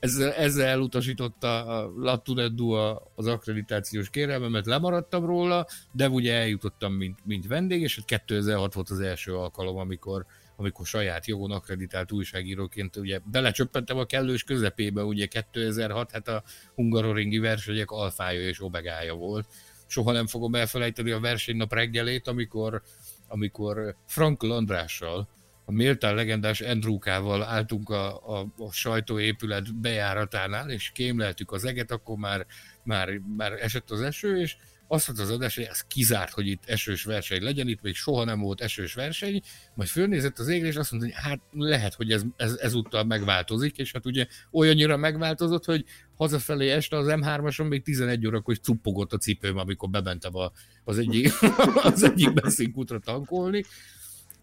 ezzel, 0.00 0.32
ezzel 0.32 0.66
elutasította 0.66 1.66
a 1.66 1.92
Latuneddu 1.96 2.70
az 3.14 3.26
akkreditációs 3.26 4.10
kérelmemet, 4.10 4.66
lemaradtam 4.66 5.26
róla, 5.26 5.66
de 5.92 6.08
ugye 6.08 6.34
eljutottam, 6.34 6.92
mint, 6.92 7.18
mint 7.24 7.46
vendég, 7.46 7.82
és 7.82 8.00
2006 8.04 8.74
volt 8.74 8.90
az 8.90 9.00
első 9.00 9.36
alkalom, 9.36 9.76
amikor 9.76 10.26
amikor 10.56 10.86
saját 10.86 11.26
jogon 11.26 11.50
akreditált 11.50 12.12
újságíróként 12.12 12.96
ugye 12.96 13.18
belecsöppentem 13.24 13.98
a 13.98 14.04
kellős 14.04 14.44
közepébe, 14.44 15.02
ugye 15.02 15.26
2006, 15.26 16.10
hát 16.10 16.28
a 16.28 16.42
hungaroringi 16.74 17.38
versenyek 17.38 17.90
alfája 17.90 18.40
és 18.40 18.62
obegája 18.62 19.14
volt. 19.14 19.46
Soha 19.86 20.12
nem 20.12 20.26
fogom 20.26 20.54
elfelejteni 20.54 21.10
a 21.10 21.20
versenynap 21.20 21.72
reggelét, 21.72 22.28
amikor, 22.28 22.82
amikor 23.28 23.96
Frank 24.06 24.42
Landrással, 24.42 25.28
a 25.64 25.72
méltán 25.72 26.14
legendás 26.14 26.60
Endrúkával 26.60 27.42
álltunk 27.42 27.90
a, 27.90 28.38
a, 28.38 28.46
a 28.56 28.72
sajtóépület 28.72 29.74
bejáratánál, 29.74 30.70
és 30.70 30.90
kémleltük 30.94 31.52
az 31.52 31.64
eget, 31.64 31.90
akkor 31.90 32.16
már, 32.16 32.46
már, 32.82 33.20
már 33.36 33.52
esett 33.52 33.90
az 33.90 34.00
eső, 34.00 34.40
és 34.40 34.56
azt 34.92 35.06
mondta 35.06 35.24
az 35.24 35.30
adás, 35.30 35.54
hogy 35.54 35.64
ez 35.64 35.80
kizárt, 35.80 36.32
hogy 36.32 36.46
itt 36.46 36.62
esős 36.66 37.04
verseny 37.04 37.42
legyen, 37.42 37.68
itt 37.68 37.82
még 37.82 37.94
soha 37.94 38.24
nem 38.24 38.40
volt 38.40 38.60
esős 38.60 38.94
verseny, 38.94 39.42
majd 39.74 39.88
fölnézett 39.88 40.38
az 40.38 40.48
égre, 40.48 40.66
és 40.66 40.76
azt 40.76 40.90
mondta, 40.90 41.10
hogy 41.10 41.24
hát 41.24 41.40
lehet, 41.50 41.94
hogy 41.94 42.12
ez, 42.12 42.22
ez 42.36 42.54
ezúttal 42.54 43.04
megváltozik, 43.04 43.76
és 43.76 43.92
hát 43.92 44.06
ugye 44.06 44.26
olyannyira 44.50 44.96
megváltozott, 44.96 45.64
hogy 45.64 45.84
hazafelé 46.14 46.70
este 46.70 46.96
az 46.96 47.06
M3-ason 47.08 47.68
még 47.68 47.82
11 47.82 48.26
órakor 48.26 48.58
cuppogott 48.58 49.12
a 49.12 49.16
cipőm, 49.16 49.56
amikor 49.58 49.90
bementem 49.90 50.36
a, 50.36 50.52
az 50.84 50.98
egyik, 50.98 51.30
az 51.92 52.02
egyik 52.02 52.32
benzinkútra 52.32 52.98
tankolni. 52.98 53.64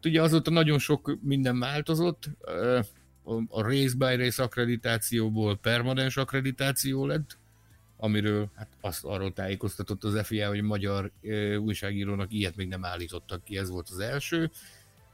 Ugye 0.04 0.22
azóta 0.22 0.52
nagyon 0.52 0.80
sok 0.80 1.18
minden 1.22 1.60
változott, 1.60 2.30
a 3.48 3.62
race 3.62 3.96
by 3.98 4.16
race 4.16 4.44
akkreditációból 4.44 5.58
permanens 5.58 6.18
akkreditáció 6.18 7.06
lett, 7.06 7.39
amiről 8.02 8.50
hát 8.56 8.68
azt 8.82 9.04
arról 9.04 9.34
tájékoztatott 9.34 10.04
az 10.04 10.26
FIA, 10.26 10.48
hogy 10.48 10.62
magyar 10.62 11.12
e, 11.24 11.58
újságírónak 11.58 12.34
ilyet 12.34 12.56
még 12.56 12.68
nem 12.68 12.86
állítottak 12.86 13.44
ki, 13.44 13.58
ez 13.58 13.70
volt 13.70 13.90
az 13.90 14.00
első. 14.00 14.52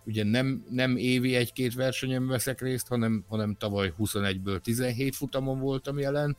Ugye 0.06 0.24
nem, 0.24 0.66
nem 0.70 0.98
évi 0.98 1.36
egy-két 1.36 1.74
versenyen 1.74 2.28
veszek 2.28 2.62
részt, 2.62 2.88
hanem, 2.88 3.26
hanem 3.28 3.56
tavaly 3.56 3.94
21-ből 4.00 4.60
17 4.60 5.16
futamon 5.16 5.60
voltam 5.60 6.00
jelen. 6.00 6.38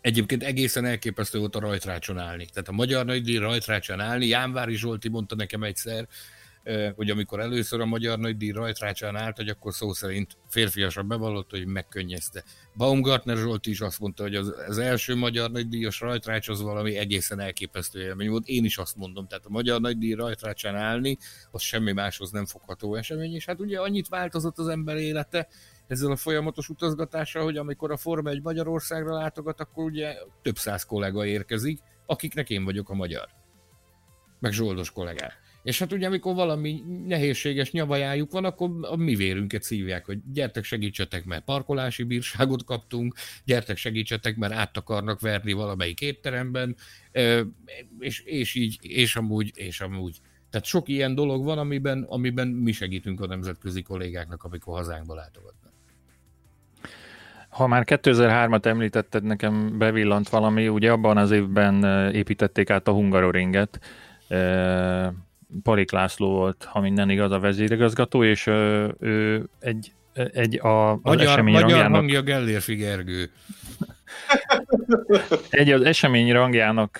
Egyébként 0.00 0.42
egészen 0.42 0.84
elképesztő 0.84 1.38
volt 1.38 1.56
a 1.56 1.60
rajtrácson 1.60 2.18
állni. 2.18 2.46
Tehát 2.52 2.68
a 2.68 2.72
magyar 2.72 3.04
nagydíj 3.04 3.36
rajtrácson 3.36 4.00
állni, 4.00 4.26
Jánvári 4.26 4.76
Zsolti 4.76 5.08
mondta 5.08 5.34
nekem 5.34 5.62
egyszer, 5.62 6.08
hogy 6.94 7.10
amikor 7.10 7.40
először 7.40 7.80
a 7.80 7.86
Magyar 7.86 8.18
Nagydíj 8.18 8.50
rajtrácsán 8.50 9.16
állt, 9.16 9.36
hogy 9.36 9.48
akkor 9.48 9.74
szó 9.74 9.92
szerint 9.92 10.36
férfiasan 10.48 11.08
bevallott, 11.08 11.50
hogy 11.50 11.66
megkönnyezte. 11.66 12.44
Baumgartner 12.76 13.36
Zsolt 13.36 13.66
is 13.66 13.80
azt 13.80 14.00
mondta, 14.00 14.22
hogy 14.22 14.34
az, 14.34 14.54
az 14.68 14.78
első 14.78 15.14
Magyar 15.14 15.50
Nagydíjas 15.50 16.00
rajtrács 16.00 16.48
az 16.48 16.62
valami 16.62 16.96
egészen 16.96 17.40
elképesztő 17.40 18.00
élmény 18.00 18.30
volt. 18.30 18.46
Én 18.46 18.64
is 18.64 18.78
azt 18.78 18.96
mondom, 18.96 19.26
tehát 19.26 19.44
a 19.44 19.50
Magyar 19.50 19.80
Nagydíj 19.80 20.12
rajtrácsán 20.12 20.76
állni, 20.76 21.18
az 21.50 21.62
semmi 21.62 21.92
máshoz 21.92 22.30
nem 22.30 22.46
fogható 22.46 22.94
esemény, 22.94 23.34
és 23.34 23.44
hát 23.44 23.60
ugye 23.60 23.80
annyit 23.80 24.08
változott 24.08 24.58
az 24.58 24.68
ember 24.68 24.96
élete, 24.96 25.48
ezzel 25.86 26.10
a 26.10 26.16
folyamatos 26.16 26.68
utazgatással, 26.68 27.44
hogy 27.44 27.56
amikor 27.56 27.90
a 27.90 27.96
Forma 27.96 28.30
egy 28.30 28.42
Magyarországra 28.42 29.14
látogat, 29.14 29.60
akkor 29.60 29.84
ugye 29.84 30.16
több 30.42 30.56
száz 30.56 30.84
kollega 30.84 31.26
érkezik, 31.26 31.80
akiknek 32.06 32.50
én 32.50 32.64
vagyok 32.64 32.90
a 32.90 32.94
magyar. 32.94 33.28
Meg 34.40 34.52
zsoldos 34.52 34.90
kollégák. 34.90 35.45
És 35.66 35.78
hát 35.78 35.92
ugye, 35.92 36.06
amikor 36.06 36.34
valami 36.34 36.82
nehézséges 37.06 37.70
nyavajájuk 37.70 38.32
van, 38.32 38.44
akkor 38.44 38.70
a 38.80 38.96
mi 38.96 39.14
vérünket 39.14 39.62
szívják, 39.62 40.04
hogy 40.04 40.18
gyertek 40.32 40.64
segítsetek, 40.64 41.24
mert 41.24 41.44
parkolási 41.44 42.02
bírságot 42.02 42.64
kaptunk, 42.64 43.14
gyertek 43.44 43.76
segítsetek, 43.76 44.36
mert 44.36 44.52
át 44.52 44.76
akarnak 44.76 45.20
verni 45.20 45.52
valamelyik 45.52 46.00
étteremben, 46.00 46.76
és, 47.98 48.20
és 48.20 48.54
így, 48.54 48.78
és 48.80 49.16
amúgy, 49.16 49.50
és 49.54 49.80
amúgy. 49.80 50.16
Tehát 50.50 50.66
sok 50.66 50.88
ilyen 50.88 51.14
dolog 51.14 51.44
van, 51.44 51.58
amiben, 51.58 52.02
amiben 52.08 52.48
mi 52.48 52.72
segítünk 52.72 53.20
a 53.20 53.26
nemzetközi 53.26 53.82
kollégáknak, 53.82 54.44
amikor 54.44 54.76
hazánkba 54.76 55.14
látogatnak. 55.14 55.72
Ha 57.48 57.66
már 57.66 57.84
2003-at 57.86 58.64
említetted, 58.64 59.22
nekem 59.22 59.78
bevillant 59.78 60.28
valami, 60.28 60.68
ugye 60.68 60.92
abban 60.92 61.16
az 61.16 61.30
évben 61.30 61.84
építették 62.12 62.70
át 62.70 62.88
a 62.88 62.92
Hungaroringet, 62.92 63.80
Palik 65.62 65.90
László 65.90 66.30
volt, 66.30 66.64
ha 66.64 66.80
minden 66.80 67.10
igaz, 67.10 67.30
a 67.30 67.38
vezérigazgató, 67.38 68.24
és 68.24 68.46
ő, 68.46 68.94
ő 68.98 69.48
egy, 69.58 69.92
egy 70.12 70.58
a, 70.60 70.92
az 70.92 70.98
magyar, 71.02 71.26
esemény 71.26 71.54
magyar 71.54 71.70
rangjának... 71.70 71.96
hangja 71.96 72.22
Gellérfi 72.22 72.74
Gergő. 72.74 73.30
egy 75.50 75.70
az 75.70 75.82
esemény 75.82 76.32
rangjának 76.32 76.98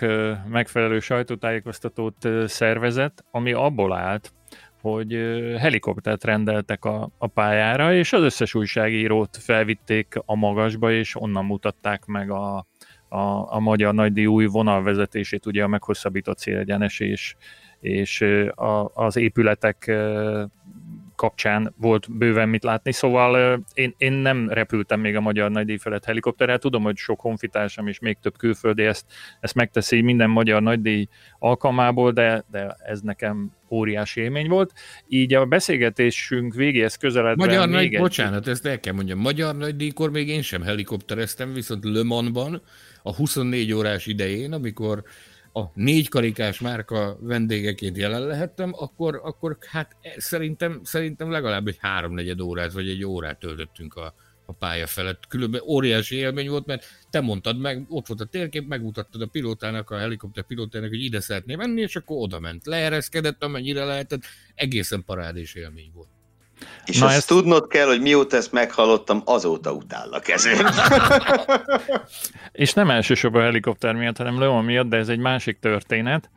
megfelelő 0.48 1.00
sajtótájékoztatót 1.00 2.28
szervezett, 2.46 3.24
ami 3.30 3.52
abból 3.52 3.92
állt, 3.92 4.32
hogy 4.80 5.12
helikoptert 5.58 6.24
rendeltek 6.24 6.84
a, 6.84 7.10
a 7.18 7.26
pályára, 7.26 7.94
és 7.94 8.12
az 8.12 8.22
összes 8.22 8.54
újságírót 8.54 9.36
felvitték 9.36 10.14
a 10.24 10.36
magasba, 10.36 10.92
és 10.92 11.20
onnan 11.20 11.44
mutatták 11.44 12.04
meg 12.04 12.30
a, 12.30 12.66
a, 13.08 13.54
a 13.54 13.58
magyar 13.58 13.94
nagydíj 13.94 14.26
új 14.26 14.46
vonalvezetését, 14.46 15.46
ugye 15.46 15.62
a 15.62 15.68
meghosszabbított 15.68 16.38
célegyenes 16.38 17.00
és, 17.00 17.34
és 17.86 18.20
a, 18.54 18.90
az 18.94 19.16
épületek 19.16 19.90
kapcsán 21.16 21.74
volt 21.76 22.16
bőven 22.16 22.48
mit 22.48 22.64
látni, 22.64 22.92
szóval 22.92 23.62
én, 23.74 23.94
én 23.96 24.12
nem 24.12 24.48
repültem 24.48 25.00
még 25.00 25.16
a 25.16 25.20
magyar 25.20 25.50
nagydíj 25.50 25.76
felett 25.76 26.04
helikopterrel, 26.04 26.58
tudom, 26.58 26.82
hogy 26.82 26.96
sok 26.96 27.20
honfitársam 27.20 27.86
és 27.86 27.98
még 27.98 28.16
több 28.22 28.36
külföldi 28.38 28.82
ezt, 28.82 29.04
ezt 29.40 29.54
megteszi 29.54 30.00
minden 30.00 30.30
magyar 30.30 30.62
nagydíj 30.62 31.08
alkalmából, 31.38 32.12
de, 32.12 32.44
de 32.50 32.76
ez 32.84 33.00
nekem 33.00 33.52
óriási 33.70 34.20
élmény 34.20 34.48
volt. 34.48 34.72
Így 35.08 35.34
a 35.34 35.44
beszélgetésünk 35.44 36.54
végéhez 36.54 36.94
közeledve 36.94 37.44
Magyar 37.46 37.68
nagy, 37.68 37.94
egy... 37.94 38.00
bocsánat, 38.00 38.48
ezt 38.48 38.66
el 38.66 38.80
kell 38.80 38.94
mondjam, 38.94 39.18
magyar 39.18 39.56
nagydíjkor 39.56 40.10
még 40.10 40.28
én 40.28 40.42
sem 40.42 40.62
helikoptereztem, 40.62 41.52
viszont 41.52 41.84
Le 41.84 42.02
Mansban 42.02 42.62
a 43.02 43.14
24 43.14 43.72
órás 43.72 44.06
idején, 44.06 44.52
amikor 44.52 45.02
a 45.56 45.70
négy 45.74 46.08
karikás 46.08 46.60
márka 46.60 47.18
vendégeként 47.20 47.96
jelen 47.96 48.26
lehettem, 48.26 48.72
akkor, 48.74 49.20
akkor 49.24 49.56
hát 49.60 49.96
szerintem, 50.16 50.80
szerintem 50.84 51.30
legalább 51.30 51.66
egy 51.66 51.76
háromnegyed 51.80 52.40
órát, 52.40 52.72
vagy 52.72 52.88
egy 52.88 53.04
órát 53.04 53.38
töltöttünk 53.38 53.94
a, 53.94 54.14
a 54.46 54.52
pálya 54.52 54.86
felett. 54.86 55.26
Különben 55.28 55.60
óriási 55.60 56.16
élmény 56.16 56.48
volt, 56.48 56.66
mert 56.66 56.84
te 57.10 57.20
mondtad 57.20 57.58
meg, 57.58 57.86
ott 57.88 58.06
volt 58.06 58.20
a 58.20 58.24
térkép, 58.24 58.66
megmutattad 58.66 59.22
a 59.22 59.26
pilótának, 59.26 59.90
a 59.90 59.98
helikopter 59.98 60.44
pilótának, 60.44 60.88
hogy 60.88 61.04
ide 61.04 61.20
szeretné 61.20 61.54
menni, 61.54 61.80
és 61.80 61.96
akkor 61.96 62.16
oda 62.22 62.40
ment. 62.40 62.66
Leereszkedett, 62.66 63.42
amennyire 63.42 63.84
lehetett, 63.84 64.22
egészen 64.54 65.04
parádés 65.04 65.54
élmény 65.54 65.90
volt. 65.94 66.15
És 66.84 66.98
Na 66.98 67.06
azt 67.06 67.16
ezt... 67.16 67.28
tudnod 67.28 67.66
kell, 67.66 67.86
hogy 67.86 68.00
mióta 68.00 68.36
ezt 68.36 68.52
meghallottam, 68.52 69.22
azóta 69.24 69.72
utállak 69.72 70.28
ezért. 70.36 70.62
és 72.52 72.72
nem 72.72 72.90
elsősorban 72.90 73.40
a 73.40 73.44
helikopter 73.44 73.94
miatt, 73.94 74.16
hanem 74.16 74.38
Leon 74.38 74.64
miatt, 74.64 74.88
de 74.88 74.96
ez 74.96 75.08
egy 75.08 75.18
másik 75.18 75.58
történet. 75.58 76.30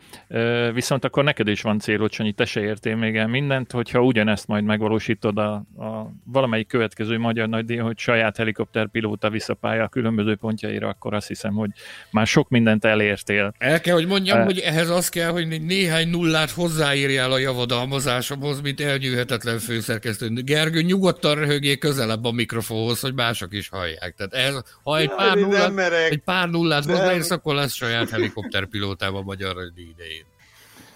Viszont 0.73 1.05
akkor 1.05 1.23
neked 1.23 1.47
is 1.47 1.61
van 1.61 1.79
célod, 1.79 2.11
Sanyi, 2.11 2.31
te 2.31 2.45
se 2.45 2.61
értél 2.61 2.95
még 2.95 3.15
el 3.15 3.27
mindent, 3.27 3.71
hogyha 3.71 4.01
ugyanezt 4.01 4.47
majd 4.47 4.63
megvalósítod 4.63 5.37
a, 5.37 5.51
a 5.77 6.11
valamelyik 6.23 6.67
következő 6.67 7.17
magyar 7.17 7.47
nagydíj, 7.47 7.77
hogy 7.77 7.97
saját 7.97 8.37
helikopterpilóta 8.37 9.29
visszapálya 9.29 9.83
a 9.83 9.87
különböző 9.87 10.35
pontjaira, 10.35 10.87
akkor 10.87 11.13
azt 11.13 11.27
hiszem, 11.27 11.53
hogy 11.53 11.69
már 12.11 12.27
sok 12.27 12.49
mindent 12.49 12.85
elértél. 12.85 13.53
El 13.57 13.81
kell, 13.81 13.93
hogy 13.93 14.07
mondjam, 14.07 14.39
uh, 14.39 14.45
hogy 14.45 14.59
ehhez 14.59 14.89
az 14.89 15.09
kell, 15.09 15.31
hogy 15.31 15.61
néhány 15.61 16.09
nullát 16.09 16.51
hozzáírjál 16.51 17.31
a 17.31 17.37
javadalmazásomhoz, 17.37 18.61
mint 18.61 18.81
elnyűhetetlen 18.81 19.59
főszerkesztő 19.59 20.08
elképesztő. 20.09 20.43
Gergő, 20.43 20.81
nyugodtan 20.81 21.35
röhögjél 21.35 21.77
közelebb 21.77 22.25
a 22.25 22.31
mikrofonhoz, 22.31 22.99
hogy 22.99 23.13
mások 23.13 23.53
is 23.53 23.69
hallják. 23.69 24.15
Tehát 24.17 24.33
ez, 24.33 24.61
ha 24.83 24.97
egy 24.97 25.09
pár, 25.09 25.37
nullát, 25.37 25.93
egy 26.09 26.21
pár 26.21 26.49
nullát 26.49 26.85
hozzáérsz, 26.85 27.31
akkor 27.31 27.55
lesz 27.55 27.73
saját 27.73 28.09
helikopterpilótával 28.09 29.23
magyar 29.23 29.55
idején. 29.75 30.25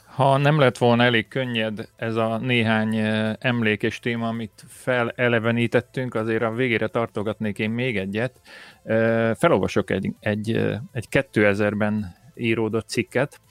Ha 0.05 0.38
nem 0.38 0.59
lett 0.59 0.78
volna 0.78 1.03
elég 1.03 1.28
könnyed 1.28 1.89
ez 1.95 2.16
a 2.16 2.38
néhány 2.38 2.95
eh, 2.95 3.34
emlékes 3.39 3.99
téma, 3.99 4.28
amit 4.28 4.64
felelevenítettünk, 4.68 6.16
azért 6.16 6.43
a 6.43 6.51
végére 6.51 6.88
tartogatnék 6.88 7.59
én 7.59 7.70
még 7.70 7.97
egyet. 7.97 8.41
Eh, 8.84 9.36
felolvasok 9.36 9.89
egy, 9.89 10.11
egy, 10.20 10.51
eh, 10.51 10.80
egy 10.91 11.07
2000-ben 11.11 12.16
íródott 12.36 12.89
cikket, 12.89 13.41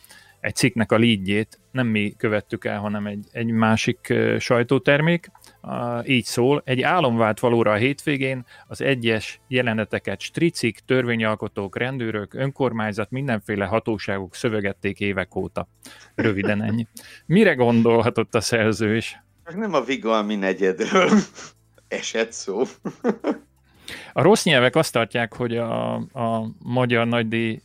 egy 0.42 0.54
cikknek 0.54 0.92
a 0.92 0.96
lídjét 0.96 1.60
nem 1.70 1.86
mi 1.86 2.14
követtük 2.16 2.64
el, 2.64 2.78
hanem 2.78 3.06
egy, 3.06 3.26
egy 3.32 3.50
másik 3.50 4.14
sajtótermék, 4.38 5.30
így 6.04 6.24
szól, 6.24 6.62
egy 6.64 6.80
álom 6.80 7.16
vált 7.16 7.40
valóra 7.40 7.72
a 7.72 7.76
hétvégén, 7.76 8.44
az 8.66 8.80
egyes 8.80 9.40
jeleneteket 9.48 10.20
stricik, 10.20 10.78
törvényalkotók, 10.86 11.76
rendőrök, 11.76 12.34
önkormányzat, 12.34 13.10
mindenféle 13.10 13.64
hatóságok 13.64 14.34
szövegették 14.34 15.00
évek 15.00 15.36
óta. 15.36 15.68
Röviden 16.14 16.62
ennyi. 16.62 16.86
Mire 17.26 17.54
gondolhatott 17.54 18.34
a 18.34 18.40
szerző 18.40 18.96
is? 18.96 19.22
Nem 19.54 19.74
a 19.74 19.80
Vigalmi 19.80 20.36
negyedről 20.36 21.10
esett 21.88 22.32
szó. 22.32 22.62
A 24.12 24.22
rossz 24.22 24.44
nyelvek 24.44 24.76
azt 24.76 24.92
tartják, 24.92 25.34
hogy 25.34 25.56
a, 25.56 25.94
a 25.94 26.48
magyar 26.62 27.06
nagydíj 27.06 27.62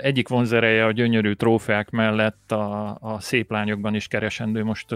egyik 0.00 0.28
vonzereje 0.28 0.84
a 0.84 0.92
gyönyörű 0.92 1.32
trófeák 1.32 1.90
mellett 1.90 2.52
a, 2.52 2.98
a 3.00 3.20
szép 3.20 3.50
lányokban 3.50 3.94
is 3.94 4.06
keresendő. 4.06 4.64
Most 4.64 4.86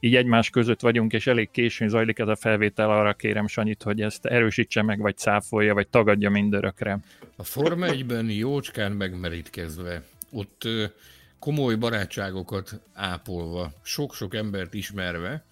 így 0.00 0.16
egymás 0.16 0.50
között 0.50 0.80
vagyunk, 0.80 1.12
és 1.12 1.26
elég 1.26 1.50
későn 1.50 1.88
zajlik 1.88 2.18
ez 2.18 2.28
a 2.28 2.36
felvétel, 2.36 2.90
arra 2.90 3.14
kérem 3.14 3.46
Sanyit, 3.46 3.82
hogy 3.82 4.00
ezt 4.00 4.26
erősítse 4.26 4.82
meg, 4.82 4.98
vagy 4.98 5.16
cáfolja, 5.16 5.74
vagy 5.74 5.88
tagadja 5.88 6.30
mindörökre. 6.30 6.98
A 7.36 7.42
Forma 7.42 7.86
1-ben 7.88 8.30
jócskán 8.30 8.92
megmerítkezve, 8.92 10.02
ott 10.32 10.68
komoly 11.38 11.74
barátságokat 11.74 12.80
ápolva, 12.94 13.72
sok-sok 13.82 14.34
embert 14.34 14.74
ismerve, 14.74 15.44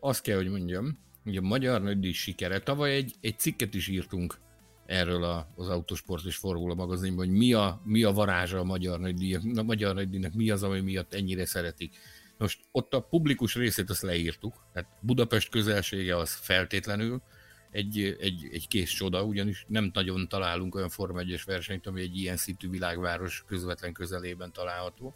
azt 0.00 0.22
kell, 0.22 0.36
hogy 0.36 0.48
mondjam, 0.50 0.98
hogy 1.24 1.36
a 1.36 1.40
magyar 1.40 1.82
nagydíj 1.82 2.12
sikere. 2.12 2.58
Tavaly 2.58 2.94
egy, 2.94 3.12
egy 3.20 3.38
cikket 3.38 3.74
is 3.74 3.88
írtunk 3.88 4.38
erről 4.86 5.24
a, 5.24 5.52
az 5.56 5.68
Autosport 5.68 6.24
és 6.24 6.36
Formula 6.36 6.74
magazinban, 6.74 7.26
hogy 7.26 7.36
mi 7.36 7.52
a, 7.52 7.80
mi 7.84 8.02
a 8.02 8.12
varázsa 8.12 8.58
a 8.58 8.64
magyar 8.64 9.00
nagydíjak, 9.00 9.42
a 9.56 9.62
magyar 9.62 9.94
nagydíjnak, 9.94 10.32
mi 10.32 10.50
az, 10.50 10.62
ami 10.62 10.80
miatt 10.80 11.14
ennyire 11.14 11.46
szeretik. 11.46 11.96
Most 12.38 12.60
ott 12.70 12.94
a 12.94 13.00
publikus 13.00 13.54
részét 13.54 13.90
azt 13.90 14.02
leírtuk, 14.02 14.66
tehát 14.72 14.90
Budapest 15.00 15.48
közelsége 15.48 16.16
az 16.16 16.34
feltétlenül 16.34 17.22
egy, 17.70 18.16
egy, 18.20 18.48
egy 18.52 18.68
kész 18.68 18.90
csoda, 18.90 19.24
ugyanis 19.24 19.64
nem 19.68 19.90
nagyon 19.92 20.28
találunk 20.28 20.74
olyan 20.74 20.88
Forma 20.88 21.20
1-es 21.22 21.42
versenyt, 21.46 21.86
ami 21.86 22.00
egy 22.00 22.16
ilyen 22.16 22.36
szintű 22.36 22.70
világváros 22.70 23.44
közvetlen 23.46 23.92
közelében 23.92 24.52
található. 24.52 25.14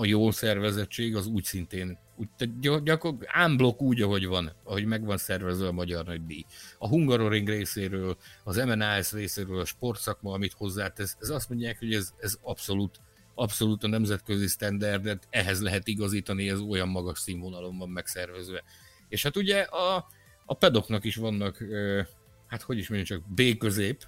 A 0.00 0.04
jó 0.04 0.30
szervezettség 0.30 1.16
az 1.16 1.26
úgy 1.26 1.44
szintén 1.44 1.98
úgy, 2.16 2.60
gyakor, 2.82 3.14
ámblok 3.26 3.82
úgy, 3.82 4.02
ahogy 4.02 4.26
van, 4.26 4.52
ahogy 4.64 4.84
meg 4.84 5.04
van 5.04 5.16
szervezve 5.16 5.66
a 5.66 5.72
magyar 5.72 6.04
nagy 6.04 6.26
díj. 6.26 6.44
A 6.78 6.88
Hungaroring 6.88 7.48
részéről, 7.48 8.16
az 8.44 8.56
MNAS 8.56 9.12
részéről, 9.12 9.60
a 9.60 9.64
sportszakma, 9.64 10.32
amit 10.32 10.52
hozzátesz, 10.52 11.16
ez 11.20 11.28
azt 11.28 11.48
mondják, 11.48 11.78
hogy 11.78 11.94
ez, 11.94 12.14
ez 12.18 12.38
abszolút, 12.42 13.00
abszolút 13.34 13.84
a 13.84 13.88
nemzetközi 13.88 14.46
standardet, 14.46 15.26
ehhez 15.30 15.62
lehet 15.62 15.88
igazítani, 15.88 16.48
ez 16.48 16.60
olyan 16.60 16.88
magas 16.88 17.18
színvonalon 17.18 17.78
van 17.78 17.88
megszervezve. 17.88 18.62
És 19.08 19.22
hát 19.22 19.36
ugye 19.36 19.60
a, 19.60 20.06
a 20.46 20.54
pedoknak 20.54 21.04
is 21.04 21.16
vannak 21.16 21.64
hát 22.50 22.62
hogy 22.62 22.78
is 22.78 22.88
mondjam 22.88 23.18
csak, 23.18 23.34
B 23.34 23.58
közép. 23.58 24.06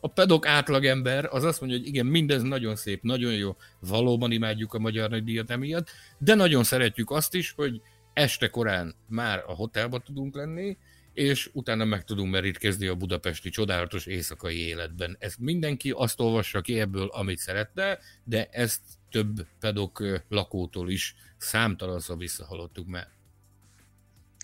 a 0.00 0.08
pedok 0.08 0.46
átlagember 0.46 1.28
az 1.30 1.44
azt 1.44 1.60
mondja, 1.60 1.78
hogy 1.78 1.86
igen, 1.86 2.06
mindez 2.06 2.42
nagyon 2.42 2.76
szép, 2.76 3.02
nagyon 3.02 3.34
jó, 3.34 3.56
valóban 3.80 4.30
imádjuk 4.32 4.74
a 4.74 4.78
magyar 4.78 5.10
nagydíjat 5.10 5.50
emiatt, 5.50 5.90
de 6.18 6.34
nagyon 6.34 6.64
szeretjük 6.64 7.10
azt 7.10 7.34
is, 7.34 7.52
hogy 7.52 7.80
este 8.12 8.48
korán 8.48 8.94
már 9.08 9.44
a 9.46 9.52
hotelba 9.52 9.98
tudunk 9.98 10.34
lenni, 10.34 10.76
és 11.12 11.50
utána 11.52 11.84
meg 11.84 12.04
tudunk 12.04 12.30
merítkezni 12.30 12.86
a 12.86 12.94
budapesti 12.94 13.50
csodálatos 13.50 14.06
éjszakai 14.06 14.58
életben. 14.58 15.16
Ezt 15.18 15.38
mindenki 15.38 15.90
azt 15.90 16.20
olvassa 16.20 16.60
ki 16.60 16.80
ebből, 16.80 17.06
amit 17.06 17.38
szeretne, 17.38 17.98
de 18.24 18.48
ezt 18.50 18.80
több 19.10 19.46
pedok 19.60 20.22
lakótól 20.28 20.90
is 20.90 21.14
számtalanszor 21.36 22.18
visszahallottuk 22.18 22.86
már. 22.86 23.13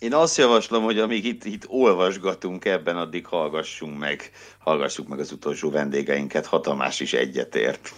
Én 0.01 0.15
azt 0.15 0.37
javaslom, 0.37 0.83
hogy 0.83 0.99
amíg 0.99 1.25
itt, 1.25 1.45
itt 1.45 1.65
olvasgatunk 1.69 2.65
ebben, 2.65 2.97
addig 2.97 3.27
hallgassunk 3.27 3.99
meg, 3.99 4.31
hallgassuk 4.59 5.09
meg 5.09 5.19
az 5.19 5.33
utolsó 5.33 5.71
vendégeinket, 5.71 6.47
ha 6.47 6.61
Tamás 6.61 7.01
is 7.01 7.13
egyetért. 7.13 7.93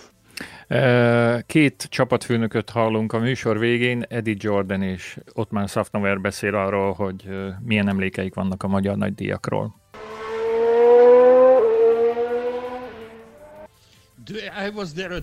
Két 1.46 1.86
csapatfőnököt 1.90 2.70
hallunk 2.70 3.12
a 3.12 3.18
műsor 3.18 3.58
végén, 3.58 4.04
Eddie 4.08 4.34
Jordan 4.38 4.82
és 4.82 5.18
Ottman 5.32 5.66
Safnover 5.66 6.20
beszél 6.20 6.54
arról, 6.54 6.92
hogy 6.92 7.28
milyen 7.64 7.88
emlékeik 7.88 8.34
vannak 8.34 8.62
a 8.62 8.68
magyar 8.68 8.96
nagydíjakról. 8.96 9.80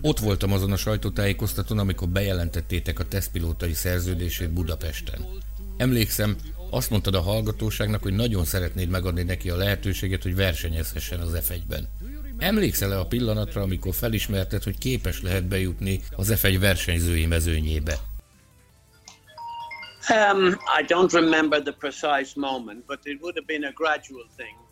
Ott 0.02 0.20
voltam 0.20 0.52
azon 0.52 0.72
a 0.72 0.78
sajtótájékoztatón, 0.78 1.80
amikor 1.80 2.08
bejelentettétek 2.08 3.00
a 3.00 3.08
tesztpilótai 3.08 3.74
szerződését 3.74 4.54
Budapesten. 4.54 5.20
Emlékszem, 5.78 6.36
azt 6.70 6.90
mondtad 6.90 7.16
a 7.16 7.22
hallgatóságnak, 7.22 8.02
hogy 8.02 8.14
nagyon 8.14 8.46
szeretnéd 8.46 8.90
megadni 8.90 9.24
neki 9.24 9.50
a 9.50 9.56
lehetőséget, 9.56 10.24
hogy 10.24 10.36
versenyezhessen 10.36 11.20
az 11.20 11.38
F1-ben. 11.42 11.88
Emlékszel-e 12.38 13.00
a 13.00 13.06
pillanatra, 13.06 13.62
amikor 13.62 13.94
felismerted, 13.94 14.64
hogy 14.64 14.78
képes 14.78 15.22
lehet 15.22 15.48
bejutni 15.48 16.02
az 16.16 16.34
F1 16.36 16.58
versenyzői 16.60 17.26
mezőnyébe? 17.26 17.98
Um, 20.10 20.58
I 20.80 20.84
don't 20.88 21.14
remember 21.14 21.62
the 21.62 21.74
precise 21.74 22.32
moment, 22.36 22.86
but 22.86 23.00
it 23.04 23.22
would 23.22 23.36
have 23.36 23.46
been 23.46 23.64
a 23.64 23.72
gradual 23.72 24.28
thing. 24.38 24.69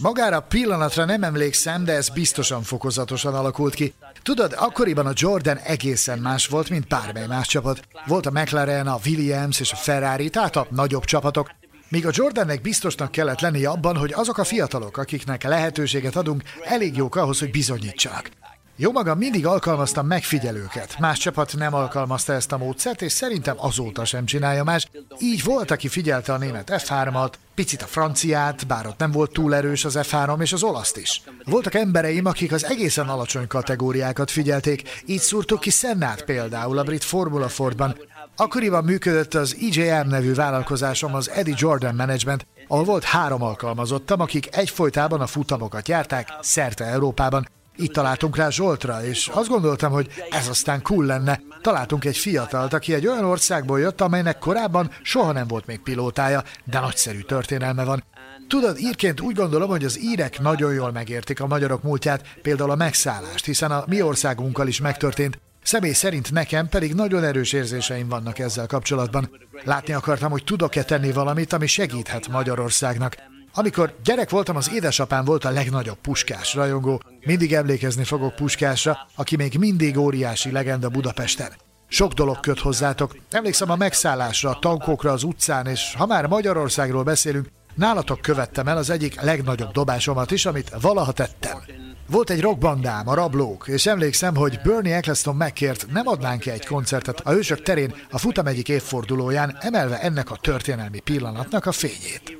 Magára 0.00 0.36
a 0.36 0.40
pillanatra 0.40 1.04
nem 1.04 1.22
emlékszem, 1.22 1.84
de 1.84 1.92
ez 1.92 2.08
biztosan 2.08 2.62
fokozatosan 2.62 3.34
alakult 3.34 3.74
ki. 3.74 3.94
Tudod, 4.22 4.54
akkoriban 4.56 5.06
a 5.06 5.12
Jordan 5.14 5.56
egészen 5.56 6.18
más 6.18 6.46
volt, 6.46 6.70
mint 6.70 6.88
bármely 6.88 7.26
más 7.26 7.46
csapat. 7.46 7.80
Volt 8.06 8.26
a 8.26 8.30
McLaren, 8.30 8.86
a 8.86 8.98
Williams 9.04 9.60
és 9.60 9.72
a 9.72 9.76
Ferrari, 9.76 10.30
tehát 10.30 10.56
a 10.56 10.66
nagyobb 10.70 11.04
csapatok. 11.04 11.50
Míg 11.88 12.06
a 12.06 12.10
Jordannek 12.12 12.60
biztosnak 12.60 13.10
kellett 13.10 13.40
lennie 13.40 13.68
abban, 13.68 13.96
hogy 13.96 14.12
azok 14.12 14.38
a 14.38 14.44
fiatalok, 14.44 14.96
akiknek 14.96 15.42
lehetőséget 15.42 16.16
adunk, 16.16 16.42
elég 16.64 16.96
jók 16.96 17.16
ahhoz, 17.16 17.38
hogy 17.38 17.50
bizonyítsanak. 17.50 18.30
Jó 18.78 18.92
magam 18.92 19.18
mindig 19.18 19.46
alkalmaztam 19.46 20.06
megfigyelőket. 20.06 20.98
Más 20.98 21.18
csapat 21.18 21.54
nem 21.56 21.74
alkalmazta 21.74 22.32
ezt 22.32 22.52
a 22.52 22.58
módszert, 22.58 23.02
és 23.02 23.12
szerintem 23.12 23.54
azóta 23.58 24.04
sem 24.04 24.24
csinálja 24.24 24.64
más. 24.64 24.88
Így 25.18 25.44
volt, 25.44 25.70
aki 25.70 25.88
figyelte 25.88 26.32
a 26.32 26.38
német 26.38 26.70
F3-at, 26.72 27.32
picit 27.54 27.82
a 27.82 27.86
franciát, 27.86 28.66
bár 28.66 28.86
ott 28.86 28.98
nem 28.98 29.10
volt 29.10 29.32
túl 29.32 29.54
erős 29.54 29.84
az 29.84 29.98
F3 30.02 30.40
és 30.40 30.52
az 30.52 30.62
olaszt 30.62 30.96
is. 30.96 31.22
Voltak 31.44 31.74
embereim, 31.74 32.24
akik 32.24 32.52
az 32.52 32.64
egészen 32.64 33.08
alacsony 33.08 33.46
kategóriákat 33.46 34.30
figyelték, 34.30 35.02
így 35.06 35.20
szúrtuk 35.20 35.60
ki 35.60 35.70
Sennát 35.70 36.24
például 36.24 36.78
a 36.78 36.82
brit 36.82 37.04
Formula 37.04 37.48
Fordban. 37.48 37.96
Akkoriban 38.36 38.84
működött 38.84 39.34
az 39.34 39.56
EJM 39.60 40.08
nevű 40.08 40.34
vállalkozásom, 40.34 41.14
az 41.14 41.30
Eddie 41.30 41.54
Jordan 41.58 41.94
Management, 41.94 42.46
ahol 42.68 42.84
volt 42.84 43.04
három 43.04 43.42
alkalmazottam, 43.42 44.20
akik 44.20 44.56
egyfolytában 44.56 45.20
a 45.20 45.26
futamokat 45.26 45.88
járták 45.88 46.28
szerte 46.40 46.84
Európában, 46.84 47.48
itt 47.76 47.92
találtunk 47.92 48.36
rá 48.36 48.50
Zsoltra, 48.50 49.04
és 49.04 49.28
azt 49.28 49.48
gondoltam, 49.48 49.92
hogy 49.92 50.08
ez 50.30 50.48
aztán 50.48 50.82
cool 50.82 51.04
lenne. 51.04 51.40
Találtunk 51.60 52.04
egy 52.04 52.16
fiatalt, 52.16 52.72
aki 52.72 52.94
egy 52.94 53.06
olyan 53.06 53.24
országból 53.24 53.80
jött, 53.80 54.00
amelynek 54.00 54.38
korábban 54.38 54.90
soha 55.02 55.32
nem 55.32 55.46
volt 55.46 55.66
még 55.66 55.80
pilótája, 55.80 56.44
de 56.64 56.80
nagyszerű 56.80 57.20
történelme 57.20 57.84
van. 57.84 58.04
Tudod, 58.48 58.78
írként 58.78 59.20
úgy 59.20 59.34
gondolom, 59.34 59.68
hogy 59.68 59.84
az 59.84 60.00
írek 60.00 60.40
nagyon 60.40 60.72
jól 60.72 60.92
megértik 60.92 61.40
a 61.40 61.46
magyarok 61.46 61.82
múltját, 61.82 62.24
például 62.42 62.70
a 62.70 62.76
megszállást, 62.76 63.44
hiszen 63.44 63.70
a 63.70 63.84
mi 63.86 64.02
országunkkal 64.02 64.66
is 64.66 64.80
megtörtént, 64.80 65.38
Személy 65.62 65.92
szerint 65.92 66.32
nekem 66.32 66.68
pedig 66.68 66.94
nagyon 66.94 67.24
erős 67.24 67.52
érzéseim 67.52 68.08
vannak 68.08 68.38
ezzel 68.38 68.66
kapcsolatban. 68.66 69.30
Látni 69.64 69.92
akartam, 69.92 70.30
hogy 70.30 70.44
tudok-e 70.44 70.82
tenni 70.82 71.12
valamit, 71.12 71.52
ami 71.52 71.66
segíthet 71.66 72.28
Magyarországnak. 72.28 73.16
Amikor 73.58 73.94
gyerek 74.04 74.30
voltam, 74.30 74.56
az 74.56 74.70
édesapám 74.74 75.24
volt 75.24 75.44
a 75.44 75.50
legnagyobb 75.50 75.96
puskás 75.96 76.54
rajongó. 76.54 77.02
Mindig 77.20 77.52
emlékezni 77.52 78.04
fogok 78.04 78.34
puskásra, 78.34 78.98
aki 79.14 79.36
még 79.36 79.58
mindig 79.58 79.98
óriási 79.98 80.50
legenda 80.50 80.88
Budapesten. 80.88 81.52
Sok 81.88 82.12
dolog 82.12 82.40
köt 82.40 82.60
hozzátok. 82.60 83.16
Emlékszem 83.30 83.70
a 83.70 83.76
megszállásra, 83.76 84.50
a 84.50 84.58
tankokra 84.58 85.12
az 85.12 85.22
utcán, 85.22 85.66
és 85.66 85.94
ha 85.98 86.06
már 86.06 86.26
Magyarországról 86.26 87.02
beszélünk, 87.02 87.48
nálatok 87.74 88.20
követtem 88.20 88.68
el 88.68 88.76
az 88.76 88.90
egyik 88.90 89.20
legnagyobb 89.20 89.72
dobásomat 89.72 90.30
is, 90.30 90.46
amit 90.46 90.72
valaha 90.80 91.12
tettem. 91.12 91.58
Volt 92.06 92.30
egy 92.30 92.40
rockbandám, 92.40 93.08
a 93.08 93.14
Rablók, 93.14 93.68
és 93.68 93.86
emlékszem, 93.86 94.36
hogy 94.36 94.60
Bernie 94.64 94.96
Eccleston 94.96 95.36
megkért, 95.36 95.86
nem 95.92 96.06
adnánk 96.06 96.46
-e 96.46 96.52
egy 96.52 96.66
koncertet 96.66 97.20
a 97.20 97.30
Hősök 97.30 97.62
terén 97.62 97.94
a 98.10 98.18
futam 98.18 98.46
egyik 98.46 98.68
évfordulóján, 98.68 99.56
emelve 99.60 100.00
ennek 100.00 100.30
a 100.30 100.36
történelmi 100.36 101.00
pillanatnak 101.00 101.66
a 101.66 101.72
fényét. 101.72 102.36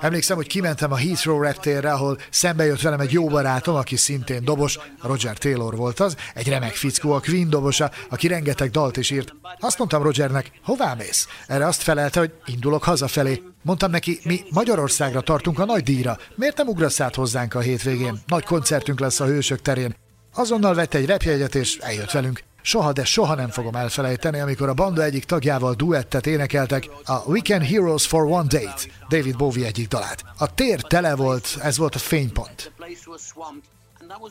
Emlékszem, 0.00 0.36
hogy 0.36 0.46
kimentem 0.46 0.92
a 0.92 0.96
Heathrow 0.96 1.42
reptérre, 1.42 1.92
ahol 1.92 2.18
szembe 2.30 2.64
jött 2.64 2.80
velem 2.80 3.00
egy 3.00 3.12
jó 3.12 3.26
barátom, 3.26 3.74
aki 3.74 3.96
szintén 3.96 4.44
dobos, 4.44 4.78
Roger 5.02 5.38
Taylor 5.38 5.76
volt 5.76 6.00
az, 6.00 6.16
egy 6.34 6.48
remek 6.48 6.74
fickó, 6.74 7.12
a 7.12 7.20
Queen 7.20 7.50
dobosa, 7.50 7.90
aki 8.08 8.28
rengeteg 8.28 8.70
dalt 8.70 8.96
is 8.96 9.10
írt. 9.10 9.34
Azt 9.58 9.78
mondtam 9.78 10.02
Rogernek, 10.02 10.50
hová 10.62 10.94
mész? 10.94 11.28
Erre 11.46 11.66
azt 11.66 11.82
felelte, 11.82 12.18
hogy 12.20 12.32
indulok 12.44 12.82
hazafelé. 12.82 13.42
Mondtam 13.62 13.90
neki, 13.90 14.20
mi 14.24 14.40
Magyarországra 14.50 15.20
tartunk 15.20 15.58
a 15.58 15.64
nagy 15.64 15.82
díjra. 15.82 16.18
Miért 16.34 16.56
nem 16.56 16.68
ugrasz 16.68 17.00
át 17.00 17.14
hozzánk 17.14 17.54
a 17.54 17.60
hétvégén? 17.60 18.20
Nagy 18.26 18.44
koncertünk 18.44 19.00
lesz 19.00 19.20
a 19.20 19.26
Hősök 19.26 19.62
terén. 19.62 19.94
Azonnal 20.34 20.74
vett 20.74 20.94
egy 20.94 21.06
repjegyet 21.06 21.54
és 21.54 21.76
eljött 21.76 22.10
velünk. 22.10 22.42
Soha, 22.62 22.92
de 22.92 23.04
soha 23.04 23.34
nem 23.34 23.48
fogom 23.48 23.74
elfelejteni, 23.74 24.40
amikor 24.40 24.68
a 24.68 24.74
banda 24.74 25.02
egyik 25.02 25.24
tagjával 25.24 25.74
duettet 25.74 26.26
énekeltek, 26.26 26.88
a 27.04 27.22
Weekend 27.26 27.62
Heroes 27.62 28.06
for 28.06 28.24
One 28.24 28.46
Date, 28.48 28.82
David 29.08 29.36
Bowie 29.36 29.66
egyik 29.66 29.88
dalát. 29.88 30.24
A 30.38 30.54
tér 30.54 30.80
tele 30.80 31.14
volt, 31.14 31.58
ez 31.62 31.76
volt 31.76 31.94
a 31.94 31.98
fénypont. 31.98 32.72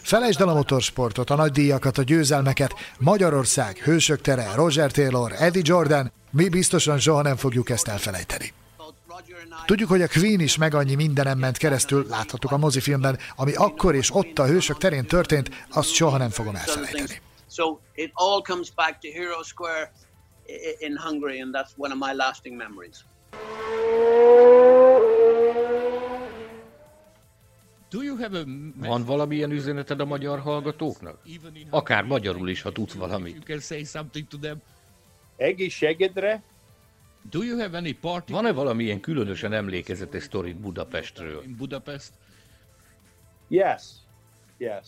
Felejtsd 0.03 0.41
el 0.41 0.47
a 0.47 0.53
motorsportot, 0.53 1.29
a 1.29 1.35
nagy 1.35 1.51
díjakat, 1.51 1.97
a 1.97 2.03
győzelmeket, 2.03 2.73
Magyarország, 2.97 3.77
Hősök 3.77 4.21
tere, 4.21 4.51
Roger 4.55 4.91
Taylor, 4.91 5.33
Eddie 5.39 5.61
Jordan, 5.65 6.11
mi 6.31 6.49
biztosan 6.49 6.99
soha 6.99 7.21
nem 7.21 7.35
fogjuk 7.35 7.69
ezt 7.69 7.87
elfelejteni. 7.87 8.53
Tudjuk, 9.65 9.89
hogy 9.89 10.01
a 10.01 10.07
Queen 10.07 10.39
is 10.39 10.57
meg 10.57 10.73
annyi 10.73 10.95
mindenem 10.95 11.37
ment 11.37 11.57
keresztül, 11.57 12.05
láthatjuk 12.09 12.51
a 12.51 12.57
mozifilmben, 12.57 13.17
ami 13.35 13.53
akkor 13.53 13.95
és 13.95 14.15
ott 14.15 14.39
a 14.39 14.45
hősök 14.45 14.77
terén 14.77 15.05
történt, 15.05 15.65
azt 15.69 15.89
soha 15.89 16.17
nem 16.17 16.29
fogom 16.29 16.55
elfelejteni. 16.55 17.21
So 17.49 17.79
it 17.93 18.11
all 18.13 18.41
comes 18.41 18.69
back 18.69 18.99
to 19.01 19.07
Hero 19.07 19.43
Square 19.43 19.91
in 20.79 20.95
Hungary, 20.95 21.41
and 21.41 21.53
that's 21.53 21.73
one 21.77 21.91
of 21.91 21.99
my 21.99 22.13
lasting 22.13 22.55
memories. 22.57 23.05
Van 28.75 29.05
valamilyen 29.05 29.51
üzeneted 29.51 29.99
a 29.99 30.05
magyar 30.05 30.39
hallgatóknak? 30.39 31.17
Akár 31.69 32.03
magyarul 32.03 32.49
is, 32.49 32.61
ha 32.61 32.71
tudsz 32.71 32.93
valamit. 32.93 33.61
Egészségedre! 35.37 36.43
Van-e 38.27 38.51
valamilyen 38.51 38.99
különösen 38.99 39.53
emlékezetes 39.53 40.23
sztorit 40.23 40.55
Budapestről? 40.55 41.43
Budapest? 41.57 42.11
Yes. 43.47 43.83
Yes. 44.57 44.87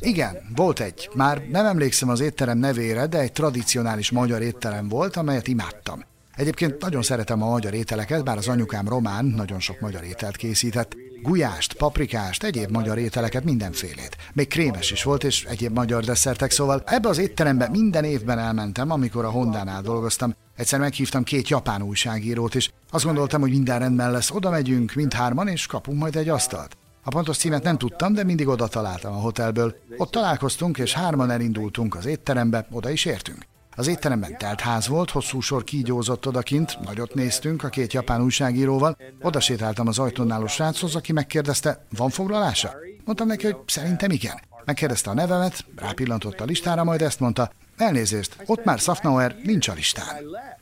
Igen, 0.00 0.36
volt 0.54 0.80
egy. 0.80 1.10
Már 1.14 1.42
nem 1.50 1.66
emlékszem 1.66 2.08
az 2.08 2.20
étterem 2.20 2.58
nevére, 2.58 3.06
de 3.06 3.18
egy 3.18 3.32
tradicionális 3.32 4.10
magyar 4.10 4.42
étterem 4.42 4.88
volt, 4.88 5.16
amelyet 5.16 5.48
imádtam. 5.48 6.04
Egyébként 6.36 6.80
nagyon 6.80 7.02
szeretem 7.02 7.42
a 7.42 7.50
magyar 7.50 7.74
ételeket, 7.74 8.24
bár 8.24 8.36
az 8.36 8.48
anyukám 8.48 8.88
román 8.88 9.24
nagyon 9.24 9.60
sok 9.60 9.80
magyar 9.80 10.04
ételt 10.04 10.36
készített. 10.36 10.96
Gulyást, 11.22 11.74
paprikást, 11.74 12.44
egyéb 12.44 12.70
magyar 12.70 12.98
ételeket, 12.98 13.44
mindenfélét. 13.44 14.16
Még 14.32 14.48
krémes 14.48 14.90
is 14.90 15.02
volt, 15.02 15.24
és 15.24 15.44
egyéb 15.44 15.74
magyar 15.74 16.04
desszertek, 16.04 16.50
szóval 16.50 16.82
ebbe 16.86 17.08
az 17.08 17.18
étterembe 17.18 17.68
minden 17.68 18.04
évben 18.04 18.38
elmentem, 18.38 18.90
amikor 18.90 19.24
a 19.24 19.30
Hondánál 19.30 19.82
dolgoztam. 19.82 20.34
Egyszer 20.56 20.78
meghívtam 20.80 21.22
két 21.22 21.48
japán 21.48 21.82
újságírót, 21.82 22.54
és 22.54 22.70
azt 22.90 23.04
gondoltam, 23.04 23.40
hogy 23.40 23.50
minden 23.50 23.78
rendben 23.78 24.10
lesz, 24.10 24.30
oda 24.30 24.50
megyünk 24.50 24.94
mindhárman, 24.94 25.48
és 25.48 25.66
kapunk 25.66 25.98
majd 25.98 26.16
egy 26.16 26.28
asztalt. 26.28 26.76
A 27.04 27.10
pontos 27.10 27.36
címet 27.36 27.62
nem 27.62 27.78
tudtam, 27.78 28.14
de 28.14 28.24
mindig 28.24 28.48
oda 28.48 28.66
találtam 28.66 29.12
a 29.12 29.20
hotelből. 29.20 29.76
Ott 29.96 30.10
találkoztunk, 30.10 30.78
és 30.78 30.92
hárman 30.92 31.30
elindultunk 31.30 31.94
az 31.94 32.06
étterembe, 32.06 32.66
oda 32.70 32.90
is 32.90 33.04
értünk. 33.04 33.46
Az 33.76 33.86
étteremben 33.86 34.38
telt 34.38 34.60
ház 34.60 34.88
volt, 34.88 35.10
hosszú 35.10 35.40
sor 35.40 35.64
kígyózott 35.64 36.26
odakint, 36.26 36.80
nagyot 36.80 37.14
néztünk 37.14 37.62
a 37.64 37.68
két 37.68 37.92
japán 37.92 38.22
újságíróval. 38.22 38.96
Oda 39.22 39.40
sétáltam 39.40 39.86
az 39.86 39.98
ajtón 39.98 40.30
álló 40.30 40.46
sráchoz, 40.46 40.94
aki 40.94 41.12
megkérdezte, 41.12 41.86
van 41.96 42.10
foglalása? 42.10 42.74
Mondtam 43.04 43.26
neki, 43.26 43.44
hogy 43.44 43.56
szerintem 43.66 44.10
igen. 44.10 44.40
Megkérdezte 44.64 45.10
a 45.10 45.14
nevemet, 45.14 45.64
rápillantott 45.76 46.40
a 46.40 46.44
listára, 46.44 46.84
majd 46.84 47.02
ezt 47.02 47.20
mondta, 47.20 47.50
elnézést, 47.76 48.36
ott 48.46 48.64
már 48.64 48.78
Safnauer 48.78 49.36
nincs 49.42 49.68
a 49.68 49.72
listán. 49.72 50.16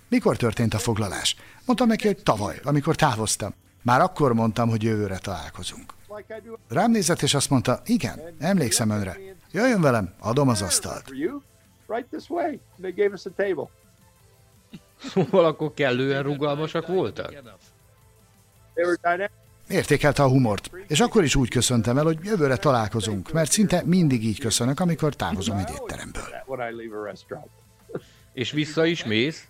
Mikor 0.08 0.36
történt 0.36 0.74
a 0.74 0.78
foglalás? 0.78 1.36
Mondtam 1.64 1.88
neki, 1.88 2.06
hogy 2.06 2.22
tavaly, 2.22 2.60
amikor 2.64 2.96
távoztam. 2.96 3.54
Már 3.82 4.00
akkor 4.00 4.34
mondtam, 4.34 4.68
hogy 4.68 4.82
jövőre 4.82 5.18
találkozunk. 5.18 5.94
Rám 6.68 6.90
nézett, 6.90 7.22
és 7.22 7.34
azt 7.34 7.50
mondta, 7.50 7.80
igen, 7.84 8.20
emlékszem 8.38 8.90
önre. 8.90 9.16
Jöjjön 9.52 9.80
velem, 9.80 10.14
adom 10.18 10.48
az 10.48 10.62
asztalt. 10.62 11.10
Szóval 14.98 15.44
akkor 15.44 15.74
kellően 15.74 16.22
rugalmasak 16.22 16.86
voltak? 16.86 17.34
Értékelte 19.68 20.22
a 20.22 20.28
humort, 20.28 20.70
és 20.86 21.00
akkor 21.00 21.24
is 21.24 21.36
úgy 21.36 21.48
köszöntem 21.48 21.98
el, 21.98 22.04
hogy 22.04 22.18
jövőre 22.22 22.56
találkozunk, 22.56 23.32
mert 23.32 23.50
szinte 23.50 23.82
mindig 23.84 24.24
így 24.24 24.40
köszönök, 24.40 24.80
amikor 24.80 25.14
távozom 25.14 25.56
egy 25.56 25.70
étteremből. 25.70 26.22
És 28.32 28.50
vissza 28.50 28.84
is 28.84 29.04
mész? 29.04 29.46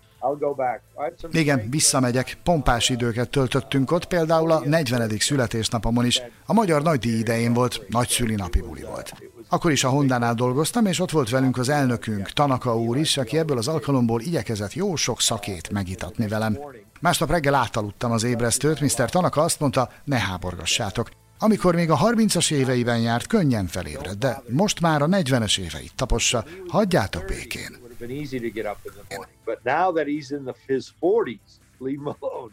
Igen, 1.30 1.66
visszamegyek. 1.70 2.36
Pompás 2.42 2.88
időket 2.88 3.30
töltöttünk 3.30 3.90
ott, 3.90 4.04
például 4.04 4.50
a 4.50 4.62
40. 4.64 5.10
születésnapomon 5.18 6.06
is. 6.06 6.22
A 6.46 6.52
magyar 6.52 6.82
nagydíj 6.82 7.18
idején 7.18 7.52
volt, 7.52 7.84
nagy 7.88 8.08
szülinapi 8.08 8.60
buli 8.60 8.82
volt. 8.82 9.12
Akkor 9.48 9.70
is 9.70 9.84
a 9.84 9.88
Hondánál 9.88 10.34
dolgoztam, 10.34 10.86
és 10.86 11.00
ott 11.00 11.10
volt 11.10 11.30
velünk 11.30 11.58
az 11.58 11.68
elnökünk, 11.68 12.30
Tanaka 12.30 12.76
úr 12.78 12.96
is, 12.96 13.16
aki 13.16 13.38
ebből 13.38 13.58
az 13.58 13.68
alkalomból 13.68 14.20
igyekezett 14.20 14.72
jó 14.72 14.96
sok 14.96 15.20
szakét 15.20 15.70
megitatni 15.70 16.28
velem. 16.28 16.58
Másnap 17.00 17.30
reggel 17.30 17.54
átaludtam 17.54 18.12
az 18.12 18.22
ébresztőt, 18.22 18.80
Mr. 18.80 19.10
Tanaka 19.10 19.40
azt 19.40 19.60
mondta, 19.60 19.90
ne 20.04 20.18
háborgassátok. 20.18 21.10
Amikor 21.38 21.74
még 21.74 21.90
a 21.90 21.96
30-as 21.96 22.52
éveiben 22.52 23.00
járt, 23.00 23.26
könnyen 23.26 23.66
felébredt, 23.66 24.18
de 24.18 24.42
most 24.48 24.80
már 24.80 25.02
a 25.02 25.06
40-es 25.06 25.58
éveit 25.58 25.94
tapossa, 25.94 26.44
hagyjátok 26.68 27.24
békén 27.24 27.81
been 28.06 28.16
easy 28.22 28.40
to 28.40 28.50
get 28.50 28.66
up 28.66 28.78
in 28.84 28.92
the 29.00 29.16
morning. 29.16 29.36
But 29.44 29.58
now 29.64 29.92
that 29.92 30.06
he's 30.06 30.32
in 30.36 30.44
the, 30.44 30.54
his 30.66 30.92
40s, 31.02 31.60
leave 31.78 32.00
him 32.00 32.08
alone. 32.20 32.52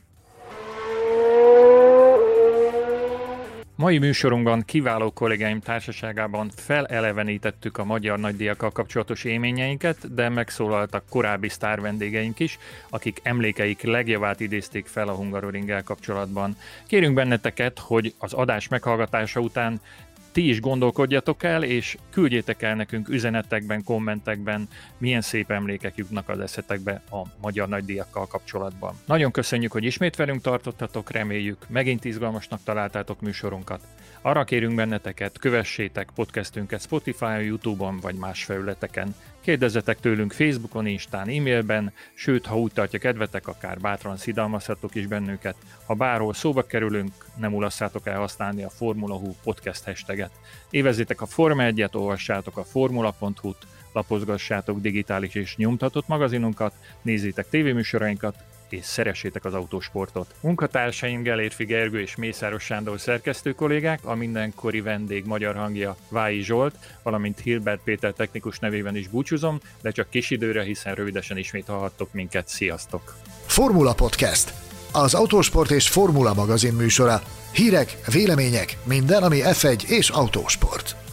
Mai 3.75 3.97
műsorunkban 3.97 4.61
kiváló 4.61 5.11
kollégáim 5.11 5.59
társaságában 5.59 6.49
felelevenítettük 6.55 7.77
a 7.77 7.83
magyar 7.83 8.19
nagydíjakkal 8.19 8.71
kapcsolatos 8.71 9.23
élményeinket, 9.23 10.13
de 10.13 10.29
megszólaltak 10.29 11.03
korábbi 11.09 11.49
sztár 11.49 11.81
vendégeink 11.81 12.39
is, 12.39 12.57
akik 12.89 13.19
emlékeik 13.23 13.81
legjavát 13.81 14.39
idézték 14.39 14.85
fel 14.85 15.07
a 15.07 15.13
Hungaroringgel 15.13 15.83
kapcsolatban. 15.83 16.55
Kérünk 16.87 17.13
benneteket, 17.13 17.79
hogy 17.79 18.13
az 18.17 18.33
adás 18.33 18.67
meghallgatása 18.67 19.39
után 19.39 19.81
ti 20.31 20.49
is 20.49 20.61
gondolkodjatok 20.61 21.43
el, 21.43 21.63
és 21.63 21.97
küldjétek 22.11 22.61
el 22.61 22.75
nekünk 22.75 23.09
üzenetekben, 23.09 23.83
kommentekben, 23.83 24.67
milyen 24.97 25.21
szép 25.21 25.51
emlékek 25.51 25.95
jutnak 25.95 26.29
az 26.29 26.39
eszetekbe 26.39 27.01
a 27.11 27.21
magyar 27.41 27.67
nagydíjakkal 27.67 28.27
kapcsolatban. 28.27 28.93
Nagyon 29.05 29.31
köszönjük, 29.31 29.71
hogy 29.71 29.83
ismét 29.83 30.15
velünk 30.15 30.41
tartottatok, 30.41 31.11
reméljük, 31.11 31.69
megint 31.69 32.05
izgalmasnak 32.05 32.59
találtátok 32.63 33.21
műsorunkat. 33.21 33.81
Arra 34.21 34.43
kérünk 34.43 34.75
benneteket, 34.75 35.39
kövessétek 35.39 36.09
podcastünket 36.15 36.81
Spotify-on, 36.81 37.41
Youtube-on 37.41 37.99
vagy 37.99 38.15
más 38.15 38.43
felületeken. 38.43 39.15
Kérdezzetek 39.41 39.99
tőlünk 39.99 40.31
Facebookon, 40.31 40.85
Instán, 40.85 41.27
e-mailben, 41.27 41.93
sőt, 42.13 42.45
ha 42.45 42.59
úgy 42.59 42.71
tartja 42.71 42.99
kedvetek, 42.99 43.47
akár 43.47 43.79
bátran 43.79 44.17
szidalmazhatok 44.17 44.95
is 44.95 45.07
bennünket. 45.07 45.55
Ha 45.85 45.93
bárhol 45.93 46.33
szóba 46.33 46.63
kerülünk, 46.63 47.11
nem 47.35 47.53
ulasszátok 47.53 48.07
el 48.07 48.19
használni 48.19 48.63
a 48.63 48.69
Formula 48.69 49.15
Hú 49.15 49.35
podcast 49.43 49.83
hashtaget. 49.83 50.31
Évezzétek 50.69 51.21
a 51.21 51.25
Forma 51.25 51.63
1-et, 51.65 51.95
olvassátok 51.95 52.57
a 52.57 52.63
formula.hu-t, 52.63 53.67
lapozgassátok 53.93 54.79
digitális 54.79 55.35
és 55.35 55.55
nyomtatott 55.55 56.07
magazinunkat, 56.07 56.73
nézzétek 57.01 57.49
tévéműsorainkat, 57.49 58.43
és 58.73 58.85
szeressétek 58.85 59.45
az 59.45 59.53
autósportot. 59.53 60.33
Munkatársaim 60.39 61.21
Gelérfi 61.21 61.65
Gergő 61.65 62.01
és 62.01 62.15
Mészáros 62.15 62.63
Sándor 62.63 62.99
szerkesztő 62.99 63.53
kollégák, 63.53 63.99
a 64.03 64.15
mindenkori 64.15 64.81
vendég 64.81 65.25
magyar 65.25 65.55
hangja 65.55 65.95
Vái 66.09 66.41
Zsolt, 66.41 66.75
valamint 67.03 67.39
Hilbert 67.39 67.81
Péter 67.83 68.13
technikus 68.13 68.59
nevében 68.59 68.95
is 68.95 69.07
búcsúzom, 69.07 69.59
de 69.81 69.91
csak 69.91 70.09
kis 70.09 70.29
időre, 70.29 70.63
hiszen 70.63 70.95
rövidesen 70.95 71.37
ismét 71.37 71.65
hallhattok 71.67 72.13
minket. 72.13 72.47
Sziasztok! 72.47 73.15
Formula 73.45 73.93
Podcast. 73.93 74.53
Az 74.91 75.13
autósport 75.13 75.71
és 75.71 75.89
formula 75.89 76.33
magazin 76.33 76.73
műsora. 76.73 77.21
Hírek, 77.51 77.97
vélemények, 78.11 78.77
minden, 78.83 79.23
ami 79.23 79.39
F1 79.43 79.83
és 79.83 80.09
autósport. 80.09 81.08